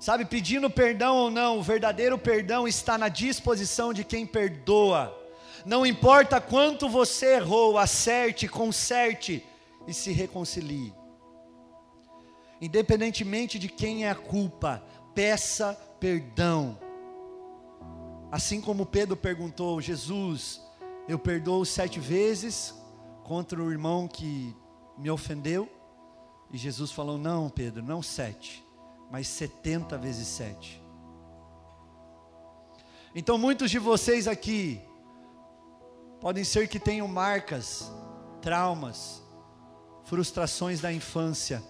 Sabe, 0.00 0.24
pedindo 0.24 0.70
perdão 0.70 1.14
ou 1.14 1.30
não, 1.30 1.58
o 1.58 1.62
verdadeiro 1.62 2.16
perdão 2.16 2.66
está 2.66 2.96
na 2.96 3.10
disposição 3.10 3.92
de 3.92 4.02
quem 4.02 4.26
perdoa. 4.26 5.14
Não 5.66 5.84
importa 5.84 6.40
quanto 6.40 6.88
você 6.88 7.34
errou, 7.34 7.76
acerte, 7.76 8.48
conserte 8.48 9.44
e 9.86 9.92
se 9.92 10.10
reconcilie. 10.10 10.94
Independentemente 12.62 13.58
de 13.58 13.68
quem 13.68 14.06
é 14.06 14.10
a 14.10 14.14
culpa, 14.14 14.82
peça 15.14 15.78
perdão. 16.00 16.87
Assim 18.30 18.60
como 18.60 18.86
Pedro 18.86 19.16
perguntou, 19.16 19.80
Jesus, 19.80 20.60
eu 21.08 21.18
perdoo 21.18 21.64
sete 21.64 21.98
vezes 21.98 22.74
contra 23.24 23.62
o 23.62 23.70
irmão 23.70 24.06
que 24.06 24.54
me 24.96 25.10
ofendeu? 25.10 25.68
E 26.50 26.58
Jesus 26.58 26.90
falou: 26.92 27.18
Não, 27.18 27.48
Pedro, 27.48 27.82
não 27.82 28.02
sete 28.02 28.68
mas 29.10 29.26
70 29.28 29.96
vezes 29.98 30.26
7. 30.28 30.82
Então 33.14 33.38
muitos 33.38 33.70
de 33.70 33.78
vocês 33.78 34.28
aqui 34.28 34.80
podem 36.20 36.44
ser 36.44 36.68
que 36.68 36.78
tenham 36.78 37.08
marcas, 37.08 37.90
traumas, 38.42 39.22
frustrações 40.04 40.80
da 40.80 40.92
infância. 40.92 41.62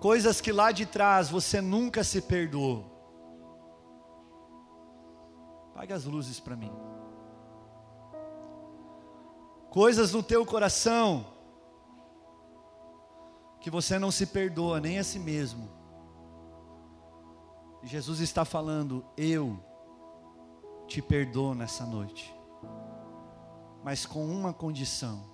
Coisas 0.00 0.40
que 0.40 0.50
lá 0.50 0.72
de 0.72 0.86
trás 0.86 1.28
você 1.28 1.60
nunca 1.60 2.02
se 2.02 2.22
perdoou. 2.22 2.86
Pague 5.74 5.92
as 5.92 6.04
luzes 6.04 6.40
para 6.40 6.56
mim. 6.56 6.72
Coisas 9.68 10.12
no 10.12 10.22
teu 10.22 10.44
coração 10.46 11.26
que 13.60 13.70
você 13.70 13.98
não 13.98 14.10
se 14.10 14.26
perdoa 14.26 14.80
nem 14.80 14.98
a 14.98 15.04
si 15.04 15.18
mesmo. 15.18 15.68
Jesus 17.82 18.20
está 18.20 18.44
falando: 18.44 19.04
Eu 19.18 19.62
te 20.86 21.02
perdoo 21.02 21.54
nessa 21.54 21.84
noite, 21.84 22.34
mas 23.84 24.06
com 24.06 24.24
uma 24.24 24.52
condição. 24.52 25.28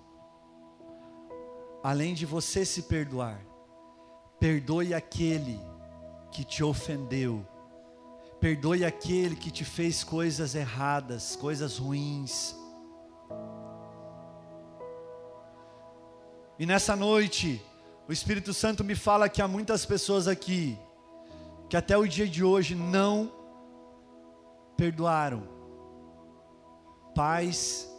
Além 1.81 2.13
de 2.13 2.25
você 2.25 2.65
se 2.65 2.83
perdoar, 2.83 3.39
perdoe 4.39 4.93
aquele 4.93 5.59
que 6.31 6.43
te 6.43 6.63
ofendeu, 6.63 7.45
perdoe 8.39 8.85
aquele 8.85 9.35
que 9.35 9.49
te 9.49 9.65
fez 9.65 10.03
coisas 10.03 10.55
erradas, 10.55 11.35
coisas 11.35 11.77
ruins. 11.77 12.55
E 16.59 16.65
nessa 16.65 16.95
noite, 16.95 17.61
o 18.07 18.13
Espírito 18.13 18.53
Santo 18.53 18.83
me 18.83 18.95
fala 18.95 19.29
que 19.29 19.41
há 19.41 19.47
muitas 19.47 19.85
pessoas 19.85 20.27
aqui 20.27 20.77
que 21.69 21.75
até 21.75 21.97
o 21.97 22.07
dia 22.07 22.27
de 22.27 22.43
hoje 22.43 22.73
não 22.73 23.31
perdoaram 24.77 25.43
pais 27.13 27.89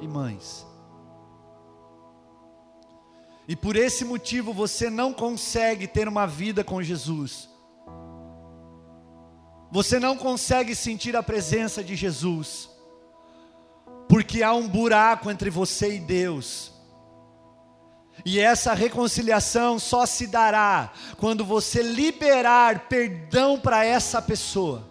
e 0.00 0.08
mães. 0.08 0.66
E 3.46 3.54
por 3.54 3.76
esse 3.76 4.04
motivo 4.04 4.52
você 4.52 4.88
não 4.88 5.12
consegue 5.12 5.86
ter 5.86 6.08
uma 6.08 6.26
vida 6.26 6.64
com 6.64 6.82
Jesus. 6.82 7.48
Você 9.70 9.98
não 9.98 10.16
consegue 10.16 10.74
sentir 10.74 11.16
a 11.16 11.22
presença 11.22 11.82
de 11.82 11.96
Jesus. 11.96 12.70
Porque 14.08 14.42
há 14.42 14.54
um 14.54 14.68
buraco 14.68 15.30
entre 15.30 15.50
você 15.50 15.96
e 15.96 15.98
Deus. 15.98 16.72
E 18.24 18.38
essa 18.38 18.72
reconciliação 18.72 19.78
só 19.78 20.06
se 20.06 20.26
dará 20.26 20.92
quando 21.18 21.44
você 21.44 21.82
liberar 21.82 22.88
perdão 22.88 23.58
para 23.58 23.84
essa 23.84 24.22
pessoa. 24.22 24.88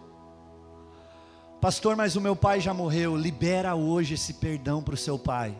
Pastor, 1.61 1.95
mas 1.95 2.17
o 2.17 2.21
meu 2.21 2.35
pai 2.35 2.59
já 2.59 2.73
morreu. 2.73 3.15
Libera 3.15 3.73
hoje 3.73 4.15
esse 4.15 4.33
perdão 4.33 4.83
para 4.83 4.95
o 4.95 4.97
seu 4.97 5.17
pai. 5.17 5.55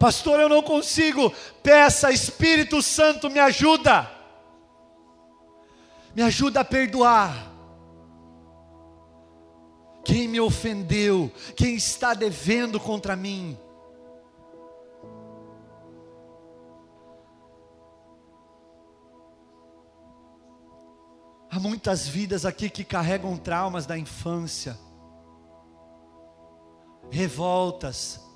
Pastor, 0.00 0.40
eu 0.40 0.48
não 0.48 0.62
consigo. 0.62 1.30
Peça, 1.62 2.10
Espírito 2.10 2.80
Santo, 2.80 3.28
me 3.28 3.38
ajuda. 3.38 4.10
Me 6.14 6.22
ajuda 6.22 6.60
a 6.60 6.64
perdoar. 6.64 7.52
Quem 10.02 10.26
me 10.26 10.40
ofendeu, 10.40 11.30
quem 11.54 11.74
está 11.74 12.14
devendo 12.14 12.80
contra 12.80 13.14
mim. 13.14 13.58
Há 21.50 21.60
muitas 21.60 22.08
vidas 22.08 22.46
aqui 22.46 22.70
que 22.70 22.84
carregam 22.84 23.36
traumas 23.36 23.84
da 23.84 23.98
infância, 23.98 24.78
revoltas, 27.10 28.29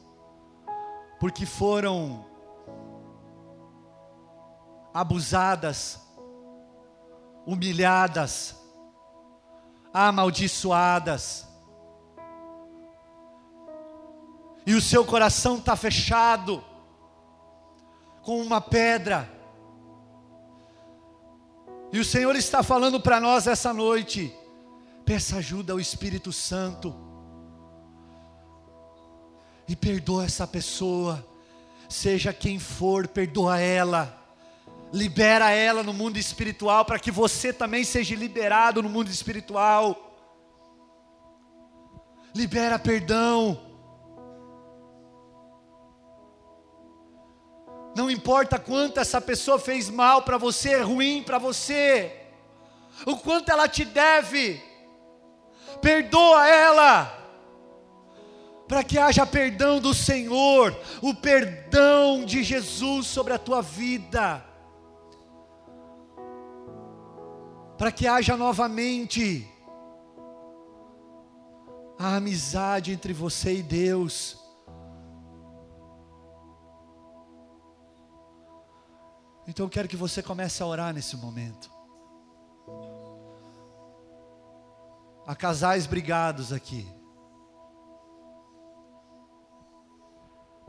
porque 1.25 1.47
foram 1.47 2.27
abusadas, 4.93 5.99
humilhadas, 7.47 8.55
amaldiçoadas, 9.91 11.49
e 14.67 14.75
o 14.75 14.83
seu 14.83 15.03
coração 15.03 15.57
está 15.57 15.75
fechado, 15.75 16.63
com 18.21 18.43
uma 18.43 18.61
pedra, 18.61 19.27
e 21.91 21.99
o 21.99 22.05
Senhor 22.05 22.37
está 22.37 22.63
falando 22.63 23.01
para 23.01 23.19
nós 23.19 23.47
essa 23.47 23.73
noite: 23.73 24.31
peça 25.07 25.37
ajuda 25.37 25.73
ao 25.73 25.81
Espírito 25.81 26.31
Santo. 26.35 27.04
E 29.67 29.75
perdoa 29.75 30.25
essa 30.25 30.47
pessoa, 30.47 31.27
seja 31.89 32.33
quem 32.33 32.59
for, 32.59 33.09
perdoa 33.09 33.59
ela. 33.59 34.21
Libera 34.93 35.51
ela 35.51 35.83
no 35.83 35.93
mundo 35.93 36.19
espiritual 36.19 36.85
para 36.85 36.99
que 36.99 37.11
você 37.11 37.53
também 37.53 37.83
seja 37.83 38.15
liberado 38.15 38.83
no 38.83 38.89
mundo 38.89 39.09
espiritual. 39.09 40.15
Libera 42.35 42.79
perdão. 42.79 43.61
Não 47.97 48.11
importa 48.11 48.59
quanto 48.59 48.99
essa 48.99 49.21
pessoa 49.21 49.59
fez 49.59 49.89
mal 49.89 50.23
para 50.23 50.37
você, 50.37 50.81
ruim 50.81 51.23
para 51.23 51.39
você, 51.39 52.25
o 53.07 53.17
quanto 53.17 53.51
ela 53.51 53.69
te 53.69 53.85
deve, 53.85 54.61
perdoa 55.81 56.49
ela, 56.49 57.24
para 58.75 58.83
que 58.83 58.99
haja 58.99 59.25
perdão 59.25 59.79
do 59.79 59.95
Senhor, 59.95 60.77
o 61.01 61.15
perdão 61.15 62.25
de 62.25 62.43
Jesus 62.43 63.07
sobre 63.07 63.33
a 63.33 63.39
tua 63.39 63.63
vida, 63.63 64.45
para 67.79 67.93
que 67.93 68.09
haja 68.09 68.37
novamente 68.37 69.49
a 71.97 72.17
amizade 72.17 72.91
entre 72.91 73.13
você 73.13 73.59
e 73.59 73.63
Deus. 73.63 74.37
Então 79.47 79.67
eu 79.67 79.71
quero 79.71 79.87
que 79.87 79.97
você 79.97 80.21
comece 80.21 80.61
a 80.65 80.67
orar 80.67 80.93
nesse 80.93 81.17
momento. 81.17 81.71
Há 85.25 85.37
casais 85.37 85.87
brigados 85.87 86.53
aqui. 86.53 87.04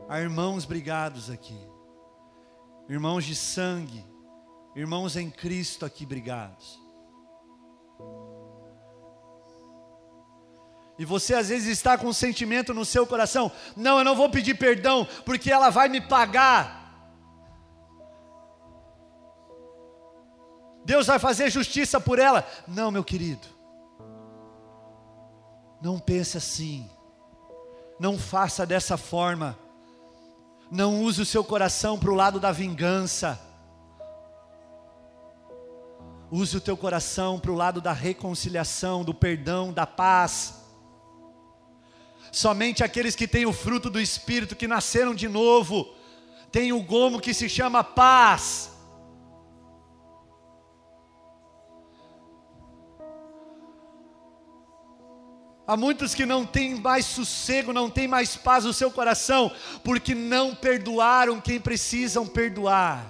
Há 0.08 0.20
irmãos 0.20 0.64
brigados 0.64 1.30
aqui, 1.30 1.58
irmãos 2.88 3.24
de 3.24 3.34
sangue, 3.34 4.06
irmãos 4.74 5.16
em 5.16 5.28
Cristo 5.28 5.84
aqui 5.84 6.06
brigados. 6.06 6.80
E 10.98 11.04
você 11.04 11.34
às 11.34 11.48
vezes 11.48 11.68
está 11.68 11.98
com 11.98 12.06
um 12.06 12.12
sentimento 12.12 12.72
no 12.72 12.84
seu 12.84 13.06
coração: 13.06 13.50
não, 13.76 13.98
eu 13.98 14.04
não 14.04 14.14
vou 14.14 14.30
pedir 14.30 14.56
perdão, 14.56 15.06
porque 15.24 15.50
ela 15.50 15.70
vai 15.70 15.88
me 15.88 16.00
pagar. 16.00 16.84
Deus 20.84 21.08
vai 21.08 21.18
fazer 21.18 21.50
justiça 21.50 22.00
por 22.00 22.20
ela. 22.20 22.46
Não, 22.68 22.92
meu 22.92 23.02
querido. 23.02 23.48
Não 25.82 25.98
pense 25.98 26.36
assim. 26.36 26.88
Não 27.98 28.16
faça 28.16 28.64
dessa 28.64 28.96
forma. 28.96 29.58
Não 30.70 31.02
use 31.02 31.22
o 31.22 31.26
seu 31.26 31.44
coração 31.44 31.98
para 31.98 32.10
o 32.10 32.14
lado 32.14 32.40
da 32.40 32.50
vingança. 32.50 33.40
Use 36.30 36.56
o 36.56 36.60
teu 36.60 36.76
coração 36.76 37.38
para 37.38 37.52
o 37.52 37.54
lado 37.54 37.80
da 37.80 37.92
reconciliação, 37.92 39.04
do 39.04 39.14
perdão, 39.14 39.72
da 39.72 39.86
paz. 39.86 40.54
Somente 42.32 42.82
aqueles 42.82 43.14
que 43.14 43.28
têm 43.28 43.46
o 43.46 43.52
fruto 43.52 43.88
do 43.88 44.00
Espírito, 44.00 44.56
que 44.56 44.66
nasceram 44.66 45.14
de 45.14 45.28
novo, 45.28 45.94
têm 46.50 46.72
o 46.72 46.82
gomo 46.82 47.20
que 47.20 47.32
se 47.32 47.48
chama 47.48 47.84
paz. 47.84 48.75
Há 55.66 55.76
muitos 55.76 56.14
que 56.14 56.24
não 56.24 56.46
têm 56.46 56.76
mais 56.76 57.04
sossego, 57.06 57.72
não 57.72 57.90
têm 57.90 58.06
mais 58.06 58.36
paz 58.36 58.64
no 58.64 58.72
seu 58.72 58.88
coração, 58.88 59.50
porque 59.82 60.14
não 60.14 60.54
perdoaram 60.54 61.40
quem 61.40 61.60
precisam 61.60 62.24
perdoar. 62.24 63.04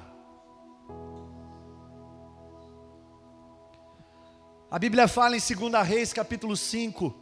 A 4.70 4.78
Bíblia 4.78 5.06
fala 5.06 5.36
em 5.36 5.40
2 5.40 5.86
Reis, 5.86 6.14
capítulo 6.14 6.56
5, 6.56 7.14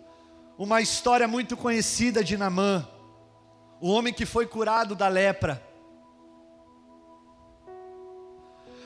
uma 0.57 0.80
história 0.80 1.26
muito 1.26 1.57
conhecida 1.57 2.22
de 2.22 2.37
Namã, 2.37 2.89
o 3.80 3.91
homem 3.91 4.14
que 4.14 4.24
foi 4.24 4.47
curado 4.47 4.95
da 4.95 5.09
lepra. 5.09 5.61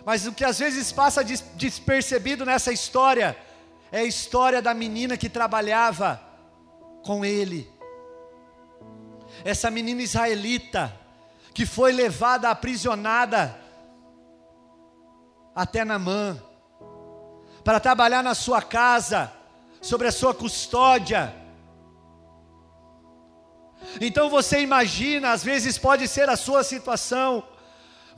Mas 0.02 0.26
o 0.26 0.32
que 0.32 0.44
às 0.44 0.58
vezes 0.58 0.90
passa 0.92 1.22
despercebido 1.22 2.46
nessa 2.46 2.72
história 2.72 3.36
é 3.92 3.98
a 3.98 4.04
história 4.04 4.62
da 4.62 4.72
menina 4.72 5.14
que 5.18 5.28
trabalhava 5.28 6.27
com 7.08 7.24
ele. 7.24 7.72
Essa 9.42 9.70
menina 9.70 10.02
israelita 10.02 10.94
que 11.54 11.64
foi 11.64 11.90
levada 11.90 12.50
aprisionada 12.50 13.58
até 15.54 15.86
Namã 15.86 16.38
para 17.64 17.80
trabalhar 17.80 18.22
na 18.22 18.34
sua 18.34 18.60
casa, 18.60 19.32
sobre 19.80 20.06
a 20.06 20.12
sua 20.12 20.34
custódia. 20.34 21.34
Então 24.02 24.28
você 24.28 24.60
imagina, 24.60 25.32
às 25.32 25.42
vezes 25.42 25.78
pode 25.78 26.06
ser 26.06 26.28
a 26.28 26.36
sua 26.36 26.62
situação. 26.62 27.42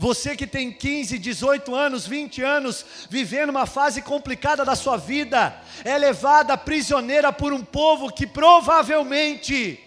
Você 0.01 0.34
que 0.34 0.46
tem 0.46 0.72
15, 0.72 1.18
18 1.18 1.74
anos, 1.74 2.07
20 2.07 2.42
anos, 2.42 2.86
vivendo 3.11 3.51
uma 3.51 3.66
fase 3.66 4.01
complicada 4.01 4.64
da 4.64 4.74
sua 4.74 4.96
vida, 4.96 5.55
é 5.84 5.98
levada 5.98 6.57
prisioneira 6.57 7.30
por 7.30 7.53
um 7.53 7.62
povo 7.62 8.11
que 8.11 8.26
provavelmente 8.26 9.78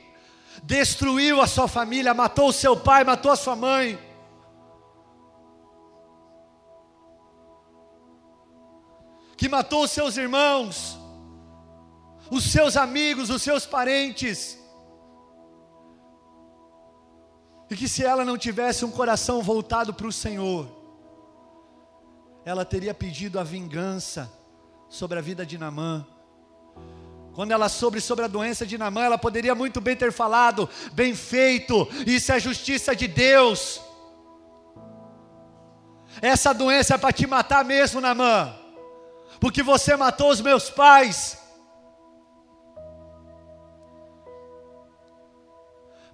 destruiu 0.62 1.42
a 1.42 1.48
sua 1.48 1.68
família, 1.68 2.14
matou 2.14 2.50
o 2.50 2.54
seu 2.54 2.78
pai, 2.78 3.04
matou 3.04 3.32
a 3.32 3.36
sua 3.36 3.56
mãe. 3.56 3.98
Que 9.36 9.50
matou 9.50 9.86
os 9.86 9.90
seus 9.90 10.16
irmãos, 10.16 10.96
os 12.30 12.44
seus 12.44 12.78
amigos, 12.78 13.32
os 13.32 13.42
seus 13.42 13.66
parentes. 13.66 14.63
E 17.74 17.76
que 17.76 17.88
se 17.88 18.06
ela 18.06 18.24
não 18.24 18.38
tivesse 18.38 18.86
um 18.86 18.92
coração 18.92 19.42
voltado 19.42 19.96
para 19.96 20.06
o 20.06 20.12
Senhor, 20.12 20.70
ela 22.46 22.64
teria 22.64 22.94
pedido 22.94 23.40
a 23.40 23.44
vingança 23.44 24.32
sobre 24.88 25.18
a 25.18 25.22
vida 25.24 25.44
de 25.44 25.58
Namã. 25.58 26.06
Quando 27.34 27.52
ela 27.52 27.68
soube 27.68 28.00
sobre 28.00 28.26
a 28.26 28.28
doença 28.28 28.64
de 28.64 28.78
Namã, 28.78 29.06
ela 29.06 29.18
poderia 29.18 29.56
muito 29.56 29.82
bem 29.82 29.96
ter 29.96 30.12
falado: 30.12 30.70
bem 30.92 31.16
feito, 31.16 31.88
isso 32.06 32.32
é 32.32 32.40
justiça 32.40 32.96
de 32.96 33.08
Deus. 33.08 33.82
Essa 36.22 36.54
doença 36.54 36.94
é 36.94 36.98
para 37.00 37.12
te 37.12 37.26
matar 37.26 37.66
mesmo, 37.66 38.00
Namã, 38.00 38.54
porque 39.40 39.64
você 39.64 39.96
matou 39.96 40.30
os 40.30 40.42
meus 40.42 40.70
pais. 40.70 41.40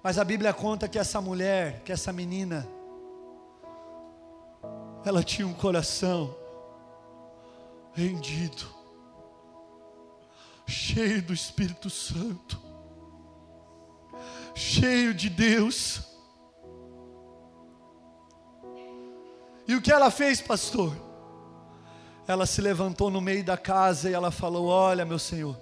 Mas 0.02 0.18
a 0.18 0.24
Bíblia 0.24 0.52
conta 0.52 0.88
que 0.88 0.98
essa 0.98 1.20
mulher, 1.20 1.82
que 1.84 1.92
essa 1.92 2.12
menina, 2.12 2.66
ela 5.04 5.22
tinha 5.22 5.46
um 5.46 5.52
coração 5.52 6.34
rendido, 7.92 8.66
cheio 10.66 11.22
do 11.22 11.34
Espírito 11.34 11.90
Santo, 11.90 12.60
cheio 14.54 15.12
de 15.12 15.28
Deus. 15.28 16.02
E 19.66 19.74
o 19.74 19.82
que 19.82 19.92
ela 19.92 20.10
fez, 20.10 20.40
pastor? 20.40 20.96
Ela 22.26 22.46
se 22.46 22.60
levantou 22.60 23.10
no 23.10 23.20
meio 23.20 23.44
da 23.44 23.56
casa 23.56 24.08
e 24.08 24.14
ela 24.14 24.30
falou: 24.30 24.66
Olha, 24.66 25.04
meu 25.04 25.18
Senhor, 25.18 25.56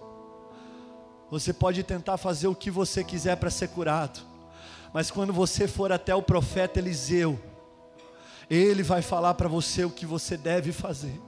você 1.30 1.52
pode 1.52 1.82
tentar 1.82 2.16
fazer 2.16 2.46
o 2.46 2.54
que 2.54 2.70
você 2.70 3.04
quiser 3.04 3.36
para 3.36 3.50
ser 3.50 3.68
curado, 3.68 4.20
mas 4.92 5.10
quando 5.10 5.32
você 5.32 5.68
for 5.68 5.92
até 5.92 6.14
o 6.14 6.22
profeta 6.22 6.78
Eliseu, 6.78 7.38
ele 8.48 8.82
vai 8.82 9.02
falar 9.02 9.34
para 9.34 9.48
você 9.48 9.84
o 9.84 9.90
que 9.90 10.06
você 10.06 10.36
deve 10.36 10.72
fazer. 10.72 11.20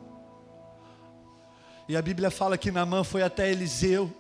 E 1.89 1.97
a 1.97 2.03
Bíblia 2.03 2.31
fala 2.31 2.57
que 2.57 2.71
Namã 2.71 3.05
foi 3.05 3.23
até 3.23 3.51
Eliseu, 3.51 4.11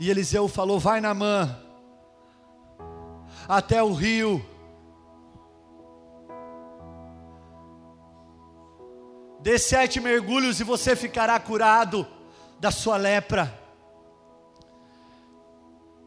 e 0.00 0.10
Eliseu 0.10 0.48
falou: 0.48 0.78
Vai, 0.78 1.00
Namã, 1.00 1.56
até 3.48 3.82
o 3.82 3.92
rio. 3.92 4.44
Dê 9.40 9.58
sete 9.58 10.00
mergulhos 10.00 10.58
e 10.58 10.64
você 10.64 10.96
ficará 10.96 11.38
curado 11.38 12.06
da 12.58 12.70
sua 12.72 12.96
lepra. 12.96 13.56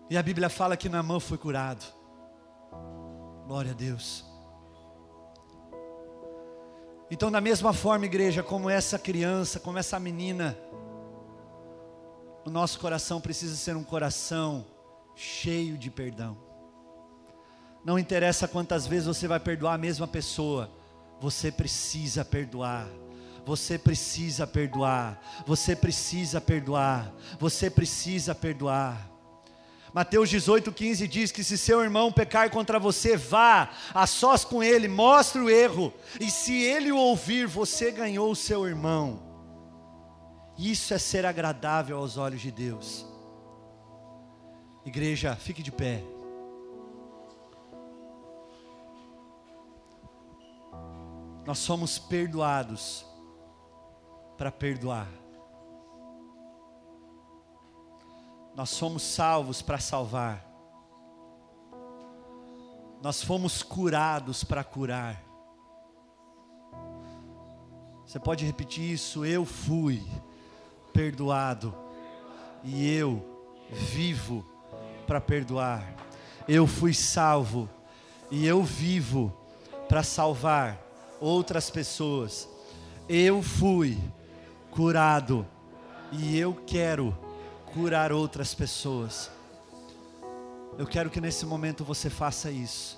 E 0.09 0.17
a 0.17 0.23
Bíblia 0.23 0.49
fala 0.49 0.75
que 0.75 0.89
Namã 0.89 1.19
foi 1.19 1.37
curado. 1.37 1.98
Glória 3.49 3.71
a 3.71 3.73
Deus. 3.73 4.23
Então, 7.09 7.31
da 7.31 7.41
mesma 7.41 7.73
forma, 7.73 8.05
igreja, 8.05 8.43
como 8.43 8.69
essa 8.69 8.99
criança, 8.99 9.59
como 9.59 9.79
essa 9.79 9.99
menina, 9.99 10.55
o 12.45 12.49
nosso 12.51 12.79
coração 12.79 13.19
precisa 13.19 13.55
ser 13.55 13.75
um 13.75 13.83
coração 13.83 14.67
cheio 15.15 15.79
de 15.79 15.89
perdão. 15.89 16.37
Não 17.83 17.97
interessa 17.97 18.47
quantas 18.47 18.85
vezes 18.85 19.07
você 19.07 19.27
vai 19.27 19.39
perdoar 19.39 19.73
a 19.73 19.79
mesma 19.79 20.07
pessoa, 20.07 20.69
você 21.19 21.51
precisa 21.51 22.23
perdoar. 22.23 22.87
Você 23.47 23.79
precisa 23.79 24.45
perdoar. 24.45 25.19
Você 25.47 25.75
precisa 25.75 26.39
perdoar. 26.39 27.11
Você 27.39 27.67
precisa 27.67 28.35
perdoar. 28.35 29.09
Mateus 29.93 30.29
18, 30.29 30.71
15 30.71 31.07
diz 31.07 31.31
que 31.31 31.43
se 31.43 31.57
seu 31.57 31.81
irmão 31.81 32.11
pecar 32.11 32.49
contra 32.49 32.79
você, 32.79 33.17
vá 33.17 33.69
a 33.93 34.05
sós 34.05 34.45
com 34.45 34.63
ele, 34.63 34.87
mostre 34.87 35.41
o 35.41 35.49
erro, 35.49 35.93
e 36.19 36.29
se 36.29 36.61
ele 36.61 36.91
o 36.91 36.97
ouvir, 36.97 37.47
você 37.47 37.91
ganhou 37.91 38.31
o 38.31 38.35
seu 38.35 38.67
irmão. 38.67 39.19
Isso 40.57 40.93
é 40.93 40.97
ser 40.97 41.25
agradável 41.25 41.97
aos 41.97 42.17
olhos 42.17 42.41
de 42.41 42.51
Deus. 42.51 43.05
Igreja, 44.85 45.35
fique 45.35 45.63
de 45.63 45.71
pé. 45.71 46.03
Nós 51.45 51.57
somos 51.57 51.97
perdoados 51.97 53.05
para 54.37 54.51
perdoar. 54.51 55.18
Nós 58.59 58.71
somos 58.71 59.03
salvos 59.03 59.61
para 59.61 59.77
salvar. 59.77 60.45
Nós 63.01 63.23
fomos 63.23 63.63
curados 63.63 64.43
para 64.43 64.65
curar. 64.65 65.23
Você 68.05 68.19
pode 68.19 68.45
repetir 68.45 68.83
isso? 68.91 69.23
Eu 69.23 69.45
fui 69.45 70.05
perdoado 70.91 71.73
e 72.61 72.93
eu 72.93 73.25
vivo 73.71 74.45
para 75.07 75.21
perdoar. 75.21 75.95
Eu 76.45 76.67
fui 76.67 76.93
salvo 76.93 77.69
e 78.29 78.45
eu 78.45 78.61
vivo 78.61 79.31
para 79.87 80.03
salvar 80.03 80.77
outras 81.21 81.69
pessoas. 81.69 82.45
Eu 83.07 83.41
fui 83.41 83.97
curado 84.69 85.47
e 86.11 86.37
eu 86.37 86.53
quero 86.67 87.28
curar 87.73 88.11
outras 88.11 88.53
pessoas. 88.53 89.31
Eu 90.77 90.87
quero 90.87 91.09
que 91.09 91.21
nesse 91.21 91.45
momento 91.45 91.83
você 91.83 92.09
faça 92.09 92.49
isso. 92.49 92.97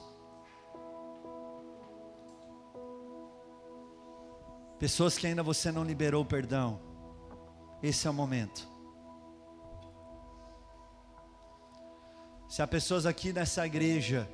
Pessoas 4.80 5.18
que 5.18 5.28
ainda 5.28 5.44
você 5.44 5.72
não 5.72 5.84
liberou 5.84 6.26
perdão. 6.26 6.80
Esse 7.84 8.08
é 8.08 8.10
o 8.10 8.14
momento. 8.14 8.68
Se 12.48 12.62
há 12.62 12.68
pessoas 12.68 13.06
aqui 13.06 13.32
nessa 13.32 13.66
igreja, 13.66 14.30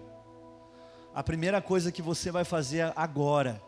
a 1.14 1.24
primeira 1.24 1.62
coisa 1.62 1.92
que 1.92 2.02
você 2.02 2.32
vai 2.32 2.44
fazer 2.44 2.92
agora, 2.96 3.62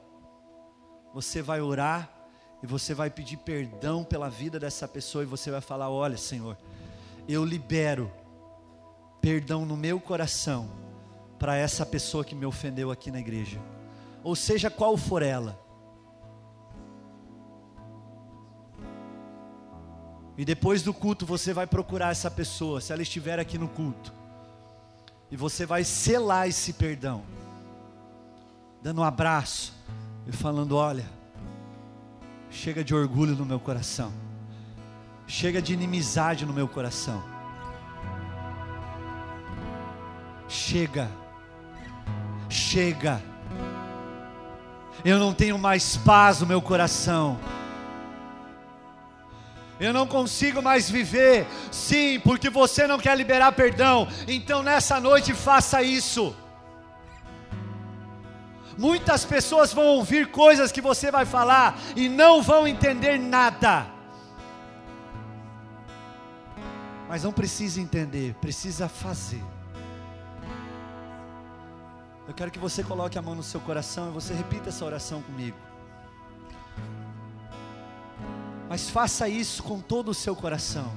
você 1.14 1.42
vai 1.42 1.62
orar 1.62 2.19
e 2.62 2.68
você 2.68 2.94
vai 2.94 3.10
pedir 3.10 3.38
perdão 3.38 4.04
pela 4.04 4.30
vida 4.30 4.60
dessa 4.60 4.88
pessoa 4.88 5.24
e 5.24 5.28
você 5.28 5.50
vai 5.50 5.62
falar: 5.62 5.90
Olha, 5.90 6.18
Senhor, 6.18 6.58
eu 7.28 7.44
libero 7.46 8.12
perdão 9.22 9.66
no 9.66 9.78
meu 9.78 10.00
coração 10.00 10.70
para 11.38 11.56
essa 11.56 11.86
pessoa 11.86 12.26
que 12.26 12.36
me 12.36 12.46
ofendeu 12.46 12.92
aqui 12.92 13.12
na 13.12 13.20
igreja, 13.20 13.60
ou 14.24 14.36
seja, 14.36 14.70
qual 14.70 14.98
for 14.98 15.22
ela. 15.22 15.58
E 20.38 20.46
depois 20.46 20.82
do 20.82 20.94
culto 20.94 21.26
você 21.26 21.54
vai 21.54 21.68
procurar 21.68 22.12
essa 22.12 22.32
pessoa, 22.32 22.80
se 22.80 22.94
ela 22.94 23.02
estiver 23.02 23.40
aqui 23.40 23.58
no 23.58 23.68
culto. 23.68 24.14
E 25.32 25.36
você 25.36 25.66
vai 25.66 25.84
selar 25.84 26.48
esse 26.48 26.74
perdão, 26.74 27.24
dando 28.82 29.02
um 29.02 29.04
abraço 29.04 29.74
e 30.26 30.32
falando: 30.32 30.76
Olha, 30.76 31.06
chega 32.50 32.84
de 32.84 32.94
orgulho 32.94 33.36
no 33.36 33.46
meu 33.46 33.60
coração, 33.60 34.12
chega 35.28 35.62
de 35.62 35.74
inimizade 35.74 36.46
no 36.46 36.54
meu 36.54 36.68
coração. 36.68 37.24
Chega, 40.48 41.10
chega. 42.50 43.22
Eu 45.06 45.20
não 45.20 45.34
tenho 45.34 45.58
mais 45.58 45.96
paz 45.96 46.42
no 46.42 46.48
meu 46.48 46.62
coração. 46.62 47.40
Eu 49.80 49.94
não 49.94 50.06
consigo 50.06 50.62
mais 50.62 50.90
viver. 50.90 51.48
Sim, 51.72 52.20
porque 52.20 52.50
você 52.50 52.86
não 52.86 53.00
quer 53.00 53.16
liberar 53.16 53.52
perdão. 53.54 54.08
Então 54.28 54.62
nessa 54.62 55.00
noite 55.00 55.34
faça 55.34 55.82
isso. 55.82 56.36
Muitas 58.80 59.26
pessoas 59.26 59.74
vão 59.74 59.84
ouvir 59.88 60.32
coisas 60.32 60.72
que 60.72 60.80
você 60.80 61.12
vai 61.12 61.26
falar 61.26 61.78
e 61.98 62.08
não 62.08 62.42
vão 62.42 62.66
entender 62.66 63.20
nada. 63.20 63.86
Mas 67.10 67.26
não 67.26 67.34
precisa 67.34 67.82
entender, 67.82 68.36
precisa 68.36 68.88
fazer. 68.88 69.44
Eu 72.26 72.34
quero 72.34 72.50
que 72.50 72.58
você 72.58 72.82
coloque 72.82 73.20
a 73.20 73.22
mão 73.22 73.36
no 73.36 73.44
seu 73.44 73.60
coração 73.60 74.08
e 74.08 74.14
você 74.14 74.34
repita 74.34 74.70
essa 74.70 74.86
oração 74.86 75.22
comigo. 75.24 75.58
Mas 78.70 78.90
faça 78.90 79.28
isso 79.28 79.62
com 79.62 79.82
todo 79.82 80.12
o 80.12 80.14
seu 80.14 80.38
coração. 80.38 80.90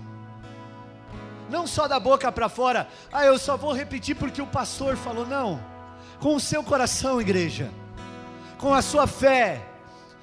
Não 1.51 1.67
só 1.67 1.89
da 1.89 1.99
boca 1.99 2.31
para 2.31 2.49
fora, 2.49 2.89
ah, 3.13 3.27
eu 3.27 3.41
só 3.41 3.57
vou 3.57 3.73
repetir 3.73 4.15
porque 4.15 4.41
o 4.41 4.47
pastor 4.47 4.97
falou, 4.97 5.27
não 5.27 5.72
com 6.23 6.37
o 6.37 6.41
seu 6.41 6.63
coração, 6.63 7.21
igreja, 7.21 7.69
com 8.57 8.73
a 8.73 8.81
sua 8.81 9.09
fé. 9.09 9.61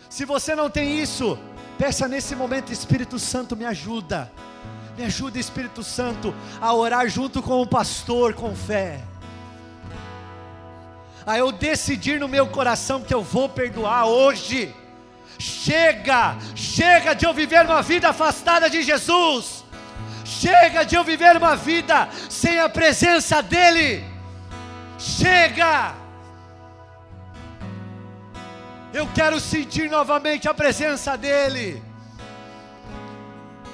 Se 0.09 0.23
você 0.23 0.55
não 0.55 0.69
tem 0.69 0.97
isso, 0.97 1.37
peça 1.77 2.07
nesse 2.07 2.37
momento, 2.37 2.71
Espírito 2.71 3.19
Santo, 3.19 3.53
me 3.53 3.65
ajuda. 3.65 4.31
Me 4.97 5.03
ajuda, 5.03 5.37
Espírito 5.37 5.83
Santo, 5.83 6.33
a 6.61 6.73
orar 6.73 7.09
junto 7.09 7.43
com 7.43 7.61
o 7.61 7.67
pastor 7.67 8.33
com 8.33 8.55
fé. 8.55 9.01
A 11.25 11.37
eu 11.37 11.51
decidir 11.51 12.17
no 12.17 12.29
meu 12.29 12.47
coração 12.47 13.01
que 13.01 13.13
eu 13.13 13.21
vou 13.21 13.49
perdoar 13.49 14.05
hoje. 14.05 14.73
Chega, 15.37 16.37
chega 16.55 17.13
de 17.13 17.25
eu 17.25 17.33
viver 17.33 17.65
uma 17.65 17.81
vida 17.81 18.07
afastada 18.07 18.69
de 18.69 18.83
Jesus. 18.83 19.65
Chega 20.23 20.85
de 20.85 20.95
eu 20.95 21.03
viver 21.03 21.35
uma 21.35 21.57
vida 21.57 22.07
sem 22.29 22.57
a 22.57 22.69
presença 22.69 23.41
dEle. 23.43 24.08
Chega! 24.99 25.95
Eu 28.93 29.07
quero 29.15 29.39
sentir 29.39 29.89
novamente 29.89 30.49
a 30.49 30.53
presença 30.53 31.15
dEle. 31.15 31.81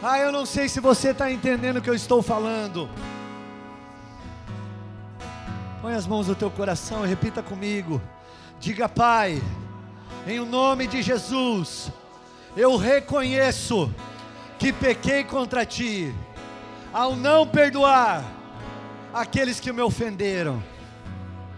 Ah, 0.03 0.19
eu 0.19 0.31
não 0.31 0.45
sei 0.45 0.69
se 0.69 0.79
você 0.79 1.09
está 1.09 1.31
entendendo 1.31 1.77
o 1.77 1.81
que 1.81 1.89
eu 1.89 1.95
estou 1.95 2.21
falando. 2.21 2.87
Põe 5.81 5.95
as 5.95 6.05
mãos 6.05 6.27
no 6.27 6.35
teu 6.35 6.51
coração 6.51 7.03
e 7.03 7.09
repita 7.09 7.41
comigo. 7.41 7.99
Diga, 8.59 8.87
Pai, 8.87 9.41
em 10.27 10.39
nome 10.41 10.85
de 10.85 11.01
Jesus, 11.01 11.91
eu 12.55 12.77
reconheço 12.77 13.91
que 14.59 14.71
pequei 14.71 15.23
contra 15.23 15.65
ti, 15.65 16.13
ao 16.93 17.15
não 17.15 17.47
perdoar 17.47 18.23
aqueles 19.11 19.59
que 19.59 19.71
me 19.71 19.81
ofenderam 19.81 20.74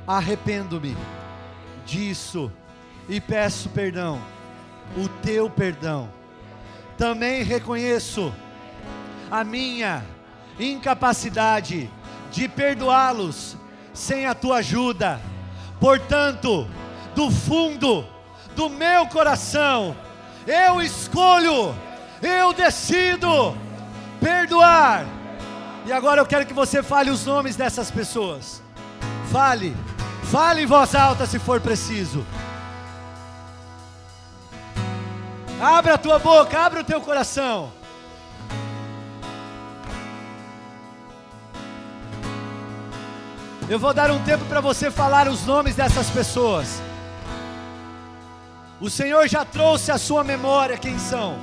arrependo-me 0.08 0.96
disso 1.86 2.52
e 3.10 3.20
peço 3.20 3.70
perdão, 3.70 4.22
o 4.96 5.08
teu 5.22 5.50
perdão. 5.50 6.10
Também 6.98 7.44
reconheço 7.44 8.34
a 9.30 9.44
minha 9.44 10.04
incapacidade 10.60 11.90
de 12.32 12.48
perdoá-los 12.48 13.58
sem 13.94 14.26
a 14.26 14.34
tua 14.34 14.58
ajuda. 14.58 15.20
Portanto, 15.80 16.68
do 17.14 17.30
fundo 17.30 18.06
do 18.56 18.70
meu 18.70 19.06
coração, 19.08 19.96
eu 20.48 20.82
escolho, 20.82 21.76
eu 22.22 22.54
decido 22.54 23.56
perdoar. 24.20 25.06
E 25.86 25.92
agora 25.92 26.22
eu 26.22 26.26
quero 26.26 26.46
que 26.46 26.54
você 26.54 26.82
fale 26.82 27.10
os 27.12 27.26
nomes 27.26 27.56
dessas 27.56 27.92
pessoas. 27.92 28.62
Fale. 29.32 29.76
Fale 30.32 30.64
em 30.64 30.66
voz 30.66 30.94
alta 30.94 31.26
se 31.26 31.40
for 31.40 31.62
preciso. 31.62 32.26
Abra 35.62 35.94
a 35.94 35.98
tua 35.98 36.20
boca, 36.20 36.60
abre 36.60 36.82
o 36.82 36.84
teu 36.84 37.00
coração. 37.00 37.72
Eu 43.70 43.80
vou 43.80 43.94
dar 43.94 44.12
um 44.12 44.22
tempo 44.24 44.44
para 44.46 44.60
você 44.60 44.92
falar 44.92 45.30
os 45.30 45.46
nomes 45.46 45.76
dessas 45.76 46.10
pessoas. 46.10 46.82
O 48.82 48.90
Senhor 48.90 49.30
já 49.30 49.46
trouxe 49.46 49.94
à 49.94 49.98
sua 49.98 50.26
memória 50.26 50.78
quem 50.78 51.00
são. 51.00 51.40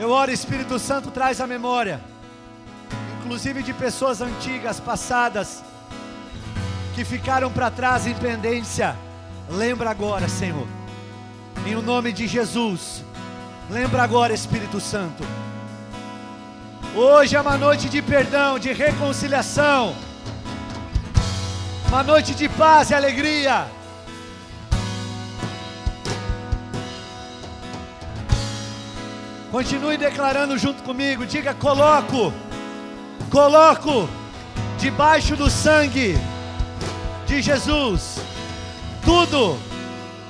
Eu 0.00 0.10
oro, 0.10 0.30
Espírito 0.30 0.78
Santo 0.78 1.10
traz 1.10 1.38
a 1.38 1.46
memória, 1.46 2.00
inclusive 3.20 3.62
de 3.62 3.74
pessoas 3.74 4.22
antigas, 4.22 4.80
passadas 4.80 5.62
que 6.94 7.04
ficaram 7.04 7.50
para 7.50 7.70
trás 7.70 8.06
em 8.06 8.14
pendência. 8.14 8.96
Lembra 9.50 9.90
agora, 9.90 10.28
Senhor, 10.28 10.66
em 11.66 11.74
o 11.74 11.82
nome 11.82 12.12
de 12.12 12.26
Jesus. 12.26 13.04
Lembra 13.68 14.02
agora, 14.02 14.32
Espírito 14.32 14.80
Santo. 14.80 15.24
Hoje 16.94 17.34
é 17.34 17.40
uma 17.40 17.58
noite 17.58 17.88
de 17.88 18.00
perdão, 18.00 18.58
de 18.58 18.72
reconciliação, 18.72 19.96
uma 21.88 22.04
noite 22.04 22.34
de 22.34 22.48
paz 22.48 22.90
e 22.90 22.94
alegria. 22.94 23.66
Continue 29.50 29.96
declarando 29.96 30.56
junto 30.56 30.82
comigo, 30.84 31.26
diga: 31.26 31.54
coloco, 31.54 32.32
coloco 33.30 34.08
debaixo 34.78 35.34
do 35.34 35.50
sangue 35.50 36.16
de 37.34 37.42
Jesus, 37.42 38.20
tudo 39.04 39.58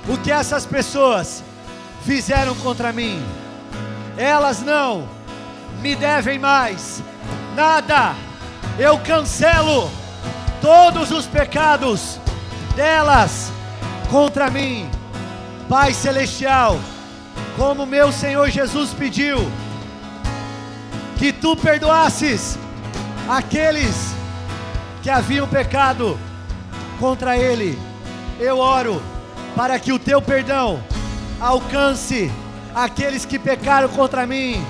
o 0.09 0.17
que 0.23 0.31
essas 0.31 0.65
pessoas 0.65 1.43
fizeram 2.03 2.55
contra 2.55 2.91
mim, 2.91 3.23
elas 4.17 4.61
não 4.61 5.07
me 5.81 5.95
devem 5.95 6.39
mais. 6.39 7.03
Nada, 7.55 8.15
eu 8.79 8.97
cancelo 8.99 9.91
todos 10.59 11.11
os 11.11 11.27
pecados 11.27 12.19
delas 12.75 13.51
contra 14.09 14.49
mim, 14.49 14.89
Pai 15.69 15.93
Celestial, 15.93 16.79
como 17.55 17.85
meu 17.85 18.11
Senhor 18.11 18.49
Jesus 18.49 18.93
pediu, 18.93 19.37
que 21.19 21.31
tu 21.31 21.55
perdoasses 21.55 22.57
aqueles 23.29 24.15
que 25.03 25.09
haviam 25.11 25.47
pecado 25.47 26.19
contra 26.95 27.37
ele. 27.37 27.77
Eu 28.39 28.59
oro 28.59 29.01
para 29.55 29.79
que 29.79 29.93
o 29.93 29.99
teu 29.99 30.21
perdão 30.21 30.83
alcance 31.39 32.31
aqueles 32.73 33.25
que 33.25 33.39
pecaram 33.39 33.87
contra 33.89 34.25
mim. 34.25 34.63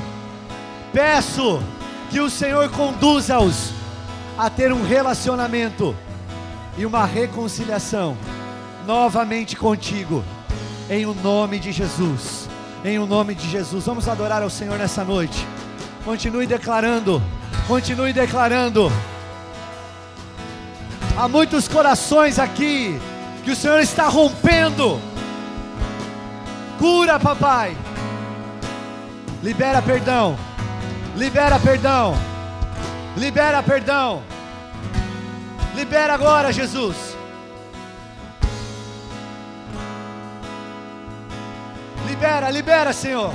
Peço 0.94 1.62
que 2.10 2.20
o 2.20 2.30
Senhor 2.30 2.70
conduza-os 2.70 3.74
a 4.38 4.50
ter 4.50 4.72
um 4.72 4.84
relacionamento 4.84 5.96
e 6.78 6.86
uma 6.86 7.06
reconciliação 7.06 8.18
novamente 8.86 9.56
contigo, 9.56 10.24
em 10.90 11.06
o 11.06 11.14
nome 11.14 11.58
de 11.58 11.72
Jesus. 11.72 12.48
Em 12.84 13.00
o 13.00 13.08
nome 13.08 13.34
de 13.34 13.50
Jesus, 13.50 13.86
vamos 13.86 14.08
adorar 14.08 14.44
ao 14.44 14.50
Senhor 14.50 14.78
nessa 14.78 15.04
noite. 15.04 15.46
Continue 16.04 16.46
declarando, 16.46 17.20
continue 17.68 18.14
declarando. 18.14 18.92
Há 21.18 21.30
muitos 21.30 21.68
corações 21.68 22.38
aqui 22.38 23.00
que 23.44 23.52
o 23.52 23.56
Senhor 23.56 23.80
está 23.80 24.08
rompendo. 24.08 25.00
Cura, 26.78 27.18
papai. 27.18 27.76
Libera 29.42 29.82
perdão. 29.82 30.38
Libera 31.16 31.58
perdão. 31.58 32.16
Libera 33.16 33.64
perdão. 33.64 34.24
Libera 35.74 36.14
agora, 36.14 36.52
Jesus. 36.52 37.16
Libera, 42.08 42.50
libera, 42.50 42.92
Senhor. 42.92 43.32